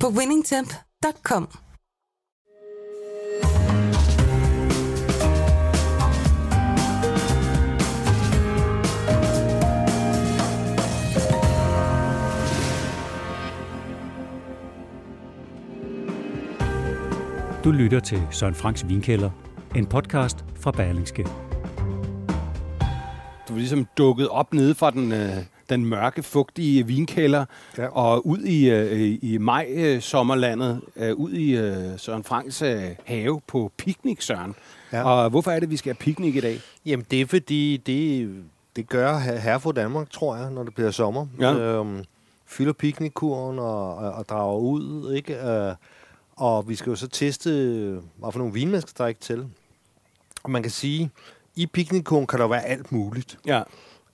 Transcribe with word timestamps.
på 0.00 0.08
winningtemp.com. 0.08 1.48
Du 17.64 17.70
lytter 17.70 18.00
til 18.00 18.22
Søren 18.30 18.54
Franks 18.54 18.88
Vinkælder, 18.88 19.30
en 19.76 19.86
podcast 19.86 20.44
fra 20.60 20.70
Berlingske. 20.70 21.26
Du 23.48 23.52
er 23.52 23.58
ligesom 23.58 23.86
dukket 23.98 24.28
op 24.28 24.54
nede 24.54 24.74
fra 24.74 24.90
den, 24.90 25.12
øh, 25.12 25.36
den 25.68 25.86
mørke, 25.86 26.22
fugtige 26.22 26.86
vinkælder 26.86 27.44
ja. 27.78 27.86
og 27.86 28.26
ud 28.26 28.38
i, 28.38 28.70
øh, 28.70 29.18
i 29.22 29.38
maj 29.38 29.66
øh, 29.70 30.00
sommerlandet, 30.00 30.80
øh, 30.96 31.14
ud 31.14 31.32
i 31.32 31.56
øh, 31.56 31.98
Søren 31.98 32.24
Franks 32.24 32.62
øh, 32.62 32.82
have 33.04 33.40
på 33.46 33.72
picnic, 33.76 34.24
Søren. 34.24 34.54
Ja. 34.92 35.02
Og 35.02 35.30
hvorfor 35.30 35.50
er 35.50 35.60
det, 35.60 35.70
vi 35.70 35.76
skal 35.76 35.90
have 35.90 36.04
picnic 36.04 36.34
i 36.34 36.40
dag? 36.40 36.60
Jamen, 36.86 37.06
det 37.10 37.20
er 37.20 37.26
fordi, 37.26 37.76
det, 37.76 38.30
det 38.76 38.88
gør 38.88 39.18
her 39.18 39.58
for 39.58 39.72
Danmark, 39.72 40.10
tror 40.10 40.36
jeg, 40.36 40.50
når 40.50 40.62
det 40.62 40.74
bliver 40.74 40.90
sommer. 40.90 41.26
Ja. 41.40 41.54
Øhm, 41.54 42.04
fylder 42.46 42.72
picnickurven 42.72 43.58
og, 43.58 43.94
og, 43.96 44.12
og 44.12 44.28
drager 44.28 44.58
ud, 44.58 45.12
ikke? 45.14 45.48
Øh, 45.48 45.74
og 46.36 46.68
vi 46.68 46.74
skal 46.74 46.90
jo 46.90 46.96
så 46.96 47.08
teste, 47.08 47.50
hvad 48.16 48.32
for 48.32 48.38
nogle 48.38 48.54
vin, 48.54 48.70
man 48.70 48.80
skal 48.80 48.94
drikke 48.98 49.20
til. 49.20 49.46
Og 50.42 50.50
man 50.50 50.62
kan 50.62 50.70
sige, 50.70 51.10
i 51.56 51.66
picnickurven 51.66 52.26
kan 52.26 52.38
der 52.38 52.48
være 52.48 52.64
alt 52.64 52.92
muligt. 52.92 53.38
Ja. 53.46 53.62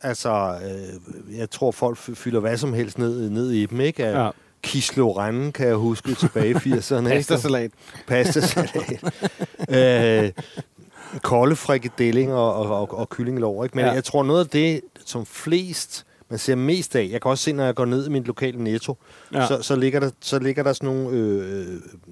Altså, 0.02 0.54
øh, 0.64 1.38
jeg 1.38 1.50
tror, 1.50 1.70
folk 1.70 1.98
fylder 1.98 2.40
hvad 2.40 2.56
som 2.56 2.72
helst 2.72 2.98
ned, 2.98 3.30
ned 3.30 3.50
i 3.50 3.66
dem, 3.66 3.80
ikke? 3.80 4.06
Af 4.06 4.24
Ja. 4.24 4.30
Kislo 4.62 5.12
Randen, 5.12 5.52
kan 5.52 5.66
jeg 5.66 5.74
huske, 5.74 6.14
tilbage 6.14 6.50
i 6.50 6.54
80'erne. 6.54 6.96
ikke? 6.96 7.08
Pastasalat. 7.08 7.70
Pastasalat. 8.06 9.04
øh, 9.68 10.32
kolde 11.22 11.56
frikadelling 11.56 12.32
og, 12.32 12.54
og, 12.54 12.80
og, 12.80 12.98
og 12.98 13.08
kyllingelår. 13.08 13.64
Ikke? 13.64 13.76
Men 13.76 13.84
Ja. 13.84 13.92
jeg 13.92 14.04
tror, 14.04 14.22
noget 14.22 14.40
af 14.44 14.50
det, 14.50 14.80
som 15.06 15.26
flest 15.26 16.06
man 16.30 16.38
ser 16.38 16.54
mest 16.54 16.96
af, 16.96 17.08
jeg 17.12 17.22
kan 17.22 17.30
også 17.30 17.44
se, 17.44 17.52
når 17.52 17.64
jeg 17.64 17.74
går 17.74 17.84
ned 17.84 18.06
i 18.06 18.10
min 18.10 18.24
lokale 18.24 18.64
netto, 18.64 18.96
Ja. 19.34 19.46
så, 19.46 19.62
så, 19.62 19.76
ligger 19.76 20.00
der, 20.00 20.10
så 20.20 20.38
ligger 20.38 20.62
der 20.62 20.72
sådan 20.72 20.86
nogle 20.94 21.16
øh, 21.16 21.66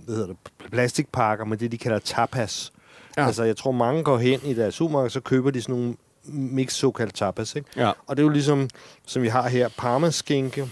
hvad 0.04 0.14
hedder 0.14 0.26
det, 0.26 0.36
plastikpakker 0.72 1.44
med 1.44 1.56
det, 1.56 1.72
de 1.72 1.78
kalder 1.78 1.98
tapas. 1.98 2.72
Ja. 3.16 3.26
Altså, 3.26 3.44
jeg 3.44 3.56
tror, 3.56 3.72
mange 3.72 4.02
går 4.04 4.18
hen 4.18 4.40
i 4.44 4.54
deres 4.54 4.74
supermarked, 4.74 5.10
så 5.10 5.20
køber 5.20 5.50
de 5.50 5.62
sådan 5.62 5.74
nogle 5.74 5.94
mix 6.24 6.72
såkaldt 6.72 7.14
tapas. 7.14 7.56
Ikke? 7.56 7.68
Ja. 7.76 7.92
Og 8.06 8.16
det 8.16 8.22
er 8.22 8.26
jo 8.26 8.32
ligesom, 8.32 8.68
som 9.06 9.22
vi 9.22 9.28
har 9.28 9.48
her, 9.48 9.68
parmaskinke, 9.78 10.70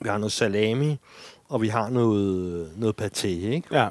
vi 0.00 0.08
har 0.08 0.18
noget 0.18 0.32
salami, 0.32 0.98
og 1.48 1.62
vi 1.62 1.68
har 1.68 1.88
noget, 1.88 2.70
noget 2.76 3.00
paté, 3.02 3.26
ikke? 3.28 3.68
Ja. 3.72 3.88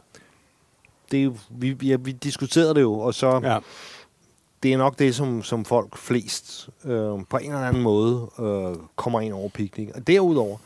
Det 1.11 1.23
er 1.25 1.31
vi, 1.49 1.77
ja, 1.83 1.95
vi 1.99 2.11
diskuterede 2.11 2.75
det 2.75 2.81
jo, 2.81 2.99
og 2.99 3.13
så 3.13 3.39
Ja. 3.43 3.59
det 4.63 4.73
er 4.73 4.77
nok 4.77 4.99
det, 4.99 5.15
som, 5.15 5.43
som 5.43 5.65
folk 5.65 5.97
flest 5.97 6.69
øh, 6.85 6.91
på 7.29 7.37
en 7.37 7.45
eller 7.53 7.67
anden 7.67 7.83
måde 7.83 8.29
øh, 8.39 8.75
kommer 8.95 9.21
ind 9.21 9.33
over 9.33 9.49
picnic. 9.49 9.89
Og 9.95 10.07
derudover, 10.07 10.57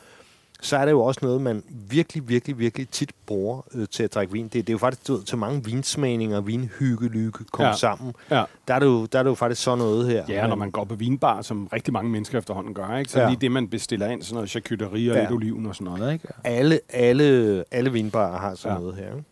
så 0.61 0.77
er 0.77 0.85
det 0.85 0.91
jo 0.91 1.01
også 1.03 1.19
noget, 1.23 1.41
man 1.41 1.63
virkelig, 1.89 2.29
virkelig, 2.29 2.59
virkelig 2.59 2.89
tit 2.89 3.11
bruger 3.25 3.61
øh, 3.75 3.87
til 3.91 4.03
at 4.03 4.13
drikke 4.13 4.33
vin. 4.33 4.43
Det, 4.43 4.53
det 4.53 4.69
er 4.69 4.73
jo 4.73 4.77
faktisk 4.77 5.07
du 5.07 5.23
til 5.23 5.37
mange 5.37 5.63
vinsmagninger, 5.65 6.41
vinhygge-lykke 6.41 7.43
kommer 7.51 7.67
Ja. 7.67 7.75
sammen. 7.75 8.13
Ja. 8.31 8.43
Der 8.67 8.73
er, 8.73 8.79
det 8.79 8.85
jo, 8.85 9.05
der 9.05 9.19
er 9.19 9.23
det 9.23 9.29
jo 9.29 9.35
faktisk 9.35 9.63
sådan 9.63 9.77
noget 9.79 10.07
her. 10.07 10.23
Ja, 10.29 10.47
når 10.47 10.55
man 10.55 10.71
går 10.71 10.83
på 10.83 10.95
vinbar, 10.95 11.41
som 11.41 11.67
rigtig 11.73 11.93
mange 11.93 12.11
mennesker 12.11 12.37
efterhånden 12.37 12.73
gør, 12.73 12.97
ikke? 12.97 13.11
så 13.11 13.19
Ja. 13.21 13.27
lige 13.29 13.37
det, 13.41 13.51
man 13.51 13.67
bestiller 13.67 14.07
ind, 14.07 14.21
sådan 14.23 14.35
noget 14.35 14.49
charcuterie 14.49 15.11
og 15.11 15.15
Ja. 15.15 15.21
lidt 15.21 15.31
oliven 15.31 15.65
og 15.65 15.75
sådan 15.75 15.93
noget. 15.93 16.13
Ikke? 16.13 16.27
Alle, 16.43 16.79
alle, 16.89 17.63
alle 17.71 17.91
vinbarer 17.91 18.39
har 18.39 18.55
sådan 18.55 18.77
Ja. 18.77 18.81
noget 18.81 18.95
her. 18.95 19.05
ikke? 19.15 19.23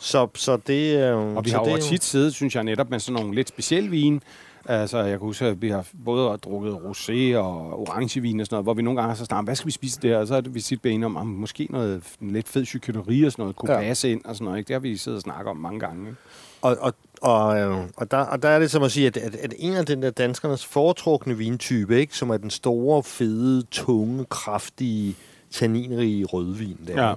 Så, 0.00 0.28
så 0.34 0.56
det 0.66 0.96
er 0.96 1.12
Og 1.12 1.44
vi 1.44 1.50
så 1.50 1.56
har 1.58 1.70
jo- 1.70 1.76
tit 1.76 2.04
siddet, 2.04 2.34
synes 2.34 2.54
jeg 2.54 2.64
netop, 2.64 2.90
med 2.90 2.98
sådan 3.00 3.20
nogle 3.22 3.34
lidt 3.34 3.48
specielle 3.48 3.90
vin. 3.90 4.22
Altså, 4.70 4.98
jeg 4.98 5.10
kan 5.10 5.18
huske, 5.26 5.44
at 5.44 5.62
vi 5.62 5.68
har 5.70 5.86
både 6.04 6.38
drukket 6.38 6.72
rosé 6.72 7.36
og 7.36 7.80
orangevin 7.80 8.40
og 8.40 8.46
sådan 8.46 8.54
noget, 8.54 8.64
hvor 8.64 8.74
vi 8.74 8.82
nogle 8.82 9.00
gange 9.00 9.08
har 9.08 9.16
så 9.16 9.24
snart, 9.24 9.44
hvad 9.44 9.54
skal 9.54 9.66
vi 9.66 9.72
spise 9.72 10.00
der? 10.02 10.18
Og 10.18 10.26
så 10.26 10.34
er 10.34 10.40
det, 10.40 10.54
vi 10.54 10.60
sit 10.60 10.82
benet 10.82 11.04
om, 11.04 11.16
om 11.16 11.26
måske 11.26 11.66
noget 11.70 12.02
lidt 12.20 12.48
fed 12.48 12.64
charcuterie 12.66 13.26
og 13.26 13.32
sådan 13.32 13.42
noget, 13.42 13.56
kunne 13.56 13.72
Ja. 13.72 13.80
passe 13.80 14.10
ind 14.12 14.24
og 14.24 14.34
sådan 14.36 14.44
noget. 14.44 14.58
Ikke? 14.58 14.68
Det 14.68 14.74
har 14.74 14.80
vi 14.80 14.96
siddet 14.96 15.16
og 15.16 15.22
snakket 15.22 15.46
om 15.50 15.56
mange 15.56 15.80
gange. 15.80 16.08
Ikke? 16.08 16.20
Og, 16.62 16.76
og, 16.80 16.94
og, 17.22 17.58
øh, 17.60 17.76
og, 17.96 18.10
der, 18.10 18.16
og 18.18 18.42
der 18.42 18.48
er 18.48 18.58
det 18.58 18.70
som 18.70 18.82
at 18.82 18.92
sige, 18.92 19.06
at, 19.06 19.16
at, 19.16 19.34
at 19.34 19.54
en 19.58 19.72
af 19.74 19.86
den 19.86 20.02
der 20.02 20.10
danskernes 20.10 20.66
foretrukne 20.66 21.36
vintype, 21.36 22.00
ikke, 22.00 22.16
som 22.16 22.30
er 22.30 22.36
den 22.36 22.50
store, 22.50 23.02
fede, 23.02 23.62
tunge, 23.70 24.24
kraftige, 24.24 25.14
tanninrige 25.50 26.24
rødvin 26.24 26.78
der, 26.86 27.08
Ja. 27.08 27.14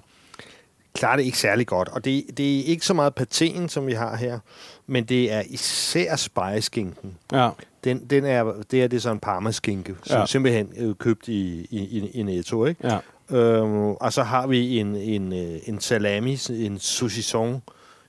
Klarer 0.94 1.16
det 1.18 1.24
ikke 1.24 1.38
særlig 1.38 1.68
godt. 1.68 1.88
Og 1.90 2.06
det, 2.06 2.26
det 2.38 2.60
er 2.60 2.64
ikke 2.64 2.86
så 2.86 2.94
meget 2.94 3.14
patéen, 3.20 3.68
som 3.68 3.88
vi 3.88 3.94
har 3.94 4.16
her, 4.16 4.40
men 4.88 5.04
det 5.04 5.32
er 5.32 5.44
især 5.50 6.16
spejskinken. 6.16 7.18
Ja. 7.32 7.50
Den, 7.84 8.06
den 8.06 8.26
er, 8.26 8.54
det 8.72 8.84
er 8.84 8.88
det 8.88 9.02
sådan 9.02 9.16
en 9.16 9.20
parmaskinke, 9.20 9.96
som 10.04 10.20
Ja. 10.20 10.26
simpelthen 10.26 10.70
er 10.76 10.94
købt 10.94 11.28
i, 11.28 11.68
i, 11.70 11.80
i, 11.80 12.10
i 12.14 12.24
Netto, 12.24 12.66
ikke? 12.66 12.88
Ja. 12.88 13.00
Øhm, 13.38 13.92
og 13.92 14.14
så 14.14 14.24
har 14.24 14.48
vi 14.48 14.80
en, 14.80 14.96
en, 14.96 15.34
øh, 15.34 15.60
en 15.66 15.80
salami, 15.82 16.38
en 16.50 16.80
saucisson 16.80 17.62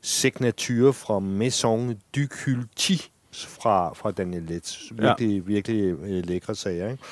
signature 0.02 0.92
fra 0.92 1.18
Maison 1.18 1.96
du 2.16 2.20
Culti 2.26 3.10
fra, 3.32 3.94
fra 3.94 4.10
Daniel 4.10 4.42
Letts. 4.42 4.92
Virkelig, 4.92 5.34
ja. 5.36 5.42
virkelig 5.46 5.82
øh, 5.84 6.26
lækre 6.26 6.54
sager. 6.54 6.90
Ikke? 6.90 7.02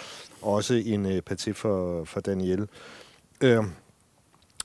Også 0.42 0.74
en 0.74 1.06
øh, 1.06 1.22
paté 1.30 1.52
for, 1.52 2.04
for 2.04 2.20
Daniel. 2.20 2.66
Øhm, 3.40 3.70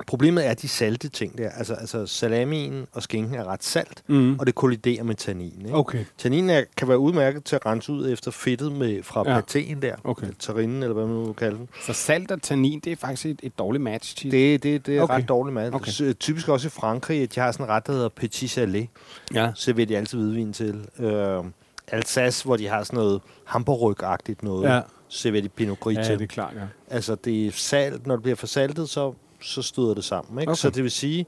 problemet 0.08 0.46
er 0.48 0.54
de 0.54 0.68
salte 0.68 1.10
ting 1.10 1.38
der. 1.38 1.50
Altså, 1.50 1.74
altså 1.74 2.06
salamien 2.06 2.88
og 2.92 3.04
skinken 3.04 3.36
er 3.36 3.44
ret 3.46 3.64
salt, 3.64 4.04
Mm. 4.08 4.40
og 4.40 4.46
det 4.48 4.56
kolliderer 4.56 5.04
med 5.04 5.16
tannin. 5.16 5.54
Ikke? 5.66 5.74
Okay. 5.78 6.06
Tannin 6.18 6.50
er, 6.50 6.64
kan 6.78 6.88
være 6.88 6.98
udmærket 6.98 7.44
til 7.44 7.56
at 7.56 7.66
rense 7.66 7.92
ud 7.92 8.10
efter 8.12 8.32
fedtet 8.32 8.72
med, 8.72 9.04
fra 9.04 9.24
Ja. 9.26 9.34
ja. 9.36 9.42
patéen 9.42 9.80
der. 9.80 9.96
Okay. 10.04 10.28
Terrinen, 10.40 10.84
eller 10.84 10.94
hvad 10.94 11.06
man 11.06 11.16
nu 11.16 11.26
vil 11.26 11.34
kalde 11.36 11.58
den. 11.58 11.70
Så 11.86 11.94
salt 11.94 12.32
og 12.32 12.42
tannin, 12.42 12.80
det 12.80 12.92
er 12.92 12.96
faktisk 12.96 13.26
et, 13.26 13.40
et 13.44 13.60
dårligt 13.60 13.84
match 13.84 14.16
tit. 14.18 14.32
Det, 14.32 14.64
det, 14.64 14.86
det 14.86 14.98
er 14.98 15.02
Okay. 15.02 15.14
ret 15.16 15.30
dårligt 15.30 15.54
mad. 15.54 15.74
Okay. 15.74 15.92
Okay. 16.02 16.14
Typisk 16.14 16.48
også 16.50 16.68
i 16.68 16.70
Frankrig, 16.72 17.22
at 17.24 17.36
de 17.36 17.40
har 17.40 17.52
sådan 17.52 17.66
en 17.66 17.70
ret, 17.70 17.88
der 17.88 17.94
hedder 17.94 18.10
Petit 18.10 18.52
Chalet. 18.52 18.88
Ja. 19.34 19.52
Så 19.56 19.74
vil 19.74 19.90
de 19.90 19.98
altid 19.98 20.18
hvidvin 20.18 20.54
til. 20.54 20.86
Øh, 21.00 21.44
Alsace, 21.88 22.46
hvor 22.46 22.58
de 22.58 22.68
har 22.68 22.84
sådan 22.84 22.98
noget 22.98 23.22
hamperryg-agtigt 23.46 24.44
noget, 24.44 24.64
Ja. 24.64 24.76
ja. 24.76 24.82
så 25.08 25.32
vil 25.32 25.44
de 25.44 25.50
Pinot 25.50 25.80
Gris 25.80 25.98
Ja, 25.98 26.04
til. 26.04 26.14
det 26.20 26.24
er 26.24 26.28
klart, 26.28 26.54
ja. 26.56 26.62
Altså, 26.90 27.16
det 27.16 27.48
er 27.48 27.52
salt. 27.52 28.08
Når 28.08 28.16
det 28.16 28.24
bliver 28.24 28.36
for 28.36 28.48
saltet, 28.48 28.90
så, 28.90 29.14
så 29.46 29.62
støder 29.62 29.94
det 29.94 30.04
sammen. 30.04 30.40
Ikke? 30.40 30.52
Okay. 30.52 30.58
Så 30.58 30.70
det 30.70 30.84
vil 30.84 30.92
sige, 30.92 31.26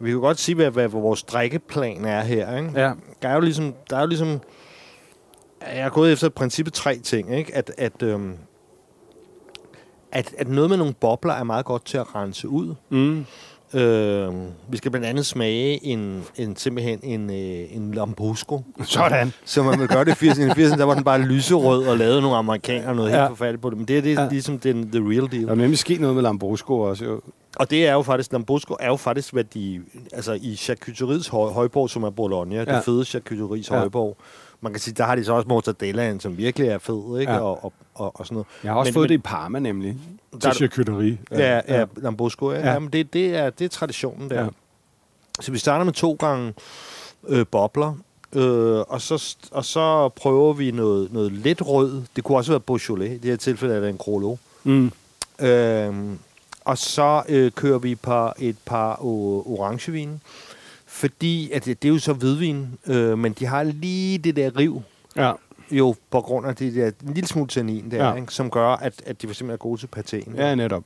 vi 0.00 0.10
kan 0.10 0.20
godt 0.20 0.38
sige, 0.38 0.54
hvad, 0.54 0.70
hvad 0.70 0.88
vores 0.88 1.22
drikkeplan 1.22 2.04
er 2.04 2.20
her. 2.20 2.56
Ikke? 2.56 2.70
Ja. 2.80 2.92
Der 3.22 3.28
er 3.28 3.34
jo 3.34 3.40
ligesom, 3.40 3.74
der 3.90 3.96
er 3.96 4.00
jo 4.00 4.06
ligesom 4.06 4.40
jeg 5.66 5.78
er 5.80 5.88
gået 5.88 6.12
efter 6.12 6.26
i 6.26 6.30
princippet 6.30 6.74
tre 6.74 6.98
ting. 6.98 7.34
Ikke? 7.36 7.54
At, 7.56 7.70
at, 7.78 8.02
øhm, 8.02 8.34
at, 10.12 10.34
at 10.38 10.48
noget 10.48 10.70
med 10.70 10.76
nogle 10.78 10.94
bobler 11.00 11.32
er 11.34 11.44
meget 11.44 11.64
godt 11.64 11.84
til 11.84 11.98
at 11.98 12.14
rense 12.14 12.48
ud. 12.48 12.74
Mm. 12.90 13.24
Øh, 13.74 14.34
vi 14.68 14.76
skal 14.76 14.90
blandt 14.90 15.06
andet 15.06 15.26
smage 15.26 15.84
en, 15.84 16.24
en 16.36 16.56
simpelthen 16.56 17.00
en, 17.02 17.30
øh, 17.30 17.76
en 17.76 17.92
Lambrusco. 17.94 18.62
Sådan. 18.84 19.32
Som 19.44 19.64
man 19.66 19.78
vil 19.80 19.88
gøre 19.88 20.04
det 20.04 20.22
i 20.22 20.28
80'erne. 20.28 20.42
I 20.60 20.64
80'erne 20.66 20.78
der 20.78 20.84
var 20.84 20.94
den 20.94 21.04
bare 21.04 21.20
lyserød 21.20 21.86
og 21.86 21.96
lavede 21.98 22.20
nogle 22.22 22.36
amerikanere 22.36 22.94
noget 22.96 23.10
Ja. 23.10 23.16
helt 23.18 23.28
forfærdeligt 23.28 23.62
på 23.62 23.70
det. 23.70 23.78
Men 23.78 23.88
det, 23.88 23.98
er- 23.98 24.02
det 24.02 24.12
er 24.18 24.22
ja. 24.22 24.28
ligesom 24.28 24.58
den, 24.58 24.90
the 24.90 25.00
real 25.00 25.30
deal. 25.32 25.44
Der 25.44 25.50
er 25.50 25.54
nemlig 25.54 25.78
sket 25.78 26.00
noget 26.00 26.14
med 26.14 26.22
Lambrusco 26.22 26.78
også. 26.80 27.04
Jo. 27.04 27.20
Og 27.56 27.70
det 27.70 27.86
er 27.86 27.92
jo 27.92 28.02
faktisk, 28.02 28.32
Lambrusco 28.32 28.76
er 28.80 28.86
jo 28.86 28.96
faktisk, 28.96 29.32
hvad 29.32 29.44
de, 29.44 29.82
altså 30.12 30.32
i 30.42 30.56
charcuteriets 30.56 31.28
høj, 31.28 31.50
højborg, 31.52 31.90
som 31.90 32.02
er 32.02 32.10
Bologna, 32.10 32.54
ja. 32.56 32.64
Ja. 32.68 32.76
det 32.76 32.84
fede 32.84 33.04
charcuteriets 33.04 33.70
Ja. 33.70 33.78
højborg. 33.78 34.16
Man 34.60 34.72
kan 34.72 34.80
sige, 34.80 34.94
der 34.94 35.04
har 35.04 35.14
de 35.14 35.24
så 35.24 35.32
også 35.32 35.48
mortadellaen, 35.48 36.20
som 36.20 36.36
virkelig 36.36 36.68
er 36.68 36.78
fed, 36.78 37.18
ikke? 37.20 37.32
Ja. 37.32 37.38
Og, 37.38 37.64
og, 37.64 37.72
og, 37.94 38.12
og 38.20 38.26
sådan 38.26 38.34
noget. 38.34 38.46
Jeg 38.64 38.72
har 38.72 38.78
også 38.78 38.90
Men- 38.90 38.94
fået 38.94 39.04
men- 39.04 39.08
det 39.08 39.14
i 39.14 39.18
Parma 39.24 39.58
nemlig. 39.58 39.96
Der 40.32 40.38
Til 40.38 40.48
er 40.48 40.50
du- 40.52 40.56
charcuterie. 40.56 41.18
Ja, 41.30 41.56
ja, 41.68 41.78
ja 41.80 41.84
Lambrusco, 41.96 42.52
ja. 42.52 42.58
Ja. 42.58 42.72
Jamen, 42.72 42.88
det, 42.92 43.12
det, 43.12 43.36
er, 43.36 43.50
det 43.50 43.64
er 43.64 43.68
traditionen 43.68 44.30
der. 44.30 44.36
Ja. 44.36 44.42
Ja. 44.42 44.48
Så 45.40 45.52
vi 45.52 45.58
starter 45.58 45.84
med 45.84 45.92
to 45.92 46.12
gange 46.20 46.54
øh, 47.28 47.46
bobler, 47.50 47.94
øh, 48.32 48.78
og, 48.80 49.00
så, 49.00 49.36
og 49.52 49.64
så 49.64 50.08
prøver 50.08 50.52
vi 50.52 50.70
noget, 50.70 51.12
noget 51.12 51.32
lidt 51.32 51.62
rød. 51.66 52.02
Det 52.16 52.24
kunne 52.24 52.38
også 52.38 52.52
være 52.52 52.60
Beaujolais. 52.60 53.10
I 53.10 53.14
det 53.18 53.30
her 53.30 53.36
tilfælde 53.36 53.74
er 53.74 53.80
det 53.80 53.88
en 53.90 53.96
Grolo. 53.98 54.36
Mm. 54.64 54.92
Øh, 55.40 55.94
Og 56.64 56.78
så 56.78 57.22
øh, 57.28 57.52
kører 57.52 57.78
vi 57.78 57.94
på 57.94 58.32
et 58.38 58.56
par 58.66 58.94
o- 58.94 59.50
orangevin. 59.50 60.20
Fordi 60.86 61.50
at 61.52 61.64
det, 61.64 61.82
det 61.82 61.88
er 61.88 61.92
jo 61.92 61.98
så 61.98 62.12
hvidvin, 62.12 62.68
øh, 62.86 63.18
men 63.18 63.32
de 63.32 63.46
har 63.46 63.62
lige 63.62 64.18
det 64.18 64.36
der 64.36 64.56
riv, 64.56 64.82
Ja. 65.16 65.32
jo 65.70 65.94
på 66.10 66.20
grund 66.20 66.46
af 66.46 66.56
det 66.56 66.74
der 66.74 66.86
en 66.86 67.14
lille 67.14 67.28
smule 67.28 67.48
tannin 67.48 67.90
der, 67.90 68.08
Ja. 68.08 68.14
ikke, 68.14 68.34
som 68.34 68.50
gør, 68.50 68.68
at, 68.68 69.02
at 69.06 69.22
de 69.22 69.26
for 69.26 69.34
simpelthen 69.34 69.50
er 69.54 69.56
gode 69.56 69.80
til 69.80 69.88
patéen. 69.96 70.36
Ja, 70.36 70.54
netop. 70.54 70.84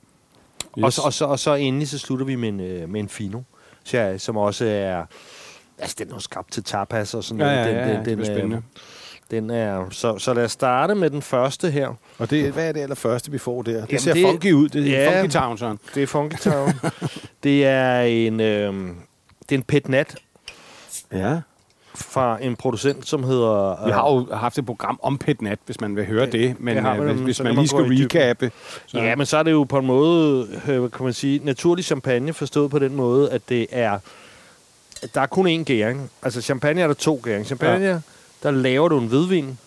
Og, 0.83 0.93
så, 0.93 1.03
og, 1.03 1.13
så, 1.13 1.25
og 1.25 1.39
så 1.39 1.55
endelig 1.55 1.89
så 1.89 1.99
slutter 1.99 2.27
vi 2.27 2.35
med 2.37 2.49
en, 2.49 2.61
øh, 2.61 2.89
med 2.89 3.01
en 3.01 3.09
fino, 3.09 3.41
sherry, 3.85 4.17
som 4.19 4.37
også 4.37 4.65
er... 4.67 5.05
Altså, 5.79 5.97
den 5.99 6.09
er 6.11 6.15
jo 6.15 6.21
skabt 6.21 6.53
til 6.53 6.65
tapas 6.65 7.15
og 7.15 7.25
sådan 7.25 7.41
Ja, 7.47 7.55
noget. 7.55 7.67
den, 7.67 7.75
ja, 7.77 7.81
ja, 7.89 7.89
den, 7.89 7.97
det 7.97 8.03
bliver 8.05 8.17
den, 8.17 8.25
spændende. 8.27 8.57
er, 8.57 8.61
den 9.35 9.51
er, 9.51 9.87
så, 9.91 10.19
så 10.19 10.35
lad 10.35 10.45
os 10.45 10.53
starte 10.53 10.95
med 10.95 11.11
den 11.11 11.23
første 11.23 11.71
her. 11.71 11.89
Og 12.19 12.31
det, 12.31 12.53
hvad 12.53 12.69
er 12.69 12.73
det 12.73 12.81
allerførste, 12.81 13.31
vi 13.31 13.39
får 13.39 13.63
der? 13.63 13.73
Det 13.73 13.89
Jamen, 13.89 13.99
ser 14.01 14.13
det- 14.15 14.23
funky 14.27 14.53
ud. 14.53 14.69
Det 14.69 14.83
er 14.97 15.03
Ja. 15.03 15.11
ja. 15.13 15.21
funky 15.23 15.33
town, 15.33 15.59
sådan. 15.59 15.79
Det 15.95 16.03
er 16.03 16.07
Funky 16.07 16.37
Town. 16.37 16.73
det 17.45 17.65
er 17.67 18.01
en... 18.01 18.41
Øh, 18.41 18.75
det 19.49 19.55
er 19.55 19.59
en 19.59 19.63
pet 19.63 19.89
nat 19.89 20.17
Ja. 21.13 21.41
fra 21.95 22.39
en 22.43 22.57
producent, 22.57 23.09
som 23.09 23.25
hedder... 23.25 23.85
Vi 23.87 23.91
har 23.91 24.13
jo 24.13 24.35
haft 24.37 24.59
et 24.59 24.67
program 24.67 24.99
om 25.03 25.19
Pet 25.19 25.43
Nat, 25.43 25.59
hvis 25.67 25.81
man 25.81 25.97
vil 25.97 26.07
høre 26.07 26.25
Det- 26.27 26.33
det. 26.33 26.55
Men 26.61 26.77
har 26.79 26.97
øh, 26.97 27.19
vi, 27.19 27.23
hvis, 27.25 27.41
man 27.41 27.47
man 27.47 27.55
lige 27.55 27.69
skal 27.69 27.81
recappe... 27.85 28.51
Så, 28.87 28.99
Ja, 28.99 29.17
men 29.17 29.27
så 29.27 29.37
er 29.37 29.43
det 29.43 29.53
jo 29.53 29.65
på 29.65 29.79
en 29.79 29.87
måde, 29.87 30.49
øh, 30.69 30.91
kan 30.91 31.05
man 31.05 31.13
sige, 31.13 31.41
naturlig 31.45 31.85
champagne 31.85 32.33
forstået 32.33 32.71
på 32.71 32.79
den 32.79 32.95
måde, 32.97 33.31
at 33.31 33.43
det 33.49 33.67
er, 33.71 33.99
der 35.15 35.21
er 35.21 35.27
kun 35.27 35.47
én 35.61 35.65
gæring. 35.65 36.11
Altså 36.23 36.41
champagne 36.41 36.81
er 36.81 36.87
der 36.87 36.95
to 36.95 37.21
gæring. 37.25 37.47
Champagne, 37.47 37.85
ja. 37.87 37.99
Der 38.45 38.51
laver 38.51 38.89
du 38.89 38.99
en 38.99 39.07
hvidvin, 39.07 39.59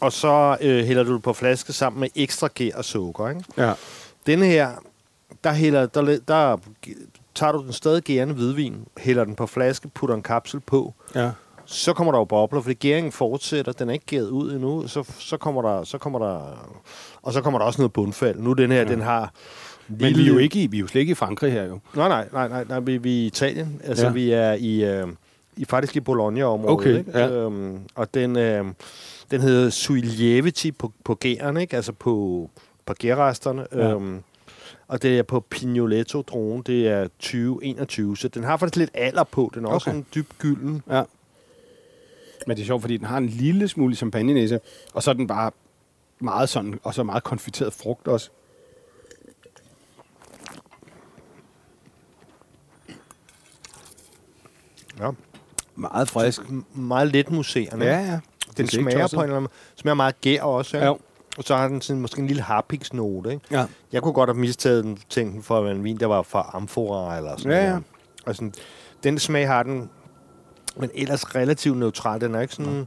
og 0.00 0.12
så 0.12 0.56
øh, 0.60 0.84
hælder 0.84 1.02
du 1.02 1.14
det 1.14 1.22
på 1.22 1.32
flaske 1.32 1.72
sammen 1.72 2.00
med 2.00 2.08
ekstra 2.14 2.48
gær 2.54 2.76
og 2.76 2.84
sukker. 2.84 3.28
Ikke? 3.28 3.44
ja. 3.56 3.72
Denne 4.26 4.46
her, 4.46 4.70
der, 5.44 5.52
hælder, 5.52 5.86
der, 5.86 6.18
der 6.28 6.56
tager 7.34 7.52
du 7.52 7.62
den 7.62 7.72
stadig 7.72 8.02
gærende 8.02 8.34
hvidvin, 8.34 8.86
hælder 8.98 9.24
den 9.24 9.34
på 9.34 9.46
flaske, 9.46 9.88
putter 9.88 10.14
en 10.16 10.22
kapsel 10.22 10.60
på, 10.60 10.94
ja. 11.14 11.30
så 11.64 11.92
kommer 11.92 12.12
der 12.12 12.18
jo 12.18 12.24
bobler, 12.24 12.60
fordi 12.60 12.74
gæringen 12.74 13.12
fortsætter, 13.12 13.72
den 13.72 13.88
er 13.88 13.92
ikke 13.92 14.06
gæret 14.06 14.28
ud 14.28 14.52
endnu, 14.52 14.88
så, 14.88 15.12
så 15.18 15.36
kommer 15.36 15.62
der, 15.62 15.84
så 15.84 15.98
kommer 15.98 16.18
der, 16.18 16.68
og 17.22 17.32
så 17.32 17.40
kommer 17.40 17.58
der 17.58 17.66
også 17.66 17.80
noget 17.80 17.92
bundfald. 17.92 18.38
Nu 18.38 18.52
den 18.52 18.72
her, 18.72 18.78
ja. 18.78 18.84
den 18.84 19.02
har... 19.02 19.32
Men 19.88 20.16
vi 20.16 20.22
er, 20.22 20.26
jo 20.26 20.38
ikke 20.38 20.62
i, 20.62 20.66
vi 20.66 20.76
er 20.76 20.80
jo 20.80 20.86
slet 20.86 21.00
ikke 21.00 21.10
i 21.10 21.14
Frankrig 21.14 21.52
her, 21.52 21.64
jo. 21.64 21.78
Nej, 21.94 22.08
nej, 22.08 22.28
nej, 22.32 22.48
nej, 22.48 22.64
nej 22.68 22.80
vi, 22.80 22.96
vi 22.96 23.18
er 23.18 23.22
i 23.22 23.26
Italien. 23.26 23.80
Altså. 23.84 24.06
Ja. 24.06 24.12
vi 24.12 24.30
er 24.30 24.52
i, 24.52 24.84
øh, 24.84 25.06
i 25.56 25.64
faktisk 25.64 25.96
i 25.96 26.00
Bologna-området. 26.00 26.72
Okay, 26.72 26.98
ikke? 26.98 27.18
ja. 27.18 27.30
Øhm, 27.30 27.80
og 27.94 28.14
den, 28.14 28.36
øh, 28.36 28.64
den 29.30 29.40
hedder 29.40 29.70
Sui 29.70 30.00
Lieviti 30.00 30.72
på, 30.72 30.92
på 31.04 31.14
gæren, 31.14 31.56
ikke? 31.56 31.76
Altså 31.76 31.92
på, 31.92 32.50
på 32.86 32.94
gærresterne. 32.98 33.66
Ja. 33.72 33.90
Øhm, 33.90 34.22
og 34.88 35.02
det 35.02 35.18
er 35.18 35.22
på 35.22 35.40
Pignoletto 35.40 36.22
drogen, 36.22 36.62
det 36.62 36.88
er 36.88 37.08
2021, 37.08 38.16
så 38.16 38.28
den 38.28 38.44
har 38.44 38.56
faktisk 38.56 38.76
lidt 38.76 38.90
alder 38.94 39.24
på. 39.24 39.50
Den 39.54 39.64
er 39.64 39.68
også 39.68 39.90
Okay. 39.90 39.98
en 39.98 40.06
dyb 40.14 40.30
gylden. 40.38 40.82
Ja. 40.90 41.02
Men 42.46 42.56
det 42.56 42.62
er 42.62 42.66
sjovt, 42.66 42.80
fordi 42.82 42.96
den 42.96 43.06
har 43.06 43.18
en 43.18 43.26
lille 43.26 43.68
smule 43.68 43.94
champagne 43.94 44.60
og 44.94 45.02
så 45.02 45.10
er 45.10 45.14
den 45.14 45.26
bare 45.26 45.50
meget 46.18 46.48
sådan, 46.48 46.80
og 46.82 46.94
så 46.94 47.02
meget 47.02 47.24
konfiteret 47.24 47.72
frugt 47.72 48.08
også. 48.08 48.30
Ja. 55.00 55.10
Meget 55.76 56.08
frisk. 56.10 56.40
Meget 56.74 57.12
let 57.12 57.30
muserende. 57.30 57.86
Ja, 57.86 57.98
ja. 57.98 58.18
Den 58.56 58.64
er 58.64 58.70
smager 58.70 59.08
på 59.14 59.16
en 59.16 59.22
eller 59.22 59.36
anden 59.36 59.50
smager 59.76 59.94
meget 59.94 60.20
gær 60.20 60.42
også. 60.42 60.76
Ikke? 60.76 60.86
Ja. 60.86 60.92
Og 61.38 61.44
så 61.44 61.56
har 61.56 61.68
den 61.68 61.80
sådan, 61.80 62.02
måske 62.02 62.20
en 62.20 62.26
lille 62.26 62.42
harpiksnote. 62.42 63.30
Ikke? 63.32 63.42
Ja. 63.50 63.64
Jeg 63.92 64.02
kunne 64.02 64.12
godt 64.12 64.30
have 64.30 64.38
mistaget 64.40 64.84
den, 64.84 64.98
tænkt 65.10 65.34
den 65.34 65.42
for 65.42 65.58
at 65.58 65.64
være 65.64 65.72
en 65.74 65.84
vin, 65.84 66.00
der 66.00 66.06
var 66.06 66.22
fra 66.22 66.50
Amphora 66.54 67.16
eller 67.16 67.36
sådan 67.36 67.52
Ja, 67.52 67.62
ja. 67.64 67.68
noget. 67.68 67.84
Og 68.26 68.34
sådan, 68.34 68.52
den 69.02 69.18
smag 69.18 69.46
har 69.48 69.62
den, 69.62 69.90
men 70.76 70.90
ellers 70.94 71.34
relativt 71.34 71.78
neutral. 71.78 72.20
Den 72.20 72.34
er 72.34 72.40
ikke 72.40 72.54
sådan... 72.54 72.86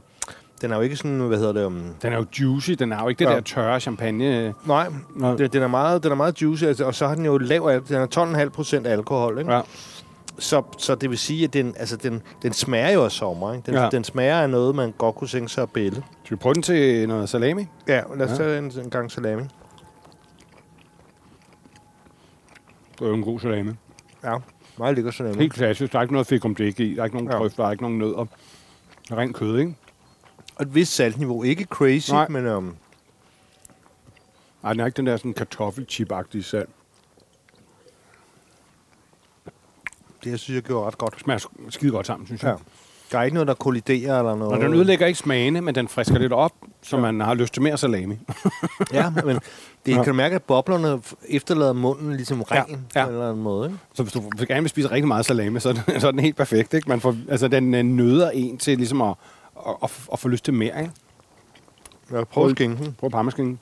Den 0.60 0.70
er 0.72 0.76
jo 0.76 0.82
ikke 0.82 0.96
sådan, 0.96 1.18
hvad 1.18 1.38
hedder 1.38 1.52
det... 1.52 1.64
Um, 1.64 1.82
Den 2.02 2.12
er 2.12 2.16
jo 2.16 2.24
juicy, 2.40 2.70
den 2.70 2.92
er 2.92 3.02
jo 3.02 3.08
ikke 3.08 3.18
det 3.18 3.30
Ja. 3.30 3.34
der 3.34 3.40
tørre 3.40 3.80
champagne. 3.80 4.54
nej, 4.66 4.88
Nej. 5.16 5.34
den, 5.36 5.50
den, 5.52 5.62
er 5.62 5.66
meget, 5.66 6.02
den 6.02 6.12
er 6.12 6.16
meget 6.16 6.42
juicy, 6.42 6.64
altså, 6.64 6.84
og 6.84 6.94
så 6.94 7.06
har 7.08 7.14
den 7.14 7.24
jo 7.24 7.38
lav, 7.38 7.80
den 7.88 7.96
er 7.96 8.06
12,5 8.44 8.48
procent 8.48 8.86
alkohol, 8.86 9.38
ikke? 9.38 9.52
Ja. 9.52 9.60
Så, 10.38 10.62
så 10.78 10.94
det 10.94 11.10
vil 11.10 11.18
sige, 11.18 11.44
at 11.44 11.52
den, 11.52 11.74
altså, 11.78 11.96
den, 11.96 12.22
den 12.42 12.52
smager 12.52 12.90
jo 12.90 13.04
af 13.04 13.12
sommer, 13.12 13.52
ikke? 13.54 13.66
Den, 13.66 13.74
Ja. 13.74 13.88
den 13.90 14.04
smager 14.04 14.36
af 14.40 14.50
noget, 14.50 14.74
man 14.74 14.92
godt 14.98 15.14
kunne 15.16 15.28
tænke 15.28 15.48
sig 15.48 15.62
at 15.62 15.70
bælge. 15.70 16.02
Skal 16.24 16.36
vi 16.36 16.40
prøve 16.40 16.54
den 16.54 16.62
til 16.62 17.08
noget 17.08 17.28
salami? 17.28 17.66
Ja, 17.88 18.02
lad 18.16 18.26
os 18.26 18.30
Ja. 18.30 18.36
tage 18.44 18.58
en, 18.58 18.72
en 18.84 18.90
gang 18.90 19.10
salami. 19.12 19.42
Det 22.92 23.04
er 23.04 23.08
jo 23.08 23.14
en 23.14 23.22
god 23.22 23.40
salami. 23.40 23.72
Ja, 24.24 24.36
meget 24.78 24.94
lækker 24.94 25.10
salami. 25.10 25.36
Helt 25.38 25.52
klassisk. 25.52 25.92
Der 25.92 25.98
er 25.98 26.02
ikke 26.02 26.14
noget 26.14 26.26
fik 26.26 26.44
om 26.44 26.54
det 26.54 26.64
ikke 26.64 26.84
i. 26.84 26.94
Der 26.94 27.00
er 27.00 27.04
ikke 27.04 27.16
nogen 27.16 27.30
Ja. 27.30 27.42
ja. 27.42 27.48
der 27.56 27.66
er 27.66 27.70
ikke 27.70 27.82
nogen 27.82 27.98
nødder. 27.98 28.26
Der 29.08 29.14
er 29.14 29.18
rent 29.18 29.36
kød, 29.36 29.58
ikke? 29.58 29.74
Og 30.56 30.62
et 30.62 30.74
vist 30.74 30.94
saltniveau. 30.94 31.42
Ikke 31.42 31.64
crazy, 31.64 32.10
Nej. 32.10 32.28
men 32.28 32.46
um, 32.46 32.76
Nej, 34.62 34.72
den 34.72 34.80
er 34.80 34.86
ikke 34.86 34.96
den 34.96 35.06
der 35.06 35.16
sådan 35.16 35.34
kartoffelchip-agtige 35.40 36.42
salt. 36.42 36.68
Det, 40.24 40.30
jeg 40.30 40.38
synes 40.38 40.54
jeg 40.54 40.62
gjorde 40.62 40.86
ret 40.86 40.98
godt. 40.98 41.14
Det 41.14 41.22
smager 41.22 41.38
sk- 41.38 41.70
skide 41.70 41.92
godt 41.92 42.06
sammen, 42.06 42.26
synes 42.26 42.42
jeg. 42.42 42.50
Ja. 42.50 42.56
Der 43.12 43.18
er 43.18 43.22
ikke 43.22 43.34
noget, 43.34 43.48
der 43.48 43.54
kolliderer 43.54 44.18
eller 44.18 44.34
noget. 44.36 44.52
Og 44.54 44.60
den 44.60 44.74
ødelægger 44.74 45.06
ikke 45.06 45.18
smagene, 45.18 45.60
men 45.60 45.74
den 45.74 45.88
frisker 45.88 46.18
lidt 46.18 46.32
op, 46.32 46.52
så 46.82 46.96
Ja. 46.96 47.02
man 47.02 47.20
har 47.20 47.34
lyst 47.34 47.52
til 47.54 47.62
mere 47.62 47.78
salami. 47.78 48.18
Ja, 48.92 49.10
men 49.10 49.36
det 49.86 49.92
Ja. 49.92 49.94
kan 49.94 50.04
du 50.04 50.12
mærke, 50.12 50.34
at 50.34 50.42
boblerne 50.42 51.02
efterlader 51.28 51.72
munden 51.72 52.12
ligesom 52.16 52.42
ren 52.42 52.56
Ja, 52.70 52.74
på 52.74 52.80
ja. 52.96 53.04
en 53.06 53.12
eller 53.12 53.28
anden 53.28 53.42
måde. 53.42 53.68
Ikke? 53.68 53.78
Så 53.94 54.02
hvis 54.02 54.12
du 54.12 54.22
gerne 54.48 54.60
vil 54.60 54.70
spise 54.70 54.90
rigtig 54.90 55.08
meget 55.08 55.26
salami, 55.26 55.60
så 55.60 55.68
er 55.68 55.72
den, 55.72 56.00
så 56.00 56.06
er 56.06 56.10
den 56.10 56.20
helt 56.20 56.36
perfekt. 56.36 56.74
Ikke? 56.74 56.88
Man 56.88 57.00
får, 57.00 57.16
altså, 57.28 57.48
den 57.48 57.74
øh, 57.74 57.82
nøder 57.84 58.30
en 58.30 58.58
til 58.58 58.76
ligesom 58.78 59.02
at, 59.02 59.14
at, 59.68 59.74
at, 59.82 59.90
at 60.12 60.18
få 60.18 60.28
lyst 60.28 60.44
til 60.44 60.54
mere. 60.54 60.80
Ikke? 60.80 60.92
Jeg 62.12 62.28
prøver 62.28 62.48
skinken. 62.50 62.94
Prøv 62.98 63.10
parmaskinken. 63.10 63.58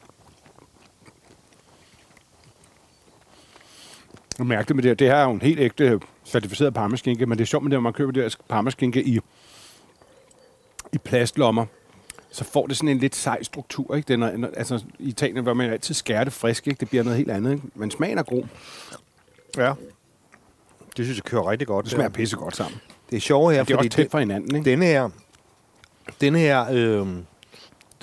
Du 4.38 4.44
mærker 4.44 4.75
med 4.75 4.82
det 4.82 4.88
her. 4.88 4.94
Det 4.94 5.06
her 5.06 5.14
er 5.14 5.25
jo 5.25 5.31
en 5.31 5.43
helt 5.43 5.61
ægte 5.61 6.00
certificeret 6.25 6.75
parmaskinke, 6.75 7.26
men 7.26 7.38
det 7.38 7.44
er 7.44 7.46
sjovt 7.46 7.64
med 7.64 7.70
det, 7.70 7.76
når 7.76 7.81
man 7.81 7.93
køber 7.93 8.12
det 8.12 8.23
her 8.23 8.31
parmaskinke 8.49 9.02
i, 9.02 9.20
i 10.93 10.99
plastlommer, 10.99 11.67
så 12.31 12.44
får 12.44 12.67
det 12.67 12.76
sådan 12.76 12.88
en 12.88 12.99
lidt 12.99 13.17
sej 13.17 13.43
struktur. 13.43 13.94
Ikke? 13.96 14.08
Den 14.08 14.23
er, 14.23 14.49
altså, 14.56 14.85
I 14.99 15.08
Italien 15.08 15.43
hvor 15.43 15.55
man 15.55 15.70
altid 15.70 15.94
skærer 15.94 16.25
det 16.25 16.32
frisk, 16.32 16.67
ikke? 16.67 16.81
det 16.81 16.88
bliver 16.88 17.05
noget 17.05 17.17
helt 17.19 17.31
andet. 17.31 17.52
Ikke? 17.52 17.64
Men 17.75 17.90
smagen 17.90 18.19
er 18.19 18.23
god. 18.23 18.44
Ja. 19.56 19.73
Det 20.96 21.05
synes 21.05 21.17
jeg 21.17 21.25
kører 21.25 21.50
rigtig 21.50 21.68
godt. 21.68 21.85
Det 21.85 21.92
smager 21.92 22.09
pissegodt 22.09 22.57
sammen. 22.57 22.80
Det 23.11 23.16
er 23.16 23.21
sjovt 23.21 23.54
her, 23.54 23.64
Det 23.64 23.71
er 23.71 23.76
fordi 23.76 23.88
også 23.88 23.97
tæt 23.97 24.11
for 24.11 24.18
hinanden. 24.18 24.57
Ikke? 24.57 24.71
denne 24.71 24.85
her, 24.85 25.11
denne 26.21 26.38
her 26.38 26.66
øh, 26.73 27.07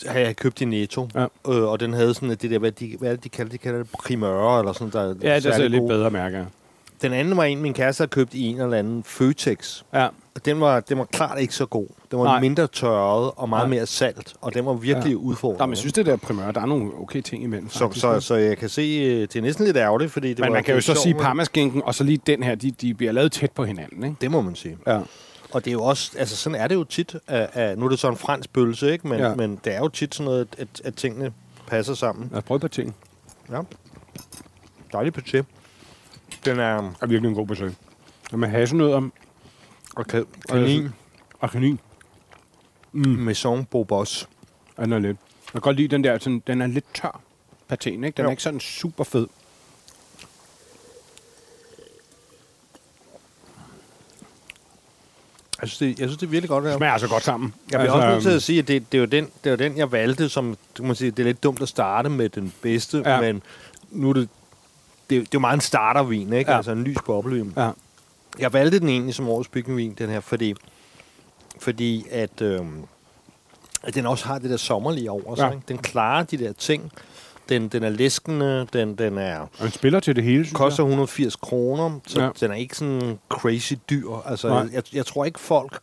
har 0.07 0.19
jeg 0.19 0.35
købt 0.35 0.61
i 0.61 0.65
Netto, 0.65 1.09
Ja. 1.15 1.21
øh, 1.49 1.63
og 1.63 1.79
den 1.79 1.93
havde 1.93 2.13
sådan, 2.13 2.29
det 2.29 2.41
der, 2.51 2.59
hvad, 2.59 2.71
de, 2.71 2.95
hvad 2.99 3.09
er 3.09 3.15
det, 3.15 3.23
de 3.23 3.29
kalder, 3.29 3.51
de 3.51 3.57
kalder 3.57 3.77
det 3.79 3.87
primør, 4.03 4.59
eller 4.59 4.73
sådan, 4.73 4.89
der 4.93 5.01
er 5.01 5.13
Ja, 5.21 5.35
det 5.35 5.43
særlig 5.43 5.69
lidt 5.69 5.87
bedre, 5.87 6.11
mærker. 6.11 6.45
Den 7.01 7.13
anden 7.13 7.37
var 7.37 7.43
en, 7.43 7.61
min 7.61 7.73
kæreste 7.73 8.01
havde 8.01 8.09
købt 8.09 8.33
i 8.33 8.45
en 8.47 8.61
eller 8.61 8.77
anden 8.77 9.03
Føtex. 9.03 9.83
Ja. 9.93 10.07
Og 10.35 10.45
den 10.45 10.61
var, 10.61 10.79
den 10.79 10.97
var 10.97 11.05
klart 11.05 11.39
ikke 11.39 11.55
så 11.55 11.65
god. 11.65 11.87
Den 12.11 12.19
var 12.19 12.25
Nej. 12.25 12.33
Nej. 12.33 12.41
mindre 12.41 12.67
tørret 12.67 13.31
og 13.35 13.49
meget 13.49 13.69
Nej. 13.69 13.77
mere 13.77 13.85
salt, 13.85 14.33
og 14.41 14.53
den 14.53 14.65
var 14.65 14.73
virkelig 14.73 15.05
Ja. 15.05 15.09
ja. 15.09 15.15
udfordrende. 15.15 15.59
Nå, 15.59 15.65
men 15.65 15.71
jeg 15.71 15.77
synes, 15.77 15.93
det 15.93 16.05
der 16.05 16.15
primør, 16.17 16.51
der 16.51 16.61
er 16.61 16.65
nogle 16.65 16.91
okay 17.01 17.21
ting 17.21 17.43
imellem. 17.43 17.69
så, 17.69 17.79
faktisk. 17.79 18.01
så, 18.01 18.19
så 18.19 18.35
jeg 18.35 18.57
kan 18.57 18.69
se, 18.69 18.81
øh, 18.81 19.21
det 19.21 19.35
er 19.35 19.41
næsten 19.41 19.65
lidt 19.65 19.77
ærgerligt, 19.77 20.11
fordi 20.11 20.29
det 20.29 20.39
Men 20.39 20.47
var 20.49 20.53
man 20.53 20.63
kan 20.63 20.71
jo 20.73 20.75
det 20.75 20.83
så 20.83 20.95
sige, 20.95 21.15
parmaskinken 21.15 21.81
og 21.85 21.95
så 21.95 22.03
lige 22.03 22.19
den 22.27 22.43
her, 22.43 22.55
de, 22.55 22.71
de 22.71 22.93
bliver 22.93 23.11
lavet 23.11 23.31
tæt 23.31 23.51
på 23.51 23.63
hinanden. 23.65 24.03
Ikke? 24.03 24.15
Det 24.21 24.31
må 24.31 24.41
man 24.41 24.55
sige. 24.55 24.77
Ja. 24.87 24.99
Og 25.55 25.65
det 25.65 25.71
er 25.71 25.73
jo 25.73 25.83
også, 25.83 26.11
altså 26.17 26.35
sådan 26.35 26.61
er 26.61 26.67
det 26.67 26.75
jo 26.75 26.83
tit, 26.83 27.15
at, 27.27 27.49
at 27.53 27.77
nu 27.77 27.85
er 27.85 27.89
det 27.89 27.99
så 27.99 28.09
en 28.09 28.17
fransk 28.17 28.53
pølse, 28.53 28.91
ikke? 28.91 29.07
Men, 29.07 29.19
Ja. 29.19 29.27
ja. 29.29 29.35
men 29.35 29.59
det 29.63 29.73
er 29.75 29.79
jo 29.79 29.87
tit 29.87 30.15
sådan 30.15 30.25
noget, 30.25 30.47
at, 30.57 30.81
at 30.83 30.95
tingene 30.95 31.33
passer 31.67 31.93
sammen. 31.93 32.27
Lad 32.31 32.37
os 32.37 32.43
prøve 32.43 32.55
et 32.55 32.61
par 32.61 32.67
ting. 32.67 32.95
Ja. 33.51 33.61
Dejlig 34.93 35.17
paté. 35.17 35.43
Den 36.45 36.59
er 36.59 36.93
er 37.01 37.05
virkelig 37.07 37.29
en 37.29 37.35
god 37.35 37.47
besøg. 37.47 37.73
Og 38.31 38.39
med 38.39 38.47
hasselnødder 38.47 39.09
og 39.95 40.05
ka- 40.13 40.47
kanin 40.49 40.89
og 41.39 41.49
kanin. 41.51 41.79
mm. 42.91 43.01
Maison 43.09 43.65
Bobos. 43.65 44.29
er 44.77 44.83
den 44.83 44.93
er 44.93 44.99
lidt. 44.99 45.17
Jeg 45.45 45.51
kan 45.51 45.61
godt 45.61 45.75
lide 45.77 45.87
den 45.87 46.03
der, 46.03 46.17
sådan, 46.19 46.43
den 46.47 46.61
er 46.61 46.67
lidt 46.67 46.85
tør 46.93 47.21
patéen, 47.73 47.87
ikke? 47.87 48.11
Den 48.11 48.13
Jo. 48.19 48.25
er 48.25 48.29
ikke 48.31 48.43
sådan 48.43 48.59
super 48.59 49.03
fed. 49.03 49.27
Jeg 55.61 55.69
synes, 55.69 55.77
det, 55.77 55.99
jeg 55.99 56.07
synes, 56.09 56.17
det 56.17 56.25
er 56.25 56.29
virkelig 56.29 56.49
godt. 56.49 56.63
Det 56.63 56.73
smager 56.77 56.93
altså 56.93 57.07
godt 57.07 57.23
sammen. 57.23 57.53
Jeg 57.71 57.79
bliver 57.79 57.91
også 57.93 58.07
nødt 58.07 58.21
til 58.21 58.29
øhm, 58.29 58.35
at 58.35 58.43
sige, 58.43 58.59
at 58.59 58.67
det, 58.67 58.91
det, 58.91 58.97
er 58.97 59.01
jo 59.01 59.05
den, 59.05 59.23
det 59.43 59.49
er 59.49 59.51
jo 59.51 59.57
den, 59.57 59.77
jeg 59.77 59.91
valgte, 59.91 60.29
som 60.29 60.49
du 60.77 60.81
kan 60.83 60.85
man 60.87 60.95
sige, 60.95 61.11
det 61.11 61.19
er 61.19 61.23
lidt 61.23 61.43
dumt 61.43 61.61
at 61.61 61.67
starte 61.69 62.09
med 62.09 62.29
den 62.29 62.53
bedste, 62.61 63.03
Ja. 63.05 63.21
men 63.21 63.41
nu 63.91 64.09
er 64.09 64.13
det, 64.13 64.29
det, 65.09 65.15
er- 65.15 65.19
det 65.19 65.25
er 65.27 65.29
jo 65.33 65.39
meget 65.39 65.55
en 65.55 65.61
startervin, 65.61 66.33
ikke? 66.33 66.51
Ja. 66.51 66.57
Altså 66.57 66.71
en 66.71 66.83
lys 66.83 66.97
boblevin. 67.05 67.53
Ja. 67.57 67.69
Jeg 68.39 68.53
valgte 68.53 68.79
den 68.79 68.89
egentlig 68.89 69.15
som 69.15 69.27
årets 69.29 69.49
bygningsvin, 69.49 69.93
den 69.97 70.09
her, 70.09 70.19
fordi, 70.19 70.53
fordi 71.59 72.05
at, 72.11 72.41
øhm, 72.41 72.83
at 73.83 73.95
den 73.95 74.05
også 74.05 74.25
har 74.25 74.39
det 74.39 74.49
der 74.49 74.57
sommerlige 74.57 75.11
over 75.11 75.35
sig. 75.35 75.43
Ja. 75.43 75.47
Ja. 75.47 75.53
Ikke? 75.53 75.65
Den 75.67 75.77
klarer 75.77 76.23
de 76.23 76.37
der 76.37 76.53
ting, 76.53 76.91
den, 77.49 77.67
den 77.67 77.83
er 77.83 77.89
læskende, 77.89 78.67
den, 78.73 78.95
den 78.95 79.17
er 79.17 79.39
Og 79.59 79.65
en 79.65 79.71
spiller 79.71 79.99
til 79.99 80.15
det 80.15 80.23
hele, 80.23 80.45
synes 80.45 80.57
koster 80.57 80.83
jeg. 80.83 80.87
180 80.89 81.35
kroner, 81.35 81.99
så 82.07 82.21
Ja. 82.21 82.29
den 82.39 82.51
er 82.51 82.55
ikke 82.55 82.75
sådan 82.77 83.19
crazy 83.29 83.73
dyr. 83.89 84.09
Altså, 84.25 84.47
Nej. 84.49 84.67
jeg, 84.73 84.83
jeg 84.93 85.05
tror 85.05 85.25
ikke 85.25 85.39
folk 85.39 85.79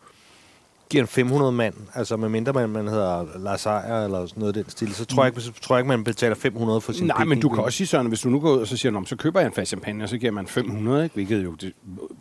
giver 0.90 1.02
en 1.04 1.08
500 1.08 1.52
mand, 1.52 1.74
altså 1.94 2.16
medmindre 2.16 2.52
man, 2.52 2.68
man 2.68 2.88
hedder 2.88 3.26
Lars 3.38 3.66
Ejer 3.66 4.04
eller 4.04 4.26
sådan 4.26 4.40
noget 4.40 4.56
i 4.56 4.62
den 4.62 4.70
stil, 4.70 4.94
så 4.94 5.04
tror, 5.04 5.24
jeg, 5.24 5.38
ikke, 5.38 5.52
tror 5.60 5.76
jeg 5.76 5.80
ikke, 5.80 5.88
man 5.88 6.04
betaler 6.04 6.34
500 6.34 6.80
for 6.80 6.92
sin 6.92 7.06
Nej, 7.06 7.24
men 7.24 7.40
du 7.40 7.48
kan 7.48 7.64
også 7.64 7.76
sige 7.76 7.86
sådan, 7.86 8.06
at 8.06 8.10
hvis 8.10 8.20
du 8.20 8.28
nu 8.28 8.40
går 8.40 8.50
ud 8.52 8.58
og 8.60 8.66
så 8.66 8.76
siger, 8.76 8.92
"Nå, 8.92 9.04
så 9.04 9.16
køber 9.16 9.40
jeg 9.40 9.46
en 9.46 9.52
flaske 9.52 9.68
champagne, 9.68 10.04
og 10.04 10.08
så 10.08 10.18
giver 10.18 10.32
man 10.32 10.46
500, 10.46 11.04
ikke? 11.04 11.14
hvilket 11.14 11.44
jo 11.44 11.52
det, 11.54 11.72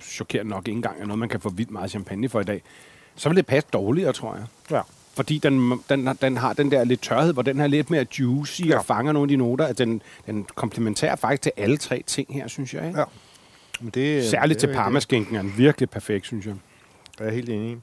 chokerer 0.02 0.44
nok 0.44 0.68
ikke 0.68 0.76
engang 0.78 1.02
er 1.02 1.06
noget, 1.06 1.20
man 1.20 1.30
kan 1.30 1.40
få 1.40 1.50
vildt 1.50 1.72
meget 1.72 1.90
champagne 1.92 2.30
for 2.30 2.40
i 2.40 2.44
dag. 2.44 2.62
Så 3.16 3.30
vil 3.30 3.36
det 3.36 3.46
passe 3.46 3.70
dårligere, 3.74 4.14
tror 4.14 4.36
jeg. 4.36 4.46
Ja. 4.72 4.82
Fordi 5.14 5.38
den, 5.38 5.82
den, 5.90 6.10
den 6.22 6.38
har 6.38 6.54
den 6.54 6.72
der 6.72 6.84
lidt 6.84 7.02
tørhed, 7.02 7.34
hvor 7.34 7.42
den 7.42 7.60
er 7.60 7.68
lidt 7.68 7.90
mere 7.90 8.06
juicy 8.20 8.62
ja. 8.62 8.78
Og 8.78 8.86
fanger 8.86 9.12
nogle 9.12 9.24
af 9.24 9.28
de 9.28 9.36
noter. 9.36 9.66
At 9.66 9.78
den, 9.78 10.02
den 10.26 10.46
komplementerer 10.56 11.16
faktisk 11.16 11.42
til 11.42 11.52
alle 11.58 11.78
tre 11.78 12.04
ting 12.08 12.34
her, 12.34 12.48
synes 12.48 12.74
jeg. 12.74 12.88
Ikke? 12.88 13.00
Ja. 13.00 13.06
Men 13.82 13.90
det, 13.90 14.30
Særligt 14.30 14.62
det, 14.62 14.70
til 14.70 14.76
parmaskænken 14.76 15.36
er 15.36 15.42
den 15.42 15.54
virkelig 15.58 15.90
perfekt, 15.90 16.26
synes 16.26 16.46
jeg. 16.46 16.56
Jeg 17.20 17.28
er 17.28 17.32
helt 17.32 17.50
enig 17.50 17.72
i. 17.72 17.78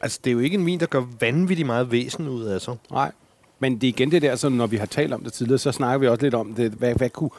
Altså, 0.00 0.20
det 0.24 0.30
er 0.30 0.34
jo 0.34 0.38
ikke 0.38 0.54
en 0.54 0.66
vin, 0.66 0.80
der 0.80 0.86
gør 0.86 1.04
vanvittigt 1.20 1.66
meget 1.66 1.90
væsen 1.90 2.28
ud 2.28 2.44
af 2.44 2.60
sig. 2.60 2.76
Nej. 2.90 3.12
Men 3.58 3.74
det 3.74 3.84
er 3.84 3.88
igen 3.88 4.10
det 4.10 4.22
der, 4.22 4.36
så 4.36 4.48
når 4.48 4.66
vi 4.66 4.76
har 4.76 4.86
talt 4.86 5.12
om 5.12 5.24
det 5.24 5.32
tidligere, 5.32 5.58
så 5.58 5.72
snakker 5.72 5.98
vi 5.98 6.08
også 6.08 6.22
lidt 6.22 6.34
om 6.34 6.54
det, 6.54 6.72
hvad, 6.72 6.94
hvad 6.94 7.10
kunne, 7.10 7.30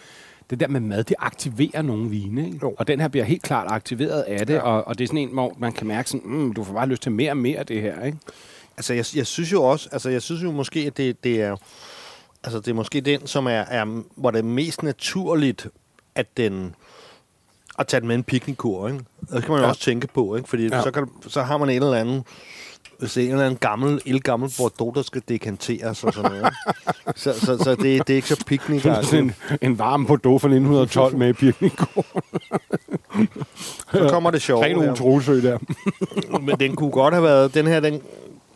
det 0.50 0.60
der 0.60 0.68
med 0.68 0.80
mad, 0.80 1.04
det 1.04 1.16
aktiverer 1.20 1.82
nogle 1.82 2.10
vine. 2.10 2.46
Ikke? 2.46 2.60
Jo. 2.64 2.76
Og 2.78 2.88
den 2.88 3.00
her 3.00 3.08
bliver 3.08 3.26
helt 3.26 3.42
klart 3.44 3.68
aktiveret 3.72 4.22
af 4.22 4.48
det, 4.48 4.54
ja. 4.54 4.60
Og, 4.62 4.88
og 4.88 4.98
det 4.98 5.04
er 5.04 5.08
sådan 5.08 5.18
en, 5.20 5.30
hvor 5.34 5.56
man 5.60 5.72
kan 5.72 5.88
mærke 5.88 6.10
sådan, 6.10 6.30
mm, 6.30 6.54
du 6.54 6.64
får 6.64 6.74
bare 6.74 6.88
lyst 6.88 7.02
til 7.02 7.12
mere 7.12 7.32
og 7.32 7.38
mere 7.38 7.58
af 7.60 7.66
det 7.66 7.82
her. 7.82 8.04
Ikke? 8.06 8.18
Altså, 8.78 8.94
jeg, 8.94 9.06
jeg 9.16 9.28
synes 9.28 9.52
jo 9.52 9.64
også, 9.64 9.90
altså, 9.92 10.10
jeg 10.10 10.22
synes 10.22 10.44
jo 10.44 10.52
måske, 10.52 10.80
at 10.80 10.98
det, 10.98 11.24
det 11.24 11.42
er, 11.42 11.56
altså, 12.44 12.60
det 12.60 12.68
er 12.68 12.74
måske 12.74 13.02
den, 13.02 13.28
som 13.28 13.46
er, 13.46 13.52
er, 13.52 14.02
hvor 14.16 14.32
det 14.32 14.40
er 14.40 14.44
mest 14.44 14.84
naturligt, 14.84 15.68
at 16.16 16.38
den, 16.38 16.76
at 17.80 17.88
tage 17.88 18.00
den 18.02 18.08
med 18.08 18.16
en 18.16 18.24
piknikkur, 18.24 18.88
ikke? 18.88 19.00
Og 19.30 19.36
Det 19.36 19.42
kan 19.44 19.52
man 19.52 19.58
jo 19.60 19.64
Ja. 19.64 19.70
også 19.70 19.82
tænke 19.82 20.08
på, 20.08 20.36
ikke? 20.36 20.50
Fordi 20.50 20.68
ja. 20.68 20.82
så, 20.82 20.92
kan, 20.92 21.08
så 21.28 21.42
har 21.44 21.58
man 21.58 21.70
en 21.70 21.76
eller 21.84 21.94
anden, 21.98 22.24
hvis 23.00 23.14
det 23.14 23.24
er 23.24 23.26
en 23.26 23.32
eller 23.32 23.46
anden 23.46 23.60
gammel, 23.60 24.02
elgammel 24.06 24.52
Bordeaux, 24.58 24.96
der 24.96 25.02
skal 25.02 25.22
dekanteres 25.30 26.04
og 26.04 26.14
sådan 26.14 26.32
noget. 26.32 26.54
så, 27.16 27.34
så, 27.34 27.58
så 27.58 27.76
det, 27.76 28.08
det 28.08 28.14
er 28.14 28.16
ikke 28.16 28.28
så 28.28 28.44
piknik. 28.46 28.82
Sådan 28.82 29.04
en, 29.14 29.36
en 29.62 29.80
varm 29.80 30.06
Bordeaux 30.06 30.42
fra 30.42 30.48
1912 30.48 31.18
med 31.18 31.30
i 31.30 31.34
Birkenko. 31.34 32.04
Så 33.92 34.08
kommer 34.10 34.32
det 34.32 34.42
sjovt. 34.42 34.66
Ren 34.66 34.90
utrosø 34.90 35.42
der. 35.42 35.58
Men 36.46 36.60
den 36.60 36.76
kunne 36.76 36.92
godt 36.92 37.14
have 37.14 37.24
været, 37.24 37.54
den 37.54 37.68
her, 37.68 37.80
den 37.80 38.02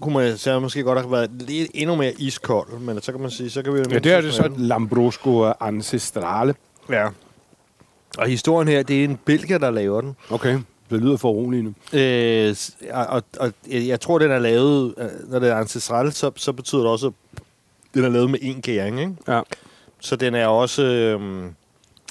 kunne 0.01 0.13
man 0.13 0.37
så 0.37 0.59
måske 0.59 0.83
godt 0.83 0.99
have 0.99 1.11
været 1.11 1.29
lidt 1.39 1.71
endnu 1.73 1.95
mere 1.95 2.13
iskold, 2.17 2.79
men 2.79 3.01
så 3.01 3.11
kan 3.11 3.21
man 3.21 3.31
sige, 3.31 3.49
så 3.49 3.61
kan 3.61 3.73
vi 3.73 3.79
jo 3.79 3.85
Ja, 3.91 3.99
det 3.99 4.13
er 4.13 4.21
det 4.21 4.33
så 4.33 4.51
Lambrusco 4.57 5.51
Ancestrale. 5.59 6.55
Ja. 6.89 7.07
Og 8.17 8.27
historien 8.27 8.67
her, 8.67 8.83
det 8.83 8.99
er 8.99 9.03
en 9.03 9.19
belgier, 9.25 9.57
der 9.57 9.71
laver 9.71 10.01
den. 10.01 10.15
Okay, 10.29 10.59
det 10.93 11.01
lyder 11.01 11.17
for 11.17 11.31
roligende. 11.31 11.73
Øh, 11.93 12.55
og, 12.91 13.23
og, 13.39 13.53
jeg 13.65 13.99
tror, 14.01 14.19
den 14.19 14.31
er 14.31 14.39
lavet, 14.39 14.93
øh, 14.97 15.31
når 15.31 15.39
det 15.39 15.49
er 15.49 15.55
ancestral, 15.55 16.11
så, 16.13 16.31
så 16.35 16.51
betyder 16.51 16.81
det 16.81 16.91
også, 16.91 17.07
at 17.07 17.13
den 17.93 18.03
er 18.03 18.09
lavet 18.09 18.29
med 18.29 18.39
én 18.39 18.61
gæring, 18.61 18.99
ikke? 18.99 19.13
Ja. 19.27 19.41
Så 19.99 20.15
den 20.15 20.35
er 20.35 20.47
også 20.47 20.83
øh, 20.83 21.43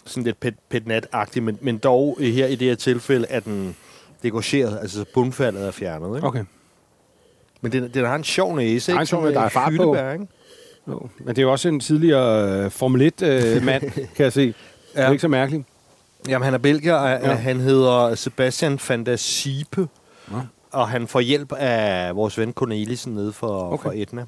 sådan 0.06 0.22
lidt 0.24 0.40
pet, 0.40 0.54
petnat-agtig, 0.68 1.42
men, 1.42 1.58
men 1.60 1.78
dog 1.78 2.16
øh, 2.20 2.26
her 2.32 2.46
i 2.46 2.54
det 2.54 2.68
her 2.68 2.74
tilfælde 2.74 3.26
er 3.30 3.40
den 3.40 3.76
degorgeret, 4.22 4.78
altså 4.82 4.98
så 4.98 5.04
bundfaldet 5.14 5.66
er 5.66 5.70
fjernet, 5.70 6.16
ikke? 6.16 6.26
Okay. 6.28 6.44
Men 7.60 7.72
den, 7.72 7.90
den 7.94 8.04
har 8.04 8.14
en 8.16 8.24
sjov 8.24 8.56
næse, 8.56 8.92
ikke? 8.92 9.00
en 9.00 9.06
sjov- 9.06 9.20
Sådan, 9.22 9.34
der 9.34 9.40
er 9.40 9.44
øh, 9.44 9.50
fart 9.50 9.72
på. 9.76 9.94
ikke? 9.94 10.26
Jo. 10.88 11.08
Men 11.18 11.28
det 11.28 11.38
er 11.38 11.42
jo 11.42 11.52
også 11.52 11.68
en 11.68 11.80
tidligere 11.80 12.64
øh, 12.64 12.70
Formel 12.70 13.12
1-mand, 13.22 13.90
kan 14.16 14.24
jeg 14.24 14.32
se. 14.32 14.40
Ja. 14.94 15.00
Det 15.00 15.06
er 15.06 15.10
ikke 15.10 15.20
så 15.20 15.28
mærkeligt. 15.28 15.64
Jamen, 16.28 16.44
han 16.44 16.54
er 16.54 16.58
belgier, 16.58 16.94
og 16.94 17.08
Ja. 17.20 17.34
han 17.34 17.60
hedder 17.60 18.14
Sebastian 18.14 18.78
van 18.88 19.06
der 19.06 19.16
Siepe. 19.16 19.88
Ja. 20.30 20.36
Og 20.70 20.88
han 20.88 21.08
får 21.08 21.20
hjælp 21.20 21.52
af 21.52 22.16
vores 22.16 22.38
ven 22.38 22.52
Cornelissen 22.52 23.14
nede 23.14 23.32
for, 23.32 23.48
Okay. 23.72 23.82
for 23.82 23.92
Etna. 23.94 24.20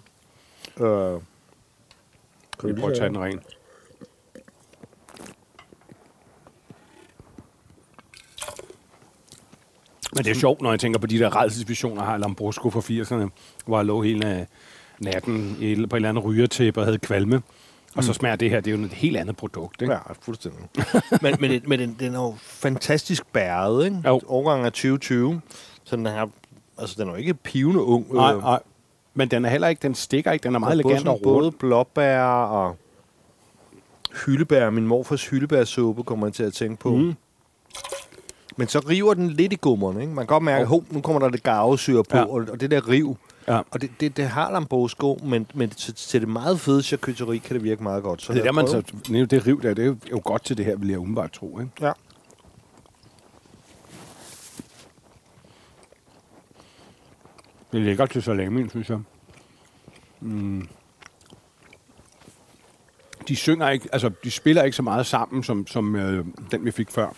Øh, 0.80 1.20
Vi 2.64 2.72
prøver 2.72 2.88
at 2.90 2.96
tage 2.98 3.08
den 3.08 3.18
ren. 3.18 3.40
Men 10.16 10.24
det 10.24 10.30
er 10.30 10.34
sjovt, 10.34 10.62
når 10.62 10.70
jeg 10.70 10.80
tænker 10.80 10.98
på 11.00 11.06
de 11.06 11.18
der 11.18 11.36
redselsvisioner, 11.42 12.02
har 12.02 12.16
Lambrusco 12.16 12.70
fra 12.70 12.80
80'erne, 12.80 13.28
hvor 13.66 13.78
jeg 13.78 13.86
lå 13.86 14.02
hele 14.02 14.46
natten 14.98 15.56
på 15.58 15.64
et 15.96 15.96
eller 15.96 16.08
andet 16.08 16.24
rygertæppe 16.24 16.80
og 16.80 16.84
havde 16.86 16.98
kvalme. 16.98 17.42
Og 17.96 18.04
så 18.04 18.12
smager 18.12 18.36
det 18.36 18.50
her, 18.50 18.60
det 18.60 18.72
er 18.72 18.76
jo 18.78 18.84
et 18.84 18.92
helt 18.92 19.16
andet 19.16 19.36
produkt, 19.36 19.82
ikke? 19.82 19.94
Ja, 19.94 20.00
fuldstændig. 20.20 20.60
men 21.22 21.36
men, 21.40 21.50
det, 21.50 21.68
men 21.68 21.80
den, 21.80 21.96
den 22.00 22.14
er 22.14 22.20
jo 22.22 22.34
fantastisk 22.40 23.26
bæret, 23.32 23.84
ikke? 23.84 24.02
Jo. 24.06 24.20
Årgangen 24.26 24.66
er 24.66 24.70
2020. 24.70 25.40
Så 25.84 25.96
den 25.96 26.06
er, 26.06 26.26
altså, 26.78 26.94
den 26.98 27.08
er 27.08 27.12
jo 27.12 27.18
ikke 27.18 27.34
pivende 27.34 27.82
ung. 27.82 28.14
Nej, 28.14 28.32
Øh, 28.34 28.40
nej. 28.42 28.60
Men 29.14 29.28
den 29.28 29.44
er 29.44 29.48
heller 29.48 29.68
ikke, 29.68 29.82
den 29.82 29.94
stikker 29.94 30.32
ikke, 30.32 30.42
den 30.42 30.54
er 30.54 30.58
meget 30.58 30.72
elegant 30.80 31.04
både, 31.04 31.14
og 31.14 31.20
både 31.22 31.52
blåbær 31.52 32.22
og 32.24 32.76
hyldebær. 34.26 34.70
Min 34.70 34.86
morfars 34.86 35.26
hyldebærsuppe 35.26 36.02
kommer 36.02 36.26
jeg 36.26 36.34
til 36.34 36.42
at 36.42 36.52
tænke 36.52 36.76
på. 36.76 36.90
Mm. 36.96 37.14
Men 38.56 38.68
så 38.68 38.78
river 38.78 39.14
den 39.14 39.30
lidt 39.30 39.52
i 39.52 39.56
gummerne, 39.56 40.00
ikke? 40.00 40.12
Man 40.12 40.22
kan 40.22 40.26
godt 40.26 40.42
mærke, 40.42 40.64
at 40.64 40.70
Jo. 40.70 40.84
nu 40.90 41.00
kommer 41.00 41.20
der 41.20 41.28
lidt 41.28 41.42
garvesyre 41.42 42.04
på, 42.04 42.16
ja. 42.16 42.24
og, 42.24 42.46
og 42.52 42.60
det 42.60 42.70
der 42.70 42.88
riv. 42.88 43.16
Ja. 43.48 43.60
Og 43.70 43.80
det, 43.80 43.90
det, 44.00 44.16
det 44.16 44.28
har 44.28 44.52
Lambrusco, 44.52 45.18
men, 45.22 45.46
men 45.54 45.70
til, 45.70 45.94
til 45.94 46.20
det 46.20 46.28
meget 46.28 46.60
fede 46.60 46.82
charcuterie 46.82 47.38
kan 47.38 47.54
det 47.54 47.64
virke 47.64 47.82
meget 47.82 48.02
godt. 48.02 48.22
Så 48.22 48.32
Det, 48.32 48.40
er 48.40 48.44
der, 48.44 48.52
man 48.52 48.68
så, 48.68 48.82
det 49.08 49.46
riv 49.46 49.62
der, 49.62 49.74
det 49.74 49.84
er 49.84 49.94
jo, 50.10 50.20
godt 50.24 50.44
til 50.44 50.56
det 50.56 50.64
her, 50.64 50.76
vil 50.76 50.88
jeg 50.88 50.98
umiddelbart 50.98 51.32
tro. 51.32 51.60
Ikke? 51.60 51.72
Ja. 51.80 51.92
Det 57.72 57.80
er 57.80 57.84
lækkert 57.84 58.10
til 58.10 58.22
salami, 58.22 58.68
synes 58.68 58.90
jeg. 58.90 58.98
Mm. 60.20 60.68
De 63.28 63.36
synger 63.36 63.70
ikke, 63.70 63.88
altså 63.92 64.10
de 64.24 64.30
spiller 64.30 64.62
ikke 64.62 64.76
så 64.76 64.82
meget 64.82 65.06
sammen, 65.06 65.42
som, 65.42 65.66
som 65.66 65.96
øh, 65.96 66.26
den 66.50 66.64
vi 66.64 66.70
fik 66.70 66.90
før. 66.90 67.08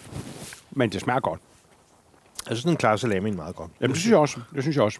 Men 0.71 0.91
det 0.93 1.01
smager 1.01 1.21
godt. 1.21 1.41
Jeg 2.49 2.57
synes, 2.57 2.65
den 2.65 2.77
klarer 2.77 2.97
salamien 2.97 3.37
meget 3.37 3.57
godt. 3.57 3.71
Jamen 3.81 3.93
det 3.93 4.01
synes 4.01 4.11
jeg 4.11 4.19
også. 4.19 4.41
Det 4.55 4.63
synes 4.63 4.77
jeg 4.77 4.85
også. 4.85 4.99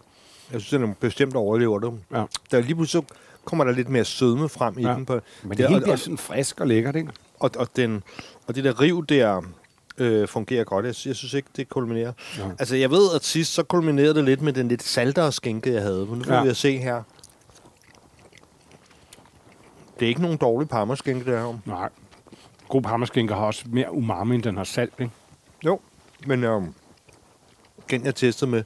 Jeg 0.51 0.61
synes, 0.61 0.69
den 0.69 0.83
er 0.83 0.93
bestemt 0.99 1.35
overlever 1.35 1.79
det. 1.79 1.93
Ja. 2.11 2.23
Der 2.51 2.61
lige 2.61 2.75
pludselig 2.75 3.03
så 3.09 3.15
kommer 3.45 3.63
der 3.65 3.71
lidt 3.71 3.89
mere 3.89 4.05
sødme 4.05 4.49
frem 4.49 4.77
i 4.79 4.81
Ja. 4.81 4.93
den. 4.93 5.05
På, 5.05 5.19
Men 5.43 5.57
det 5.57 5.65
og, 5.65 5.71
hele 5.71 5.81
bliver 5.81 5.93
og, 5.93 5.99
sådan 5.99 6.17
frisk 6.17 6.59
og 6.59 6.67
lækkert, 6.67 6.95
ikke? 6.95 7.11
og, 7.39 7.51
og, 7.57 7.67
den, 7.75 8.03
og 8.47 8.55
det 8.55 8.63
der 8.63 8.81
riv 8.81 9.05
der 9.05 9.41
øh, 9.97 10.27
fungerer 10.27 10.63
godt. 10.63 10.85
Jeg, 10.85 10.95
jeg 11.05 11.15
synes 11.15 11.33
ikke, 11.33 11.49
det 11.55 11.69
kulminerer. 11.69 12.11
Ja. 12.37 12.43
Altså, 12.59 12.75
jeg 12.75 12.91
ved, 12.91 13.15
at 13.15 13.23
sidst 13.25 13.53
så 13.53 13.63
kulminerede 13.63 14.13
det 14.15 14.23
lidt 14.23 14.41
med 14.41 14.53
den 14.53 14.67
lidt 14.67 14.83
saltere 14.83 15.31
skænke, 15.31 15.73
jeg 15.73 15.81
havde. 15.81 16.05
Men 16.05 16.17
nu 16.17 16.23
får 16.23 16.33
Ja. 16.33 16.43
vi 16.43 16.53
se 16.53 16.77
her. 16.77 17.03
Det 19.99 20.05
er 20.05 20.09
ikke 20.09 20.21
nogen 20.21 20.37
dårlig 20.37 20.69
parmaskænke, 20.69 21.31
det 21.31 21.39
her. 21.39 21.59
Nej. 21.65 21.89
God 22.69 22.81
parmaskinker 22.81 23.35
har 23.35 23.45
også 23.45 23.63
mere 23.67 23.93
umami, 23.93 24.35
end 24.35 24.43
den 24.43 24.57
har 24.57 24.63
salt, 24.63 24.93
ikke? 24.99 25.11
Jo, 25.65 25.79
men 26.27 26.43
øhm, 26.43 26.73
den 27.89 28.05
jeg 28.05 28.15
testede 28.15 28.51
med 28.51 28.63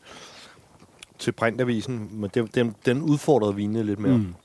til 1.21 1.31
printavisen, 1.31 2.09
men 2.11 2.29
den, 2.33 2.47
den, 2.47 2.75
den 2.85 3.01
udfordrede 3.01 3.55
vinene 3.55 3.83
lidt 3.83 3.99
mere. 3.99 4.17
Mm. 4.17 4.35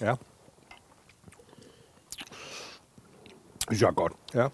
Ja. 0.00 0.14
Det 3.54 3.76
synes 3.76 3.80
jeg 3.82 3.88
er 3.88 3.92
godt. 3.92 4.12
Ja, 4.34 4.42
Det 4.42 4.50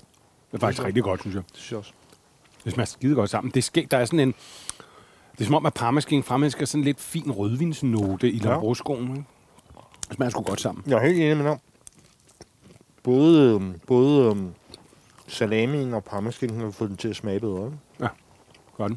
er 0.52 0.58
faktisk 0.58 0.84
rigtig 0.84 1.02
godt, 1.02 1.20
synes 1.20 1.34
jeg. 1.34 1.42
det 1.48 1.56
synes 1.56 1.70
jeg 1.70 1.78
også. 1.78 1.92
Det 2.64 2.72
smager 2.72 2.86
skide 2.86 3.14
godt 3.14 3.30
sammen. 3.30 3.50
Det 3.50 3.56
er 3.58 3.62
skægt. 3.62 3.90
Der 3.90 3.96
er 3.98 4.04
sådan 4.04 4.20
en... 4.20 4.34
Det 5.32 5.40
er 5.40 5.44
som 5.44 5.54
om, 5.54 5.66
at 5.66 5.74
parmaskin 5.74 6.22
fremmensker 6.22 6.66
sådan 6.66 6.84
lidt 6.84 7.00
fin 7.00 7.30
rødvinsnote 7.32 8.30
i 8.30 8.36
Ja. 8.38 8.44
Lambruscoen. 8.48 9.10
Ikke? 9.10 9.24
Det 10.08 10.16
smager 10.16 10.30
sgu 10.30 10.42
godt 10.42 10.60
sammen. 10.60 10.84
Jeg 10.86 10.96
er 10.98 11.06
helt 11.06 11.18
enig 11.20 11.36
med 11.36 11.44
dig. 11.44 11.58
Både, 13.02 13.50
øhm, 13.54 13.80
både 13.86 14.30
øhm, 14.30 14.54
salamien 15.28 15.94
og 15.94 16.04
parmaskinken 16.04 16.60
har 16.60 16.70
fået 16.70 16.90
den 16.90 16.96
til 16.96 17.08
at 17.08 17.16
smage 17.16 17.40
bedre. 17.40 17.66
Ikke? 17.66 18.08
Godt. 18.76 18.92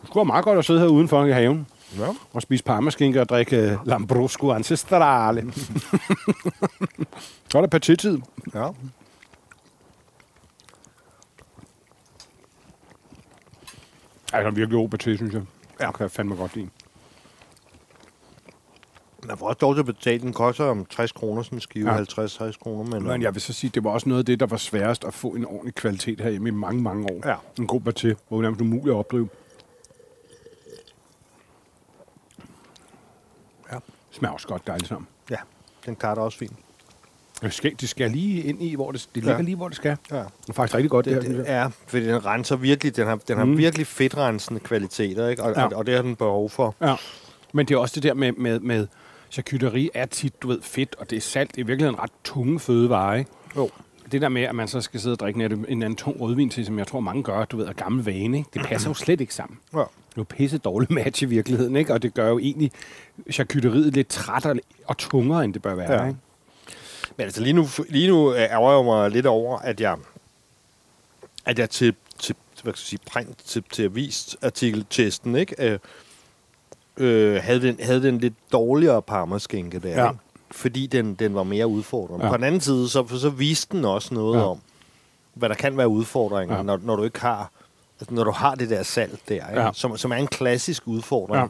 Det 0.00 0.06
skulle 0.08 0.16
være 0.20 0.24
meget 0.24 0.44
godt 0.44 0.58
at 0.58 0.64
sidde 0.64 0.80
her 0.80 0.86
udenfor 0.86 1.24
i 1.24 1.30
haven 1.32 1.66
Ja. 1.98 2.08
og 2.32 2.42
spise 2.42 2.64
parmaskinke 2.64 3.20
og 3.20 3.28
drikke 3.28 3.56
øh, 3.56 3.86
Lambrusco 3.86 4.50
Ancestrale. 4.52 5.52
Så 7.50 7.58
er 7.58 7.60
der 7.60 7.66
partitid. 7.68 8.18
ja. 8.54 8.68
Altså 14.32 14.50
virkelig 14.50 14.76
god 14.78 14.88
parti, 14.88 15.16
synes 15.16 15.34
jeg. 15.34 15.42
Ja. 15.80 15.86
Det 15.86 15.94
kan 15.94 16.02
jeg 16.04 16.10
fandme 16.10 16.34
godt 16.36 16.56
lide. 16.56 16.68
Får 19.44 19.48
også 19.48 19.58
lov 19.62 19.74
til 19.74 19.80
at 19.80 19.86
betale. 19.86 20.20
Den 20.22 20.32
koster 20.32 20.64
om 20.64 20.84
60 20.86 21.12
kroner, 21.12 21.42
sådan 21.42 21.56
en 21.56 21.60
skive. 21.60 21.90
Ja. 21.92 21.96
Ja. 21.98 22.02
50-60 22.26 22.52
kroner. 22.58 22.90
Men, 22.90 23.02
Men 23.08 23.22
jeg 23.22 23.34
vil 23.34 23.42
så 23.42 23.52
sige, 23.52 23.70
det 23.74 23.84
var 23.84 23.90
også 23.90 24.08
noget 24.08 24.18
af 24.22 24.26
det, 24.26 24.40
der 24.40 24.46
var 24.46 24.56
sværest 24.56 25.04
at 25.04 25.14
få 25.14 25.28
en 25.28 25.44
ordentlig 25.46 25.74
kvalitet 25.74 26.20
herhjemme 26.20 26.48
i 26.48 26.52
mange, 26.52 26.82
mange 26.82 27.04
år. 27.10 27.28
Ja. 27.28 27.34
En 27.58 27.66
god 27.66 27.80
parti, 27.80 28.06
hvor 28.28 28.36
det 28.36 28.42
nærmest 28.42 28.60
umuligt 28.60 28.94
at 28.94 28.98
opdrive. 28.98 29.28
Smager 34.10 34.32
også 34.32 34.48
godt 34.48 34.66
dejligt 34.66 34.88
sammen. 34.88 35.06
Ja, 35.30 35.36
den 35.86 35.96
klarer 35.96 36.20
også 36.20 36.38
fint. 36.38 36.52
Det, 37.42 37.52
skal, 37.52 37.74
det 37.80 37.88
skal 37.88 38.10
lige 38.10 38.42
ind 38.42 38.62
i, 38.62 38.74
hvor 38.74 38.92
det, 38.92 39.08
det 39.14 39.22
ligger 39.22 39.36
Ja. 39.36 39.42
lige, 39.42 39.56
hvor 39.56 39.68
det 39.68 39.76
skal. 39.76 39.96
Ja. 40.10 40.16
Det 40.16 40.24
er 40.48 40.52
faktisk 40.52 40.74
rigtig 40.76 40.90
godt, 40.90 41.04
det, 41.06 41.22
Det, 41.22 41.30
her. 41.30 41.36
det, 41.36 41.44
ja, 41.46 41.66
fordi 41.86 42.06
den 42.06 42.24
renser 42.26 42.56
virkelig, 42.56 42.96
den 42.96 43.06
har, 43.06 43.16
den 43.16 43.38
har 43.38 43.44
Mm. 43.44 43.58
virkelig 43.58 43.86
fedtrensende 43.86 44.60
kvaliteter, 44.60 45.28
ikke? 45.28 45.42
Og, 45.42 45.52
Ja. 45.56 45.60
ja. 45.60 45.66
og, 45.66 45.72
og 45.74 45.86
det 45.86 45.94
har 45.94 46.02
den 46.02 46.16
behov 46.16 46.50
for. 46.50 46.74
Ja. 46.80 46.94
Men 47.52 47.66
det 47.68 47.74
er 47.74 47.78
også 47.78 47.94
det 47.94 48.02
der 48.02 48.14
med, 48.14 48.32
med, 48.32 48.60
med 48.60 48.86
charcuterie 49.34 49.90
er 49.94 50.06
tit, 50.06 50.42
du 50.42 50.48
ved, 50.48 50.62
fedt, 50.62 50.96
og 50.98 51.10
det 51.10 51.16
er 51.16 51.20
salt. 51.20 51.54
Det 51.54 51.60
er 51.60 51.64
virkelig 51.64 51.88
en 51.88 51.98
ret 51.98 52.10
tunge 52.24 52.60
fødevare, 52.60 53.18
ikke? 53.18 53.30
Jo. 53.56 53.70
Det 54.12 54.22
der 54.22 54.28
med, 54.28 54.42
at 54.42 54.54
man 54.54 54.68
så 54.68 54.80
skal 54.80 55.00
sidde 55.00 55.14
og 55.14 55.18
drikke 55.18 55.44
en, 55.44 55.52
en 55.68 55.82
anden 55.82 55.96
tung 55.96 56.20
rødvin 56.20 56.50
til, 56.50 56.66
som 56.66 56.78
jeg 56.78 56.86
tror 56.86 57.00
mange 57.00 57.22
gør, 57.22 57.44
du 57.44 57.56
ved, 57.56 57.66
af 57.66 57.76
gammel 57.76 58.04
vane, 58.04 58.38
ikke? 58.38 58.50
det 58.54 58.62
passer 58.68 58.90
jo 58.90 58.94
slet 58.94 59.20
ikke 59.20 59.34
sammen. 59.34 59.58
Ja. 59.72 59.78
Det 59.78 59.84
er 59.84 59.86
jo 60.18 60.24
pisse 60.28 60.58
dårlig 60.58 60.92
match 60.92 61.22
i 61.22 61.26
virkeligheden, 61.26 61.76
ikke? 61.76 61.92
og 61.92 62.02
det 62.02 62.14
gør 62.14 62.28
jo 62.28 62.38
egentlig 62.38 62.72
charcuteriet 63.30 63.94
lidt 63.94 64.08
trættere 64.08 64.58
og 64.86 64.98
tungere, 64.98 65.44
end 65.44 65.54
det 65.54 65.62
bør 65.62 65.74
være. 65.74 65.92
Ja. 65.92 66.06
Ikke? 66.08 66.18
Men 67.16 67.24
altså 67.24 67.40
lige 67.40 67.52
nu, 67.52 67.66
lige 67.88 68.08
nu 68.08 68.32
øh, 68.32 68.40
ærger 68.40 68.76
jeg 68.76 68.84
mig 68.84 69.10
lidt 69.10 69.26
over, 69.26 69.58
at 69.58 69.80
jeg, 69.80 69.96
at 71.44 71.58
jeg 71.58 71.70
til, 71.70 71.94
til 72.18 72.36
hvad 72.62 72.72
skal 72.72 72.80
jeg 72.80 72.86
sige, 72.86 72.98
print, 73.06 73.38
til, 73.38 73.64
til 73.72 73.82
avisartikeltesten, 73.82 75.36
ikke? 75.36 75.78
Øh, 76.96 77.42
havde, 77.42 77.62
den, 77.62 77.78
havde 77.82 78.02
den 78.02 78.18
lidt 78.18 78.34
dårligere 78.52 79.02
parmaskænke 79.02 79.78
der, 79.78 79.88
Ja. 79.88 80.08
ikke? 80.10 80.20
fordi 80.50 80.86
den, 80.86 81.14
den 81.14 81.34
var 81.34 81.42
mere 81.42 81.66
udfordrende. 81.66 82.24
Ja. 82.24 82.30
På 82.30 82.36
den 82.36 82.44
anden 82.44 82.60
side, 82.60 82.88
så, 82.88 83.18
så 83.18 83.28
viste 83.30 83.76
den 83.76 83.84
også 83.84 84.14
noget 84.14 84.38
Ja. 84.38 84.44
om, 84.44 84.58
hvad 85.34 85.48
der 85.48 85.54
kan 85.54 85.76
være 85.76 85.88
udfordringer, 85.88 86.56
Ja. 86.56 86.62
når, 86.62 86.78
når 86.82 86.96
du 86.96 87.04
ikke 87.04 87.20
har 87.20 87.50
altså, 88.00 88.14
når 88.14 88.24
du 88.24 88.30
har 88.30 88.54
det 88.54 88.70
der 88.70 88.82
salt 88.82 89.20
der, 89.28 89.34
ikke? 89.48 89.60
Ja. 89.62 89.70
Som, 89.72 89.96
som 89.96 90.12
er 90.12 90.16
en 90.16 90.26
klassisk 90.26 90.82
udfordring 90.86 91.40
Ja. 91.40 91.46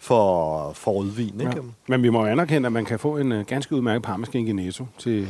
Ja. 0.00 0.06
for, 0.06 0.72
for 0.72 0.90
rødvin. 0.92 1.40
Ikke? 1.40 1.52
Ja. 1.56 1.60
Men 1.88 2.02
vi 2.02 2.08
må 2.08 2.20
jo 2.20 2.26
anerkende, 2.26 2.66
at 2.66 2.72
man 2.72 2.84
kan 2.84 2.98
få 2.98 3.16
en 3.16 3.32
uh, 3.32 3.40
ganske 3.46 3.74
udmærket 3.76 4.02
parmesan 4.02 4.48
i 4.48 4.52
Netto 4.52 4.86
til 4.98 5.28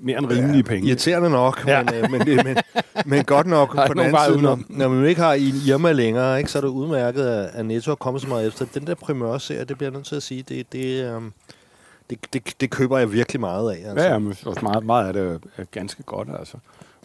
mere 0.00 0.18
end 0.18 0.26
rimelige 0.30 0.62
penge. 0.62 0.88
Irriterende 0.88 1.30
nok, 1.30 1.64
Ja. 1.66 1.78
ja. 1.78 1.82
men, 1.84 1.94
øh, 2.04 2.10
men, 2.10 2.20
det- 2.20 2.44
men, 2.44 2.56
men 3.06 3.24
godt 3.24 3.46
nok 3.46 3.76
på 3.86 3.92
den 3.94 4.00
anden 4.02 4.16
side, 4.28 4.42
når, 4.42 4.58
når 4.68 4.88
man 4.88 5.06
ikke 5.06 5.20
har 5.20 5.32
Irma 5.68 5.92
længere, 5.92 6.38
ikke, 6.38 6.50
så 6.50 6.58
er 6.58 6.62
det 6.62 6.68
udmærket, 6.68 7.26
at, 7.26 7.66
Netto 7.66 7.90
er 7.90 7.94
kommet 7.94 8.22
så 8.22 8.28
meget 8.28 8.46
efter. 8.46 8.66
Den 8.74 8.86
der 8.86 8.94
primørserie, 8.94 9.64
det 9.64 9.76
bliver 9.78 9.90
jeg 9.90 9.94
nødt 9.96 10.06
til 10.06 10.16
at 10.16 10.22
sige, 10.22 10.42
det, 10.48 10.72
det, 10.72 11.04
øhm, 11.14 11.32
det, 12.10 12.18
det, 12.32 12.42
det 12.60 12.70
køber 12.70 12.98
jeg 12.98 13.12
virkelig 13.12 13.40
meget 13.40 13.70
af. 13.72 13.88
Altså. 13.88 14.04
Ja, 14.06 14.12
ja, 14.12 14.18
men 14.18 14.34
også 14.46 14.60
meget, 14.62 14.84
meget 14.86 15.06
af 15.06 15.12
det 15.12 15.40
er 15.56 15.64
ganske 15.70 16.02
godt, 16.02 16.28
altså. 16.38 16.56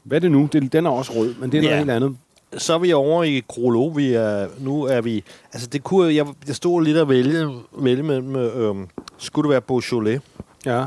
Hvad 0.04 0.18
er 0.18 0.20
det 0.20 0.32
nu? 0.32 0.50
Det, 0.54 0.74
den 0.74 0.86
er 0.86 0.90
også 0.90 1.14
rød, 1.16 1.36
men 1.40 1.52
det 1.52 1.58
er 1.58 1.62
noget 1.62 1.74
Ja. 1.74 1.78
helt 1.78 1.92
andet. 1.92 2.18
Så 2.58 2.74
er 2.74 2.78
vi 2.78 2.94
over 2.94 3.24
i 3.24 3.44
Krolo. 3.50 3.88
Vi 3.88 4.14
er, 4.14 4.48
nu 4.60 4.84
er 4.84 5.02
vi... 5.02 5.24
Altså, 5.54 5.68
det 5.68 5.84
kunne, 5.84 6.16
jeg, 6.16 6.28
jeg 6.48 6.56
stod 6.56 6.84
lidt 6.84 6.98
at 6.98 7.10
vælge, 7.10 7.60
vælge 7.72 8.04
mellem... 8.04 8.36
Øhm, 8.36 8.88
skulle 9.18 9.44
det 9.48 9.52
være 9.52 9.62
Beaujolais? 9.62 10.22
Ja. 10.66 10.86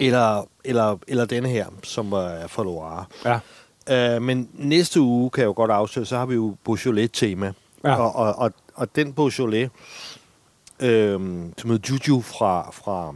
Eller, 0.00 0.48
eller, 0.64 0.98
eller 1.08 1.24
denne 1.24 1.48
her, 1.48 1.66
som 1.82 2.12
er 2.12 2.46
fra 2.46 2.62
Loire. 2.62 3.04
Ja. 3.24 4.16
Uh, 4.16 4.22
men 4.22 4.48
næste 4.54 5.00
uge, 5.00 5.30
kan 5.30 5.40
jeg 5.40 5.46
jo 5.46 5.52
godt 5.56 5.70
afsløre, 5.70 6.06
så 6.06 6.16
har 6.16 6.26
vi 6.26 6.34
jo 6.34 6.56
Beaujolais-tema. 6.64 7.52
Ja. 7.84 7.94
Og, 7.96 8.14
og, 8.16 8.34
og, 8.34 8.52
og 8.74 8.96
den 8.96 9.12
Beaujolais, 9.12 9.70
øhm, 10.80 11.52
som 11.58 11.70
hedder 11.70 11.88
Juju 11.90 12.20
fra, 12.20 12.70
fra, 12.70 13.14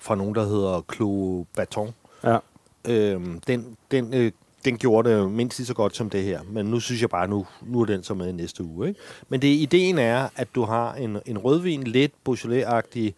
fra 0.00 0.14
nogen, 0.14 0.34
der 0.34 0.44
hedder 0.46 0.82
Clos 0.94 1.46
Baton, 1.56 1.94
Ja. 2.24 2.38
øhm, 2.84 3.40
den, 3.46 3.76
den, 3.90 4.14
øh, 4.14 4.32
den 4.64 4.78
gjorde 4.78 5.10
det 5.10 5.30
mindst 5.30 5.58
lige 5.58 5.66
så 5.66 5.74
godt 5.74 5.96
som 5.96 6.10
det 6.10 6.22
her. 6.22 6.42
Men 6.42 6.66
nu 6.66 6.80
synes 6.80 7.00
jeg 7.00 7.10
bare, 7.10 7.28
nu, 7.28 7.46
nu 7.62 7.80
er 7.80 7.84
den 7.84 8.02
så 8.02 8.14
med 8.14 8.28
i 8.28 8.32
næste 8.32 8.64
uge. 8.64 8.88
Ikke? 8.88 9.00
Men 9.28 9.42
det, 9.42 9.48
ideen 9.48 9.98
er, 9.98 10.28
at 10.36 10.48
du 10.54 10.62
har 10.62 10.94
en, 10.94 11.18
en 11.26 11.38
rødvin, 11.38 11.82
let 11.84 12.10
Beaujolais-agtig, 12.28 13.12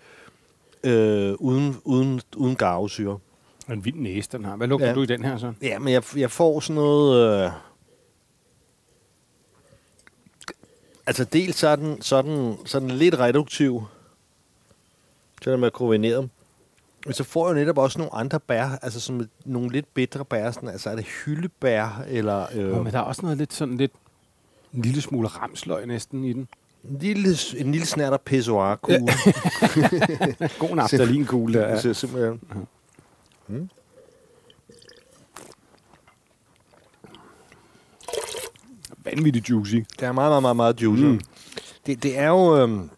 øh, 0.85 1.35
uden, 1.39 1.77
uden, 1.85 2.21
uden 2.37 2.57
garvesyre. 2.57 3.19
En 3.71 3.85
vild 3.85 3.97
næse, 3.97 4.29
den 4.33 4.45
har. 4.45 4.57
Hvad 4.57 4.69
lugter 4.69 4.87
Ja. 4.89 4.95
du 4.95 5.03
i 5.03 5.07
den 5.07 5.25
her 5.25 5.39
så? 5.39 5.53
Ja, 5.63 5.79
men 5.79 5.93
jeg, 5.93 6.03
jeg 6.17 6.31
får 6.31 6.61
sådan 6.61 6.75
noget... 6.75 7.45
Øh, 7.45 7.51
altså 11.07 11.25
dels 11.25 11.57
så 11.57 11.69
er 11.69 11.77
den, 11.77 12.03
så 12.03 12.17
er 12.17 12.23
den, 12.23 12.57
så 12.67 12.79
er 12.79 12.81
den 12.81 12.91
lidt 12.91 13.19
reduktiv. 13.19 13.83
Det 15.39 15.47
der 15.47 15.57
med 15.57 15.71
kombineret. 15.71 16.29
Men 17.07 17.15
så 17.15 17.25
får 17.25 17.49
jeg 17.49 17.55
jo 17.55 17.61
netop 17.61 17.79
også 17.79 17.99
nogle 17.99 18.15
andre 18.15 18.41
bær, 18.41 18.79
altså 18.83 19.01
som 19.01 19.29
nogle 19.45 19.71
lidt 19.73 19.95
bedre 19.95 20.25
bær. 20.25 20.51
Sådan, 20.51 20.69
altså 20.69 20.91
er 20.91 20.97
det 20.97 21.05
hyldebær, 21.05 22.05
eller 22.09 22.47
øh, 22.55 22.59
Øh. 22.65 22.85
Men 22.85 22.93
der 22.93 22.99
er 22.99 23.03
også 23.03 23.23
noget 23.23 23.39
lidt 23.39 23.53
sådan 23.53 23.77
lidt 23.77 23.93
en 24.75 24.83
lille 24.83 25.01
smule 25.01 25.29
ramsløg 25.29 25.87
næsten 25.87 26.25
i 26.25 26.33
den. 26.33 26.49
en, 26.91 26.99
lille, 26.99 27.29
en 27.57 27.73
lille 27.73 27.87
snært 27.87 28.21
pissoir 28.21 28.77
kugle. 28.83 29.13
God 30.59 30.77
naftalinkugle 30.77 31.59
der. 31.59 31.67
Ja. 31.67 31.71
Ja. 31.75 31.81
Så 31.81 31.95
simpelthen. 31.95 32.41
Vanvittigt 39.05 39.51
juicy. 39.51 39.75
Det 39.75 40.03
er 40.03 40.13
meget, 40.13 40.31
meget, 40.31 40.43
meget, 40.43 40.57
meget 40.57 40.83
juicy. 40.83 41.03
Mm. 41.03 41.09
Mm. 41.11 41.21
Det, 41.87 42.03
det 42.03 42.19
er 42.19 42.29
jo... 42.29 42.57
Øhm, 42.63 42.91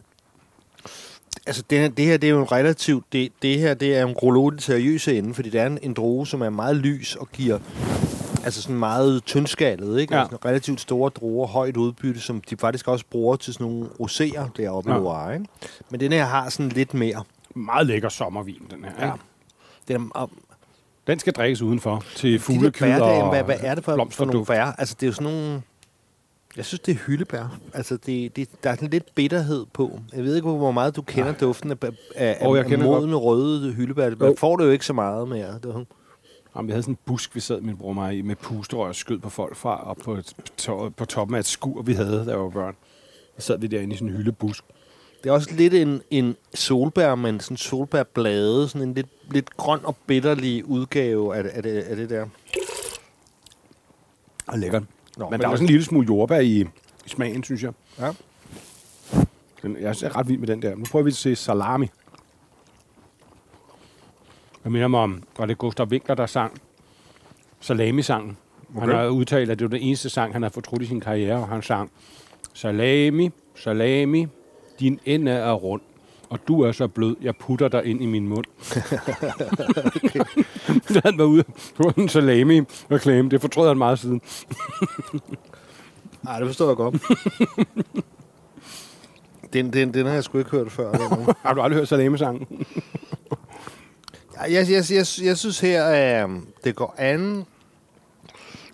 altså, 1.47 1.63
det, 1.71 1.79
her- 1.79 1.89
det 1.89 2.05
her, 2.05 2.17
det 2.17 2.27
er 2.27 2.31
jo 2.31 2.41
en 2.41 2.53
relativt... 2.53 3.05
Det, 3.13 3.33
det 3.43 3.59
her, 3.59 3.75
det 3.75 3.97
er 3.97 4.07
en 4.07 4.15
grolo 4.15 4.51
det 4.51 4.63
seriøse 4.63 5.19
ende, 5.19 5.35
fordi 5.35 5.51
det 5.51 5.61
er 5.61 5.67
en, 5.67 5.79
en 5.83 5.95
droge, 5.95 6.27
som 6.27 6.41
er 6.43 6.51
meget 6.51 6.77
lys 6.77 7.17
og 7.17 7.29
giver... 7.33 7.59
Altså 8.45 8.63
sådan 8.63 8.77
meget 8.77 9.25
tyndskallet, 9.25 10.01
ikke? 10.01 10.15
Ja. 10.15 10.21
Altså 10.21 10.37
relativt 10.45 10.81
store 10.81 11.11
druer, 11.11 11.47
højt 11.47 11.77
udbytte, 11.77 12.21
som 12.21 12.41
de 12.51 12.57
faktisk 12.57 12.89
også 12.89 13.05
bruger 13.11 13.37
til 13.37 13.55
sådan 13.55 13.67
nogle 13.67 13.87
roséer 14.01 14.49
deroppe 14.57 14.91
Ja. 14.91 14.97
i 14.97 15.01
Loire, 15.01 15.35
ikke? 15.35 15.47
Men 15.91 16.01
den 16.01 16.13
her 16.13 16.25
har 16.25 16.49
sådan 16.49 16.69
lidt 16.69 16.95
mere. 16.95 17.25
Meget 17.55 17.87
lækker 17.87 18.09
sommervin, 18.09 18.63
den 18.71 18.85
her. 18.85 19.07
Ja. 19.07 19.13
Den 19.89 20.11
og 20.15 20.31
Den 21.07 21.19
skal 21.19 21.33
drikkes 21.33 21.63
udenfor 21.63 22.05
til 22.17 22.41
bærdagen, 22.81 23.03
og 23.23 23.29
hvad, 23.31 23.43
hvad 23.45 23.57
er 23.61 23.75
det 23.75 23.85
for, 23.85 24.09
for 24.11 24.25
nogle 24.25 24.47
bær? 24.47 24.65
Altså, 24.79 24.97
det 25.01 25.03
er 25.03 25.07
jo 25.07 25.13
sådan 25.13 25.33
nogle... 25.33 25.63
Jeg 26.57 26.65
synes, 26.65 26.81
det 26.81 26.93
er 26.93 26.99
hyldebær. 27.07 27.59
Altså, 27.75 27.97
det, 27.97 28.37
det, 28.37 28.49
der 28.65 28.71
er 28.71 28.75
sådan 28.75 28.91
lidt 28.91 29.15
bitterhed 29.15 29.67
på. 29.73 30.01
Jeg 30.13 30.25
ved 30.25 30.37
ikke, 30.37 30.49
hvor 30.49 30.71
meget 30.71 30.97
du 30.97 31.03
kender 31.03 31.31
Nej. 31.31 31.39
duften 31.41 31.71
af, 31.71 31.77
af, 32.15 32.39
Åh, 32.47 32.57
jeg 32.57 32.73
af 32.73 32.79
modne 32.79 33.17
røde 33.17 33.73
hyldebær. 33.73 34.11
Man 34.11 34.29
Jo. 34.29 34.35
får 34.39 34.57
det 34.57 34.65
jo 34.65 34.71
ikke 34.71 34.87
så 34.87 34.93
meget 34.93 35.29
mere. 35.29 35.59
Det 35.63 35.87
Jamen, 36.57 36.67
vi 36.69 36.73
havde 36.73 36.83
sådan 36.83 36.93
en 36.93 36.99
busk, 37.05 37.35
vi 37.35 37.41
sad 37.41 37.61
min 37.61 37.77
bror 37.77 37.89
og 37.89 37.95
mig 37.95 38.17
i, 38.19 38.23
med 38.23 38.37
pusterør 38.37 38.87
og 38.89 38.95
skød 38.95 39.19
på 39.19 39.31
folk 39.31 39.57
fra, 39.57 39.91
op 39.91 39.97
på, 40.05 40.19
to, 40.57 40.89
på 40.97 41.05
toppen 41.05 41.35
af 41.35 41.39
et 41.41 41.47
skur, 41.47 41.83
vi 41.83 41.93
havde, 41.93 42.25
jeg 42.29 42.39
var 42.41 42.49
børn. 42.49 42.77
Så 43.39 43.47
sad 43.47 43.59
vi 43.59 43.67
derinde 43.67 43.95
i 43.95 43.97
sådan 43.97 44.09
en 44.09 44.17
hyldebusk. 44.17 44.65
det 45.25 45.29
er 45.31 45.35
også 45.35 45.51
lidt 45.55 45.75
en, 45.75 46.03
en 46.11 46.37
solbær, 46.55 47.15
men 47.15 47.41
sådan 47.41 47.57
solbærblade. 47.57 48.69
Sådan 48.69 48.89
en 48.89 48.95
lidt, 48.95 49.07
lidt 49.31 49.57
grøn 49.57 49.81
og 49.85 49.97
bitterlig 50.07 50.65
udgave 50.65 51.37
af, 51.37 51.43
det- 51.43 51.51
af, 51.51 51.63
det, 51.63 51.83
af 51.83 51.97
det 51.97 52.11
der. 52.11 52.27
Og 54.47 54.59
lækkert. 54.59 54.83
Nå, 55.17 55.31
Men 55.31 55.41
der 55.41 55.47
er 55.47 55.51
også 55.51 55.65
en 55.65 55.71
lille 55.71 55.85
smule 55.85 56.07
jordbær 56.07 56.39
i, 56.39 56.61
i 57.07 57.09
smagen, 57.09 57.45
synes 57.45 57.63
jeg. 57.63 57.73
Ja. 57.99 58.13
Den, 59.63 59.77
jeg 59.81 59.89
er 59.89 60.17
ret 60.17 60.29
vild 60.29 60.39
med 60.39 60.49
den 60.49 60.63
der. 60.63 60.75
Nu 60.75 60.85
prøver 60.91 61.03
vi 61.03 61.11
at 61.11 61.15
se 61.15 61.37
salami. 61.37 61.91
Jeg 64.65 64.73
minder 64.73 64.89
mig 64.89 65.01
om, 65.01 65.23
var 65.39 65.47
det 65.47 65.59
Gustav 65.59 65.87
Winkler, 65.87 66.15
der 66.15 66.27
sang 66.27 66.61
salami-sangen. 67.61 68.37
Okay. 68.77 68.81
Han 68.81 68.97
har 68.97 69.07
udtalt, 69.09 69.51
at 69.51 69.59
det 69.59 69.65
var 69.65 69.77
den 69.77 69.87
eneste 69.87 70.11
sang, 70.11 70.33
han 70.33 70.43
har 70.43 70.49
fortrudt 70.49 70.83
i 70.83 70.87
sin 70.87 71.01
karriere, 71.01 71.37
og 71.37 71.49
han 71.49 71.63
sang 71.63 71.91
Salami, 72.55 73.31
salami, 73.55 74.27
din 74.81 75.01
ende 75.05 75.33
er 75.33 75.53
rund, 75.53 75.83
og 76.31 76.39
du 76.49 76.61
er 76.61 76.73
så 76.73 76.89
blød, 76.89 77.17
jeg 77.23 77.37
putter 77.37 77.69
dig 77.69 77.85
ind 77.85 78.03
i 78.03 78.07
min 78.07 78.29
mund. 78.29 78.45
Så 80.89 81.01
han 81.05 81.19
var 81.19 81.25
ude 81.25 81.45
på 81.77 81.93
en 81.97 82.09
salami-reklame. 82.09 83.29
Det 83.29 83.41
fortrød 83.41 83.69
han 83.69 83.79
meget 83.79 83.99
siden. 83.99 84.21
Nej, 86.23 86.39
det 86.39 86.49
forstår 86.49 86.67
jeg 86.69 86.77
godt. 86.77 87.03
den, 89.53 89.73
den, 89.73 89.95
den 89.95 90.07
har 90.07 90.13
jeg 90.15 90.25
sgu 90.25 90.39
ikke 90.39 90.51
hørt 90.51 90.73
før. 90.73 90.93
Har 91.43 91.55
du 91.55 91.61
aldrig 91.61 91.79
hørt 91.79 91.89
salami-sangen? 91.89 92.47
Jeg, 94.49 94.69
jeg, 94.71 94.85
jeg, 94.91 95.07
jeg 95.23 95.37
synes 95.39 95.61
her, 95.61 95.85
at 95.85 96.31
det 96.65 96.77
går 96.77 96.95
an. 96.99 97.45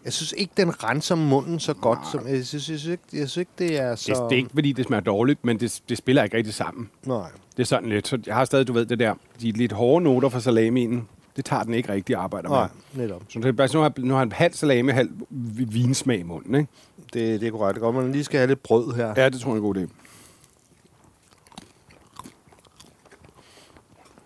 Jeg 0.05 0.13
synes 0.13 0.35
ikke, 0.37 0.53
den 0.57 0.85
renser 0.85 1.15
munden 1.15 1.61
så 1.61 1.75
godt. 1.75 1.99
Som, 2.13 2.29
jeg, 2.29 2.47
synes, 2.47 2.71
jeg, 2.71 2.79
synes 2.79 2.85
ikke, 2.93 3.03
jeg 3.13 3.31
synes 3.31 3.37
ikke, 3.37 3.51
det 3.59 3.77
er 3.81 3.95
så... 3.95 4.13
Det, 4.13 4.21
det 4.31 4.33
er 4.33 4.37
ikke, 4.37 4.51
fordi 4.55 4.73
det 4.73 4.87
smager 4.87 5.01
dårligt, 5.01 5.45
men 5.45 5.61
det, 5.61 5.83
det 5.89 5.99
spiller 5.99 6.23
ikke 6.25 6.37
rigtig 6.37 6.55
sammen. 6.55 6.91
Nej. 7.07 7.31
Det 7.57 7.63
er 7.63 7.67
sådan 7.67 7.89
lidt. 7.89 8.09
Så 8.09 8.19
jeg 8.27 8.35
har 8.35 8.45
stadig, 8.45 8.69
du 8.69 8.73
ved, 8.73 8.87
det 8.87 8.99
der, 8.99 9.15
de 9.41 9.51
lidt 9.53 9.73
hårde 9.73 10.05
noter 10.05 10.29
fra 10.29 10.41
salamien, 10.41 11.09
det 11.37 11.45
tager 11.45 11.63
den 11.63 11.75
ikke 11.75 11.93
rigtig 11.93 12.17
arbejder 12.17 12.49
Nej, 12.49 12.69
med. 12.93 13.03
netop. 13.03 13.23
Så 13.29 13.39
det 13.39 13.57
bare, 13.57 13.69
nu 13.75 13.81
har, 13.81 13.93
nu 13.99 14.13
har 14.15 14.19
han 14.19 14.33
halv 14.33 14.55
salami, 14.55 14.93
halv 14.93 15.11
vi- 15.31 15.65
vinsmag 15.65 16.19
i 16.19 16.23
munden, 16.23 16.55
ikke? 16.55 16.69
Det, 17.13 17.41
det 17.41 17.47
er 17.47 17.51
korrekt. 17.51 17.75
Det 17.75 17.81
godt, 17.83 17.97
man 17.97 18.13
lige 18.13 18.25
skal 18.25 18.39
have 18.39 18.49
lidt 18.49 18.63
brød 18.63 18.95
her. 18.95 19.15
Ja, 19.17 19.29
det 19.29 19.41
tror 19.41 19.51
jeg 19.51 19.53
er 19.53 19.57
en 19.57 19.63
god 19.63 19.77
idé. 19.77 19.87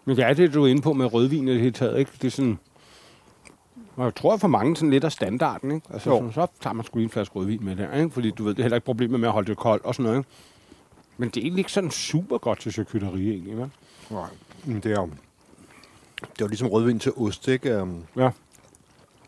Men 0.04 0.16
det 0.16 0.24
er 0.24 0.32
det, 0.34 0.54
du 0.54 0.62
er 0.64 0.66
inde 0.68 0.82
på 0.82 0.92
med 0.92 1.14
rødvin 1.14 1.48
i 1.48 1.52
det 1.52 1.60
hele 1.60 1.72
taget, 1.72 1.98
ikke? 1.98 2.10
Det 2.22 2.26
er 2.26 2.30
sådan... 2.30 2.58
Og 3.96 4.04
jeg 4.04 4.14
tror 4.14 4.36
for 4.36 4.48
mange 4.48 4.76
sådan 4.76 4.90
lidt 4.90 5.04
af 5.04 5.12
standarden, 5.12 5.70
ikke? 5.70 5.86
Altså, 5.92 6.10
Jo. 6.10 6.16
sådan, 6.16 6.32
så 6.32 6.46
tager 6.60 6.74
man 6.74 6.84
sgu 6.84 6.98
lige 6.98 7.04
en 7.04 7.10
flaske 7.10 7.34
rødvin 7.34 7.64
med 7.64 7.76
der, 7.76 7.94
ikke? 7.96 8.10
Fordi 8.10 8.30
du 8.30 8.44
ved, 8.44 8.50
det 8.54 8.58
er 8.58 8.62
heller 8.64 8.76
ikke 8.76 8.84
problemet 8.84 9.20
med 9.20 9.28
at 9.28 9.32
holde 9.32 9.48
det 9.48 9.56
koldt 9.56 9.84
og 9.84 9.94
sådan 9.94 10.04
noget, 10.04 10.18
ikke? 10.18 10.30
Men 11.16 11.28
det 11.28 11.36
er 11.36 11.42
egentlig 11.42 11.60
ikke 11.60 11.72
sådan 11.72 11.90
super 11.90 12.38
godt 12.38 12.60
til 12.60 12.72
charcuterie, 12.72 13.30
egentlig, 13.32 13.56
vel? 13.58 13.70
Nej, 14.10 14.28
men 14.64 14.76
det 14.80 14.86
er 14.92 15.00
jo... 15.00 15.10
Det 16.20 16.40
var 16.40 16.46
ligesom 16.48 16.68
rødvin 16.68 16.98
til 16.98 17.12
ost, 17.16 17.48
ikke? 17.48 17.82
Um, 17.82 18.04
Ja. 18.16 18.30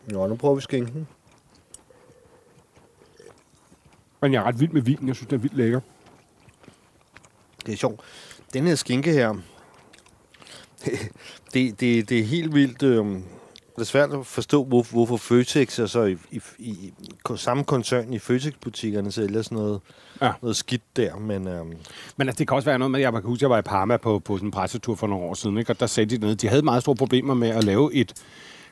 Nå, 0.07 0.27
nu 0.27 0.35
prøver 0.35 0.55
vi 0.55 0.61
skænken. 0.61 1.07
Men 4.21 4.33
jeg 4.33 4.39
er 4.39 4.43
ret 4.43 4.59
vild 4.59 4.71
med 4.71 4.81
vinen. 4.81 5.07
Jeg 5.07 5.15
synes, 5.15 5.27
den 5.27 5.35
er 5.35 5.41
vildt 5.41 5.55
lækker. 5.57 5.79
Det 7.65 7.73
er 7.73 7.77
sjovt. 7.77 7.99
Den 8.53 8.67
her 8.67 8.75
skinke 8.75 9.11
her, 9.11 9.35
det, 11.53 11.79
det, 11.79 12.09
det 12.09 12.19
er 12.19 12.23
helt 12.23 12.53
vildt... 12.53 12.83
Øhm, 12.83 13.23
det 13.79 13.85
er 13.85 13.89
svært 13.89 14.13
at 14.13 14.25
forstå, 14.25 14.63
hvor, 14.63 14.85
hvorfor 14.91 15.17
Føtex 15.17 15.79
er 15.79 15.85
så 15.85 16.03
i, 16.03 16.17
i, 16.31 16.41
i, 16.59 16.69
i 16.69 16.93
samme 17.35 17.63
koncern 17.63 18.13
i 18.13 18.19
Føtex-butikkerne 18.19 19.11
sælger 19.11 19.41
sådan 19.41 19.57
noget, 19.57 19.79
Ja. 20.21 20.31
noget 20.41 20.55
skidt 20.55 20.81
der, 20.95 21.15
men 21.15 21.47
øhm, 21.47 21.73
Men 22.17 22.27
altså, 22.27 22.39
det 22.39 22.47
kan 22.47 22.55
også 22.55 22.65
være 22.65 22.79
noget 22.79 22.91
med, 22.91 22.99
jeg 22.99 23.11
kan 23.11 23.21
huske, 23.23 23.43
jeg 23.43 23.49
var 23.49 23.57
i 23.57 23.61
Parma 23.61 23.97
på, 23.97 24.19
på 24.19 24.37
sådan 24.37 24.47
en 24.47 24.51
pressetur 24.51 24.95
for 24.95 25.07
nogle 25.07 25.25
år 25.25 25.33
siden, 25.33 25.57
ikke? 25.57 25.71
og 25.71 25.79
der 25.79 25.85
sagde 25.85 26.15
de 26.15 26.21
noget. 26.21 26.41
De 26.41 26.47
havde 26.47 26.61
meget 26.61 26.81
store 26.81 26.95
problemer 26.95 27.33
med 27.33 27.49
at 27.49 27.63
lave 27.63 27.93
et 27.93 28.13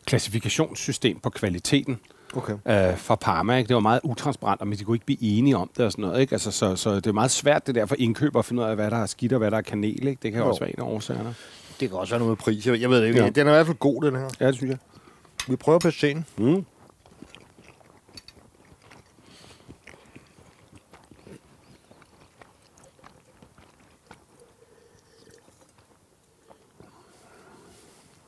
klassifikationssystem 0.06 1.20
på 1.20 1.30
kvaliteten 1.30 1.98
okay. 2.36 2.54
øh, 2.68 2.98
for 2.98 3.16
Parma. 3.16 3.58
Ikke? 3.58 3.68
Det 3.68 3.74
var 3.74 3.80
meget 3.80 4.00
utransparent, 4.04 4.62
og 4.62 4.68
de 4.80 4.84
kunne 4.84 4.96
ikke 4.96 5.06
blive 5.06 5.22
enige 5.22 5.58
om 5.58 5.70
det 5.78 5.86
og 5.86 5.92
sådan 5.92 6.02
noget. 6.06 6.22
Ikke? 6.22 6.34
Altså, 6.34 6.52
så, 6.52 6.76
så 6.76 6.96
det 6.96 7.08
er 7.08 7.12
meget 7.12 7.32
svært 7.32 7.68
det 7.68 7.76
der 7.76 7.86
for 7.86 7.96
indkøber 8.00 8.40
at 8.40 8.46
finde 8.46 8.64
ud 8.64 8.68
af, 8.68 8.76
hvad 8.76 8.92
der 8.92 8.98
er 8.98 9.06
skidt 9.06 9.34
og 9.34 9.38
hvad 9.40 9.52
der 9.52 9.58
er 9.58 9.62
kanel. 9.62 10.08
Ikke? 10.08 10.20
Det 10.24 10.32
kan 10.32 10.42
jo 10.42 10.48
også 10.48 10.60
være 10.60 10.70
en 10.70 10.80
af 10.80 10.84
årsagerne. 10.84 11.36
Det 11.80 11.90
kan 11.90 11.98
også 11.98 12.12
være 12.12 12.20
noget 12.20 12.30
med 12.32 12.38
pris. 12.38 12.68
Jeg, 12.68 12.90
ved 12.90 13.02
det 13.02 13.08
ikke. 13.08 13.24
Ja. 13.24 13.30
Den 13.30 13.48
er 13.48 13.52
i 13.52 13.56
hvert 13.56 13.66
fald 13.66 13.78
god, 13.78 14.02
den 14.04 14.16
her. 14.16 14.30
Ja, 14.40 14.48
det 14.48 14.56
synes 14.56 14.70
jeg. 14.70 14.78
Vi 15.48 15.56
prøver 15.56 15.80
på 15.80 15.92
scenen. 15.92 16.26
Mm. 16.38 16.66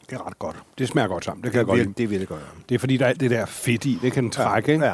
Det 0.10 0.16
er 0.16 0.28
ret 0.28 0.40
godt. 0.40 0.56
Det 0.78 0.88
smager 0.88 1.08
godt 1.08 1.26
sammen. 1.26 1.44
Det 1.44 1.52
kan 1.52 1.58
jeg 1.58 1.66
godt 1.66 1.80
lide. 1.80 1.94
Det 1.98 2.04
er 2.04 2.08
virkelig 2.08 2.28
godt. 2.28 2.42
Ja. 2.42 2.62
Det 2.70 2.76
er 2.76 2.80
fordi, 2.80 2.98
der 2.98 3.06
er 3.06 3.10
alt 3.10 3.20
det 3.20 3.32
der 3.32 3.46
fedt 3.46 3.86
i. 3.86 4.00
Det 4.02 4.12
kan 4.14 4.24
den 4.24 4.32
trække, 4.32 4.72
ikke? 4.74 4.86
Ja. 4.86 4.94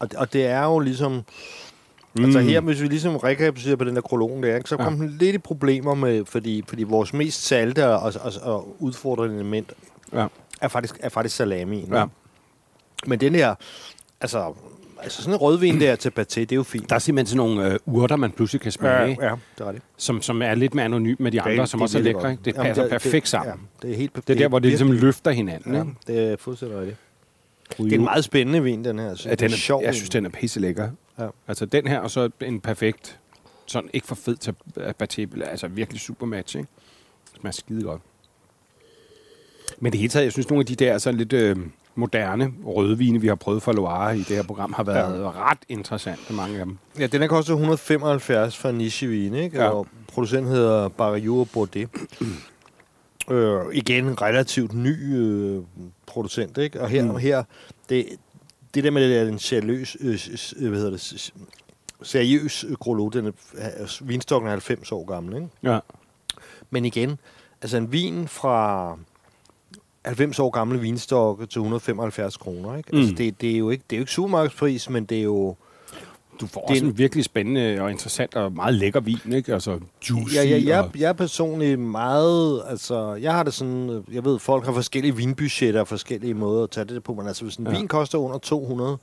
Og, 0.00 0.08
og 0.16 0.32
det 0.32 0.46
er 0.46 0.62
jo 0.64 0.78
ligesom... 0.78 1.20
Mm. 2.16 2.24
Altså 2.24 2.40
her, 2.40 2.60
hvis 2.60 2.82
vi 2.82 2.86
ligesom 2.86 3.16
rekapitulerer 3.16 3.76
på 3.76 3.84
den 3.84 3.94
der 3.96 4.00
krologen 4.02 4.42
der, 4.42 4.56
ikke, 4.56 4.68
så 4.68 4.76
Ja. 4.78 4.84
kom 4.84 4.96
den 4.96 5.08
lidt 5.08 5.34
i 5.34 5.38
problemer 5.38 5.94
med, 5.94 6.24
fordi, 6.24 6.64
fordi 6.68 6.82
vores 6.82 7.12
mest 7.12 7.46
salte 7.46 7.86
og, 7.88 8.12
og, 8.22 8.32
og 8.42 8.76
udfordrende 8.78 9.34
element 9.34 9.72
Ja. 10.12 10.26
Er 10.60 10.68
faktisk, 10.68 10.96
er 11.00 11.08
faktisk 11.08 11.36
salamien. 11.36 11.92
Ja. 11.92 12.04
Men 13.06 13.20
den 13.20 13.34
her, 13.34 13.54
altså, 14.20 14.54
altså 15.02 15.22
sådan 15.22 15.34
en 15.34 15.40
rødvin 15.40 15.80
der 15.80 15.96
til 15.96 16.08
paté, 16.18 16.40
det 16.40 16.52
er 16.52 16.56
jo 16.56 16.62
fint. 16.62 16.88
Der 16.88 16.94
er 16.94 16.98
simpelthen 16.98 17.38
sådan 17.38 17.50
nogle 17.50 17.72
øh, 17.72 17.78
urter, 17.86 18.16
man 18.16 18.32
pludselig 18.32 18.60
kan 18.60 18.72
smage, 18.72 19.16
ja. 19.20 19.26
ja, 19.28 19.34
det 19.58 19.66
er 19.66 19.72
det. 19.72 19.82
som, 19.96 20.22
som 20.22 20.42
er 20.42 20.54
lidt 20.54 20.74
mere 20.74 20.84
anonym 20.84 21.16
med 21.18 21.32
de 21.32 21.42
andre, 21.42 21.66
som 21.66 21.80
også 21.82 21.98
er 21.98 22.02
lækre. 22.02 22.30
Ikke? 22.30 22.42
Det 22.44 22.54
passer 22.54 22.88
perfekt 22.88 23.28
sammen. 23.28 23.54
Ja, 23.82 23.86
det 23.86 23.94
er 23.94 23.98
helt 23.98 24.14
Det 24.14 24.30
er 24.30 24.34
der, 24.34 24.48
hvor 24.48 24.58
det 24.58 24.68
ligesom 24.68 24.92
løfter 24.92 25.30
hinanden. 25.30 25.74
Ja, 25.74 25.80
Ikke? 25.80 25.92
det 26.06 26.32
er 26.32 26.36
fuldstændig 26.36 26.78
rigtigt. 26.78 26.98
Det 27.76 27.92
er 27.92 27.96
en 27.96 28.04
meget 28.04 28.24
spændende 28.24 28.62
vin, 28.62 28.84
den 28.84 28.98
her. 28.98 29.14
Synes, 29.14 29.30
Ja, 29.30 29.34
den 29.34 29.52
er, 29.52 29.56
sjov 29.56 29.82
jeg 29.82 29.94
synes, 29.94 30.10
den 30.10 30.26
er 30.26 30.30
pisse 30.30 30.60
lækker. 30.60 30.88
Ja. 31.18 31.28
Altså 31.48 31.66
den 31.66 31.86
her, 31.86 31.98
og 31.98 32.10
så 32.10 32.30
en 32.40 32.60
perfekt, 32.60 33.18
sådan 33.66 33.90
ikke 33.92 34.06
for 34.06 34.14
fed 34.14 34.36
til 34.36 34.54
paté, 35.02 35.44
altså 35.50 35.68
virkelig 35.68 36.00
super 36.00 36.26
match, 36.26 36.56
ikke? 36.56 36.68
Det 37.32 37.40
smager 37.40 37.52
skide 37.52 37.82
godt. 37.82 38.02
Men 39.78 39.92
det 39.92 40.00
hele 40.00 40.10
taget, 40.10 40.24
jeg 40.24 40.32
synes, 40.32 40.48
nogle 40.48 40.60
af 40.60 40.66
de 40.66 40.74
der 40.74 40.98
sådan 40.98 41.18
lidt 41.18 41.32
øh, 41.32 41.56
moderne 41.94 42.52
rødvine, 42.66 43.20
vi 43.20 43.26
har 43.26 43.34
prøvet 43.34 43.62
fra 43.62 43.72
Loire 43.72 44.16
i 44.16 44.22
det 44.22 44.36
her 44.36 44.42
program, 44.42 44.72
har 44.72 44.82
været 44.82 45.20
ja. 45.22 45.30
ret 45.50 45.58
interessante, 45.68 46.32
mange 46.32 46.58
af 46.58 46.64
dem. 46.64 46.78
Ja, 46.98 47.06
den 47.06 47.22
er 47.22 47.26
kostet 47.26 47.52
175 47.52 48.56
for 48.56 48.70
nichevin, 48.70 49.34
ikke? 49.34 49.58
Ja. 49.62 49.68
Og 49.68 49.86
producenten 50.08 50.52
hedder 50.52 50.88
Barrio 50.88 51.46
Bordet. 51.52 51.88
øh, 53.30 53.60
igen, 53.72 54.22
relativt 54.22 54.72
ny 54.74 55.16
øh, 55.16 55.62
producent, 56.06 56.58
ikke? 56.58 56.80
Og 56.80 56.88
her, 56.88 57.04
Mm. 57.04 57.16
her 57.16 57.44
det, 57.88 58.06
det 58.74 58.84
der 58.84 58.90
med 58.90 59.08
det 59.08 59.26
der, 59.26 59.32
en 59.32 59.38
seriøs, 59.38 59.96
øh, 60.00 60.18
øh, 60.58 60.68
hvad 60.68 60.78
hedder 60.78 60.90
det, 60.90 61.32
seriøs 62.02 62.64
øh, 62.68 62.72
grolo, 62.72 63.08
den 63.08 63.26
er, 63.26 63.30
er, 63.56 64.02
vinstokken 64.04 64.46
er 64.46 64.50
90 64.52 64.92
år 64.92 65.04
gammel, 65.04 65.34
ikke? 65.34 65.48
Ja. 65.62 65.78
Men 66.70 66.84
igen, 66.84 67.18
altså 67.62 67.76
en 67.76 67.92
vin 67.92 68.28
fra 68.28 68.98
90 70.04 70.38
år 70.38 70.50
gamle 70.50 70.80
vinstokke 70.80 71.46
til 71.46 71.58
175 71.58 72.36
kroner, 72.36 72.76
ikke? 72.76 72.88
Mm. 72.92 72.98
Altså 72.98 73.12
Mm. 73.12 73.16
det, 73.16 73.40
det, 73.40 73.50
er 73.54 73.58
jo 73.58 73.70
ikke, 73.70 73.84
det 73.90 73.96
er 73.96 73.98
jo 73.98 74.02
ikke 74.02 74.12
supermarkedspris, 74.12 74.90
men 74.90 75.04
det 75.04 75.18
er 75.18 75.22
jo... 75.22 75.56
Du 76.40 76.46
får 76.46 76.60
Det 76.60 76.70
også 76.70 76.84
en- 76.84 76.90
en 76.90 76.98
virkelig 76.98 77.24
spændende 77.24 77.80
og 77.80 77.90
interessant 77.90 78.34
og 78.36 78.52
meget 78.52 78.74
lækker 78.74 79.00
vin, 79.00 79.32
ikke? 79.34 79.54
Altså 79.54 79.78
juicy 80.10 80.34
Ja, 80.36 80.42
ja, 80.42 80.62
jeg, 80.64 80.80
og... 80.80 80.90
jeg 80.98 81.08
er 81.08 81.12
personligt 81.12 81.80
meget, 81.80 82.62
altså, 82.68 83.14
jeg 83.14 83.32
har 83.34 83.42
det 83.42 83.54
sådan, 83.54 84.04
jeg 84.12 84.24
ved, 84.24 84.38
folk 84.38 84.64
har 84.64 84.72
forskellige 84.72 85.16
vinbudgetter 85.16 85.80
og 85.80 85.88
forskellige 85.88 86.34
måder 86.34 86.62
at 86.64 86.70
tage 86.70 86.84
det 86.84 87.02
på, 87.02 87.14
men 87.14 87.26
altså, 87.26 87.44
hvis 87.44 87.56
en 87.56 87.66
Ja. 87.66 87.70
vin 87.78 87.88
koster 87.88 88.18
under 88.18 88.38
200, 88.38 88.98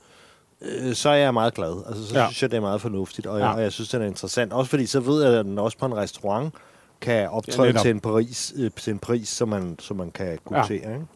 øh, 0.62 0.94
så 0.94 1.08
er 1.08 1.14
jeg 1.14 1.32
meget 1.34 1.54
glad. 1.54 1.82
Altså, 1.88 2.06
så 2.06 2.18
Ja. 2.18 2.26
synes 2.26 2.42
jeg, 2.42 2.50
det 2.50 2.56
er 2.56 2.60
meget 2.60 2.80
fornuftigt, 2.80 3.26
og, 3.26 3.38
Ja. 3.38 3.46
jeg, 3.46 3.54
og 3.54 3.62
jeg 3.62 3.72
synes, 3.72 3.88
den 3.88 4.02
er 4.02 4.06
interessant. 4.06 4.52
Også 4.52 4.70
fordi, 4.70 4.86
så 4.86 5.00
ved 5.00 5.22
jeg, 5.24 5.38
at 5.38 5.44
den 5.44 5.58
også 5.58 5.78
på 5.78 5.86
en 5.86 5.96
restaurant 5.96 6.54
kan 7.02 7.28
optræde 7.30 7.68
netop. 7.68 7.82
til 7.82 7.90
en, 7.90 8.00
pris, 8.00 8.52
øh, 8.56 8.70
til 8.76 8.92
en 8.92 8.98
pris, 8.98 9.28
som 9.28 9.48
man, 9.48 9.76
som 9.78 9.96
man 9.96 10.10
kan 10.10 10.38
gustere, 10.44 10.80
ja. 10.82 10.92
ikke? 10.94 11.06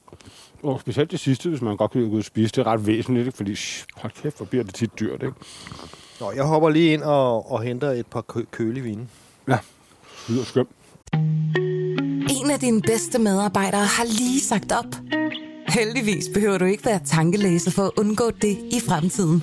Og 0.62 0.80
specielt 0.80 1.10
det 1.10 1.20
sidste, 1.20 1.48
hvis 1.48 1.60
man 1.62 1.76
godt 1.76 1.90
kan 1.90 2.00
gå 2.00 2.06
ud 2.08 2.18
og 2.18 2.24
spise, 2.24 2.52
det 2.52 2.58
er 2.58 2.66
ret 2.66 2.86
væsentligt, 2.86 3.26
ikke? 3.26 3.36
fordi 3.36 3.54
shh, 3.54 3.86
hold 3.96 4.12
kæft, 4.22 4.36
hvor 4.36 4.46
bliver 4.46 4.64
det 4.64 4.74
tit 4.74 4.90
dyrt, 5.00 5.22
ikke? 5.22 5.34
Nå, 6.20 6.32
jeg 6.32 6.44
hopper 6.44 6.68
lige 6.68 6.92
ind 6.92 7.02
og, 7.02 7.52
og 7.52 7.62
henter 7.62 7.90
et 7.90 8.06
par 8.06 8.20
kø- 8.20 8.44
kølige 8.50 8.82
vine. 8.82 9.06
Ja, 9.48 9.58
lyder 10.28 10.44
skønt. 10.44 10.68
En 12.30 12.50
af 12.50 12.60
dine 12.60 12.82
bedste 12.82 13.18
medarbejdere 13.18 13.84
har 13.84 14.04
lige 14.04 14.40
sagt 14.40 14.72
op. 14.72 14.94
Heldigvis 15.68 16.24
behøver 16.34 16.58
du 16.58 16.64
ikke 16.64 16.84
være 16.86 17.00
tankelæser 17.04 17.70
for 17.70 17.82
at 17.82 17.90
undgå 17.98 18.30
det 18.30 18.58
i 18.72 18.80
fremtiden. 18.88 19.42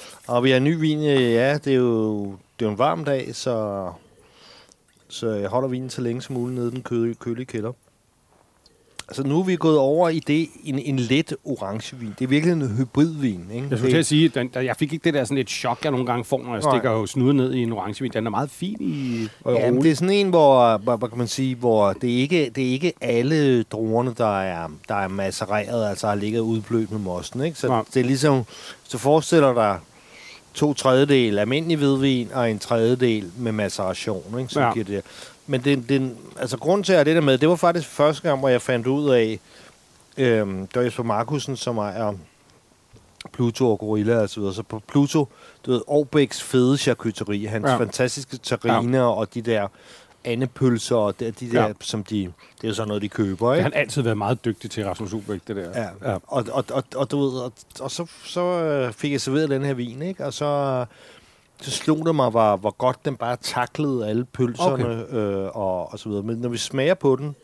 Og 0.31 0.43
vi 0.43 0.51
har 0.51 0.59
ny 0.59 0.75
vin. 0.79 0.97
øh, 0.99 1.31
Ja, 1.33 1.57
det 1.57 1.73
er 1.73 1.77
jo, 1.77 2.21
det 2.25 2.31
er 2.59 2.65
jo 2.65 2.69
en 2.69 2.77
varm 2.77 3.05
dag, 3.05 3.35
så, 3.35 3.87
så 5.07 5.29
jeg 5.29 5.49
holder 5.49 5.69
vinen 5.69 5.89
så 5.89 6.01
længe 6.01 6.21
som 6.21 6.35
muligt 6.35 6.59
nede 6.59 6.67
i 6.67 6.71
den 6.71 6.81
kølige, 6.83 7.15
kølige 7.15 7.45
kælder. 7.45 7.71
Altså 9.07 9.23
nu 9.23 9.39
er 9.39 9.43
vi 9.43 9.55
gået 9.55 9.77
over 9.77 10.09
i 10.09 10.19
det, 10.19 10.47
en, 10.63 10.79
en 10.79 10.99
let 10.99 11.33
orangevin. 11.45 12.13
Det 12.19 12.25
er 12.25 12.29
virkelig 12.29 12.53
en 12.53 12.77
hybridvin, 12.77 13.45
ikke? 13.53 13.67
Jeg 13.69 13.77
skulle 13.77 13.93
til 13.93 13.97
at 13.99 14.05
sige, 14.05 14.29
den, 14.29 14.47
der- 14.53 14.61
jeg 14.61 14.75
fik 14.75 14.93
ikke 14.93 15.03
det 15.03 15.13
der 15.13 15.23
sådan 15.23 15.37
et 15.37 15.49
chok, 15.49 15.79
jeg 15.83 15.91
nogle 15.91 16.05
gange 16.05 16.23
får, 16.23 16.37
når 16.43 16.53
jeg 16.55 16.61
Nej. 16.63 16.71
stikker 16.73 17.05
snuden 17.05 17.37
ned 17.37 17.53
i 17.53 17.63
en 17.63 17.71
orangevin. 17.73 18.11
Den 18.13 18.25
er 18.25 18.29
meget 18.29 18.49
fin 18.49 18.77
i 18.79 19.27
og 19.43 19.53
Ja, 19.53 19.71
det 19.71 19.91
er 19.91 19.95
sådan 19.95 20.09
en, 20.15 20.29
hvor, 20.29 20.77
hvor, 20.77 20.95
hvor 20.95 21.07
kan 21.07 21.17
man 21.17 21.27
sige, 21.27 21.55
hvor 21.55 21.93
det 21.93 22.13
er 22.13 22.17
ikke 22.17 22.49
det 22.55 22.63
er 22.67 22.71
ikke 22.71 22.93
alle 23.01 23.63
druerne, 23.63 24.13
der 24.17 24.39
er, 24.41 24.67
der 24.89 24.95
er 24.95 25.07
massereret, 25.07 25.89
altså 25.89 26.07
har 26.07 26.15
ligget 26.15 26.39
udblødt 26.39 26.91
med 26.91 26.99
mosten. 26.99 27.43
Ikke? 27.43 27.59
Så 27.59 27.67
Nej. 27.67 27.83
det 27.93 27.99
er 27.99 28.03
ligesom, 28.05 28.43
du 28.93 28.97
forestiller 28.97 29.53
dig 29.53 29.79
to 30.53 30.73
tredjedel 30.73 31.39
almindelig 31.39 31.77
hvidvin 31.77 32.29
og 32.33 32.51
en 32.51 32.59
tredjedel 32.59 33.31
med 33.37 33.51
maceration, 33.51 34.39
ikke? 34.39 34.53
Så 34.53 34.61
Ja. 34.61 34.73
giver 34.73 34.85
det. 34.85 35.03
Men 35.47 35.61
den, 35.63 35.85
den, 35.89 36.17
altså 36.39 36.57
grunden 36.57 36.83
til 36.83 36.93
at 36.93 37.05
det 37.05 37.15
der 37.15 37.21
med, 37.21 37.37
det 37.37 37.49
var 37.49 37.55
faktisk 37.55 37.87
første 37.87 38.21
gang, 38.21 38.39
hvor 38.39 38.49
jeg 38.49 38.61
fandt 38.61 38.87
ud 38.87 39.09
af, 39.09 39.39
øhm, 40.17 40.67
det 40.67 40.75
var 40.75 40.81
Jesper 40.81 41.03
Markusen, 41.03 41.57
som 41.57 41.77
er 41.77 42.13
Pluto 43.33 43.71
og 43.71 43.79
Gorilla 43.79 44.17
og 44.21 44.29
så 44.29 44.39
videre. 44.39 44.53
Så 44.53 44.63
på 44.63 44.81
Pluto, 44.87 45.27
du 45.65 45.71
ved, 45.71 45.81
Aarbæks 45.91 46.41
fede 46.43 46.77
charcuterie, 46.77 47.47
hans 47.47 47.69
ja. 47.69 47.77
fantastiske 47.77 48.37
terriner 48.37 48.99
ja. 48.99 49.11
og 49.13 49.33
de 49.33 49.41
der 49.41 49.67
andepølser 50.25 50.95
og 50.95 51.19
de, 51.19 51.31
de 51.31 51.51
der, 51.51 51.67
Ja. 51.67 51.73
som 51.81 52.03
de, 52.03 52.15
det 52.57 52.63
er 52.63 52.67
jo 52.67 52.73
sådan 52.73 52.87
noget, 52.87 53.01
de 53.01 53.09
køber, 53.09 53.49
Det 53.49 53.55
ikke? 53.57 53.63
har 53.63 53.69
han 53.71 53.79
altid 53.81 54.01
været 54.01 54.17
meget 54.17 54.45
dygtig 54.45 54.71
til, 54.71 54.85
Rasmus 54.85 55.13
Ubæk, 55.13 55.39
det 55.47 55.55
der. 55.55 55.81
Ja, 55.81 56.11
ja. 56.11 56.17
Og, 56.27 56.45
og, 56.51 56.65
og, 56.71 56.83
og, 56.95 57.11
du 57.11 57.19
ved, 57.19 57.39
og, 57.39 57.53
og 57.79 57.91
så, 57.91 58.05
så 58.25 58.41
øh, 58.41 58.93
fik 58.93 59.11
jeg 59.11 59.21
serveret 59.21 59.49
den 59.49 59.65
her 59.65 59.73
vin, 59.73 60.01
ikke? 60.01 60.25
Og 60.25 60.33
så, 60.33 60.85
så 61.61 61.71
slog 61.71 62.05
det 62.05 62.15
mig, 62.15 62.29
hvor, 62.29 62.55
hvor 62.55 62.71
godt 62.71 63.05
den 63.05 63.15
bare 63.15 63.37
taklede 63.41 64.07
alle 64.09 64.25
pølserne 64.25 65.03
okay. 65.03 65.15
øh, 65.15 65.45
og, 65.57 65.91
og 65.93 65.99
så 65.99 66.09
videre. 66.09 66.23
Men 66.23 66.37
når 66.37 66.49
vi 66.49 66.57
smager 66.57 66.93
på 66.93 67.15
den, 67.15 67.35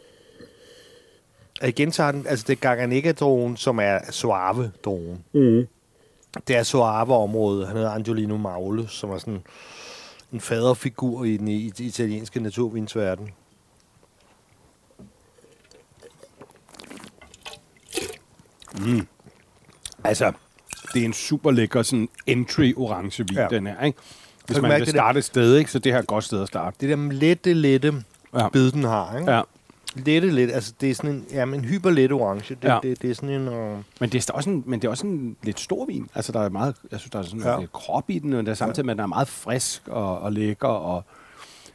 og 1.62 1.68
igen 1.68 1.94
har 1.98 2.12
den, 2.12 2.26
altså 2.28 2.46
det 2.48 2.54
er 2.54 2.60
Garganega-drogen, 2.60 3.58
som 3.58 3.80
er 3.80 4.00
Suave-drogen. 4.12 5.24
Mm. 5.34 5.68
Det 6.48 6.56
er 6.56 6.64
Suave-området. 6.64 7.68
Han 7.68 7.76
hedder 7.76 7.92
Angelino 7.92 8.38
Maule, 8.38 8.88
som 8.88 9.10
er 9.10 9.18
sådan 9.18 9.44
en 10.34 10.42
faderfigur 10.42 11.24
i 11.24 11.38
den 11.38 11.48
italienske 11.48 12.40
naturvinsverden. 12.40 13.30
Altså, 20.04 20.32
det 20.94 21.02
er 21.02 21.06
en 21.06 21.14
super 21.14 21.52
lækker 21.52 21.82
sådan 21.84 22.10
entry 22.26 22.74
orange 22.78 23.26
vin, 23.28 23.38
Ja. 23.38 23.48
den 23.50 23.68
her, 23.68 23.84
ikke? 23.84 24.00
Hvis 24.46 24.62
man 24.62 24.80
vil 24.80 24.88
starte 24.88 25.20
et 25.20 25.26
sted, 25.26 25.56
ikke? 25.56 25.72
Så 25.72 25.80
det 25.80 25.92
her 25.92 25.98
er 25.98 26.02
et 26.02 26.08
godt 26.08 26.24
sted 26.24 26.42
at 26.42 26.48
starte. 26.48 26.78
Det 26.82 26.90
der 26.90 27.12
lette, 27.12 27.54
lette 27.54 28.04
ja. 28.36 28.50
bid, 28.50 28.72
den 28.72 28.84
har, 28.84 29.18
ikke? 29.18 29.32
Ja. 29.32 29.42
Lette, 29.96 30.30
lette, 30.32 30.54
altså 30.54 30.74
det 30.82 30.92
er 30.92 30.96
sådan 30.96 31.12
en, 31.12 31.26
ja, 31.32 31.44
en 31.44 31.66
hyperlet 31.66 32.12
orange. 32.12 32.56
Det, 32.56 32.68
Ja. 32.68 32.80
det, 32.84 33.02
det, 33.02 33.10
er 33.12 33.16
sådan 33.16 33.30
en... 33.30 33.48
Uh, 33.48 33.54
Men 34.00 34.10
det 34.10 34.30
er 34.30 34.34
også 34.34 34.50
en, 34.50 34.64
men 34.66 34.82
det 34.82 34.88
er 34.88 34.92
også 34.92 35.08
en 35.08 35.38
lidt 35.44 35.60
stor 35.60 35.86
vin. 35.86 36.10
Altså, 36.16 36.32
der 36.32 36.40
er 36.40 36.50
meget, 36.50 36.76
jeg 36.92 37.00
synes, 37.00 37.12
der 37.12 37.20
er 37.20 37.24
sådan 37.24 37.40
Ja. 37.40 37.60
lidt 37.60 37.72
krop 37.72 38.10
i 38.10 38.20
den, 38.20 38.34
og 38.34 38.46
der 38.46 38.52
er 38.52 38.56
samtidig 38.56 38.86
med, 38.86 38.94
at 38.94 38.98
den 38.98 39.04
er 39.04 39.08
meget 39.08 39.28
frisk 39.28 39.88
og, 39.88 40.20
og 40.20 40.34
lækker, 40.34 40.68
og 40.68 41.04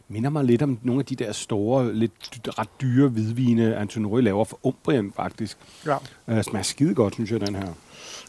minder 0.09 0.31
mig 0.31 0.45
lidt 0.45 0.63
om 0.63 0.79
nogle 0.83 1.01
af 1.01 1.07
de 1.07 1.17
der 1.17 1.33
store, 1.33 1.95
lidt 1.95 2.13
ret 2.59 2.69
dyre 2.81 3.09
hvidvine, 3.09 3.77
Antonori 3.77 4.23
laver 4.23 4.45
for 4.45 4.59
Umbrien, 4.63 5.13
faktisk. 5.17 5.59
ja. 5.87 5.97
Uh, 6.27 6.43
smager 6.43 6.63
skide 6.63 6.95
godt, 6.95 7.15
synes 7.15 7.31
jeg, 7.31 7.47
den 7.47 7.55
her. 7.55 7.69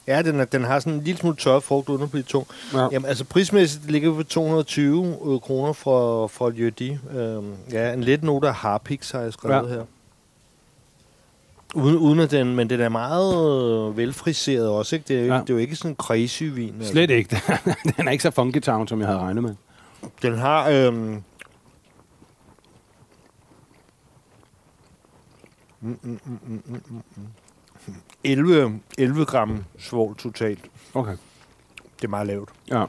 Ja, 0.07 0.21
den, 0.21 0.39
er, 0.39 0.45
den 0.45 0.63
har 0.63 0.79
sådan 0.79 0.93
en 0.93 1.03
lille 1.03 1.19
smule 1.19 1.35
tør 1.35 1.59
frugt 1.59 1.89
uden 1.89 2.01
at 2.01 2.11
blive 2.11 2.23
tung. 2.23 2.47
Ja. 2.73 2.87
Jamen, 2.91 3.05
altså 3.05 3.25
prismæssigt 3.25 3.91
ligger 3.91 4.11
vi 4.11 4.15
på 4.15 4.23
220 4.23 5.05
øh, 5.05 5.39
kroner 5.39 5.73
fra, 5.73 6.27
fra 6.27 6.49
Lieu 6.49 6.71
øhm, 7.17 7.53
Ja, 7.71 7.93
en 7.93 8.03
let 8.03 8.23
note 8.23 8.47
af 8.47 8.53
Harpix 8.55 9.11
har 9.11 9.19
jeg 9.19 9.33
skrevet 9.33 9.69
ja. 9.69 9.75
Her. 9.75 9.83
Uden, 11.75 11.97
uden 11.97 12.19
at 12.19 12.31
den, 12.31 12.55
men 12.55 12.69
den 12.69 12.81
er 12.81 12.89
meget 12.89 13.89
øh, 13.89 13.97
velfriseret 13.97 14.67
også, 14.69 14.95
ikke? 14.95 15.07
Det 15.07 15.19
er, 15.19 15.25
ja. 15.25 15.33
Ja. 15.33 15.41
det 15.41 15.49
er 15.49 15.53
jo 15.53 15.57
ikke 15.59 15.75
sådan 15.75 15.91
en 15.91 15.95
crazy 15.95 16.43
vin. 16.43 16.75
altså. 16.77 16.91
Slet 16.91 17.09
ikke. 17.09 17.41
den 17.97 18.07
er 18.07 18.11
ikke 18.11 18.23
så 18.23 18.31
funky 18.31 18.59
town, 18.61 18.87
som 18.87 18.99
jeg 18.99 19.07
havde 19.07 19.19
regnet 19.19 19.43
med. 19.43 19.55
Den 20.21 20.37
har... 20.37 20.69
Øhm, 20.69 21.23
Mm, 25.85 25.99
mm, 26.03 26.19
mm, 26.25 26.39
mm, 26.47 26.63
mm, 26.65 26.81
mm, 26.89 27.03
mm. 27.15 27.27
11, 28.23 28.79
11 28.97 29.25
gram 29.25 29.63
svovl 29.79 30.15
totalt. 30.17 30.65
Okay. 30.93 31.17
Det 31.95 32.03
er 32.03 32.07
meget 32.07 32.27
lavt. 32.27 32.49
Ja. 32.71 32.85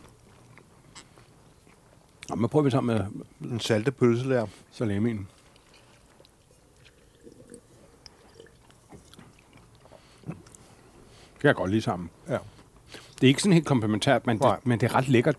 Og 2.31 2.38
man 2.38 2.51
prøver 2.51 2.64
vi 2.64 2.70
sammen 2.70 2.97
med 3.40 3.51
En 3.51 3.61
salte 3.61 3.90
pølselær. 3.92 4.47
salamien. 4.73 5.29
Det 10.27 11.40
kan 11.40 11.49
jeg 11.49 11.55
godt 11.55 11.70
lide 11.70 11.83
sammen. 11.83 12.11
Ja. 12.29 12.38
Det 13.14 13.23
er 13.23 13.29
ikke 13.29 13.42
sådan 13.42 13.53
helt 13.53 13.66
komplementært, 13.66 14.27
men 14.27 14.37
Nej. 14.37 14.55
det, 14.57 14.66
men 14.66 14.81
det 14.81 14.90
er 14.90 14.94
ret 14.94 15.09
lækkert. 15.09 15.37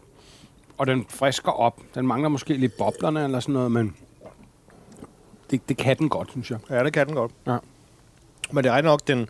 Og 0.78 0.88
den 0.88 1.06
frisker 1.10 1.52
op. 1.52 1.82
Den 1.96 2.08
mangler 2.08 2.30
måske 2.30 2.54
lidt 2.54 2.78
boblerne 2.78 3.24
eller 3.24 3.40
sådan 3.40 3.54
noget, 3.54 3.72
men 3.72 3.96
det, 5.52 5.70
det 5.70 5.78
kan 5.78 5.98
den 5.98 6.10
godt, 6.10 6.32
synes 6.32 6.52
jeg. 6.52 6.60
Ja, 6.70 6.84
det 6.84 6.94
kan 6.94 7.08
den 7.08 7.16
godt. 7.16 7.32
Ja. 7.48 7.58
Men 8.52 8.64
det 8.64 8.72
er 8.72 8.82
nok, 8.82 9.08
den, 9.08 9.28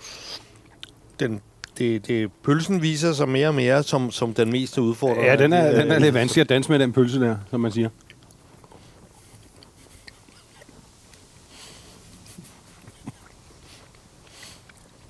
den, 1.19 1.41
det, 1.77 2.07
det, 2.07 2.31
pølsen 2.43 2.81
viser 2.81 3.13
sig 3.13 3.29
mere 3.29 3.47
og 3.47 3.55
mere 3.55 3.83
som, 3.83 4.11
som 4.11 4.33
den 4.33 4.51
mest 4.51 4.77
udfordrende. 4.77 5.25
Ja, 5.25 5.35
den 5.35 5.53
er, 5.53 5.71
Øh, 5.71 5.77
den 5.77 5.91
er 5.91 5.99
lidt 5.99 6.13
vanskelig 6.13 6.41
at 6.41 6.49
danse 6.49 6.71
med, 6.71 6.79
den 6.79 6.93
pølse 6.93 7.19
der, 7.19 7.37
som 7.49 7.59
man 7.59 7.71
siger. 7.71 7.89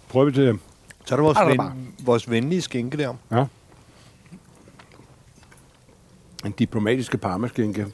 Prøv 0.10 0.28
vi 0.28 0.32
til 0.32 0.60
Så 1.06 1.16
er 1.16 1.18
der 1.18 1.24
vores, 1.24 1.38
ven, 1.48 1.94
vores 2.00 2.30
venlige 2.30 2.62
skinke 2.62 2.98
der. 2.98 3.14
Ja. 3.32 3.46
En 6.46 6.52
diplomatiske 6.52 7.18
parmaskinke. 7.18 7.88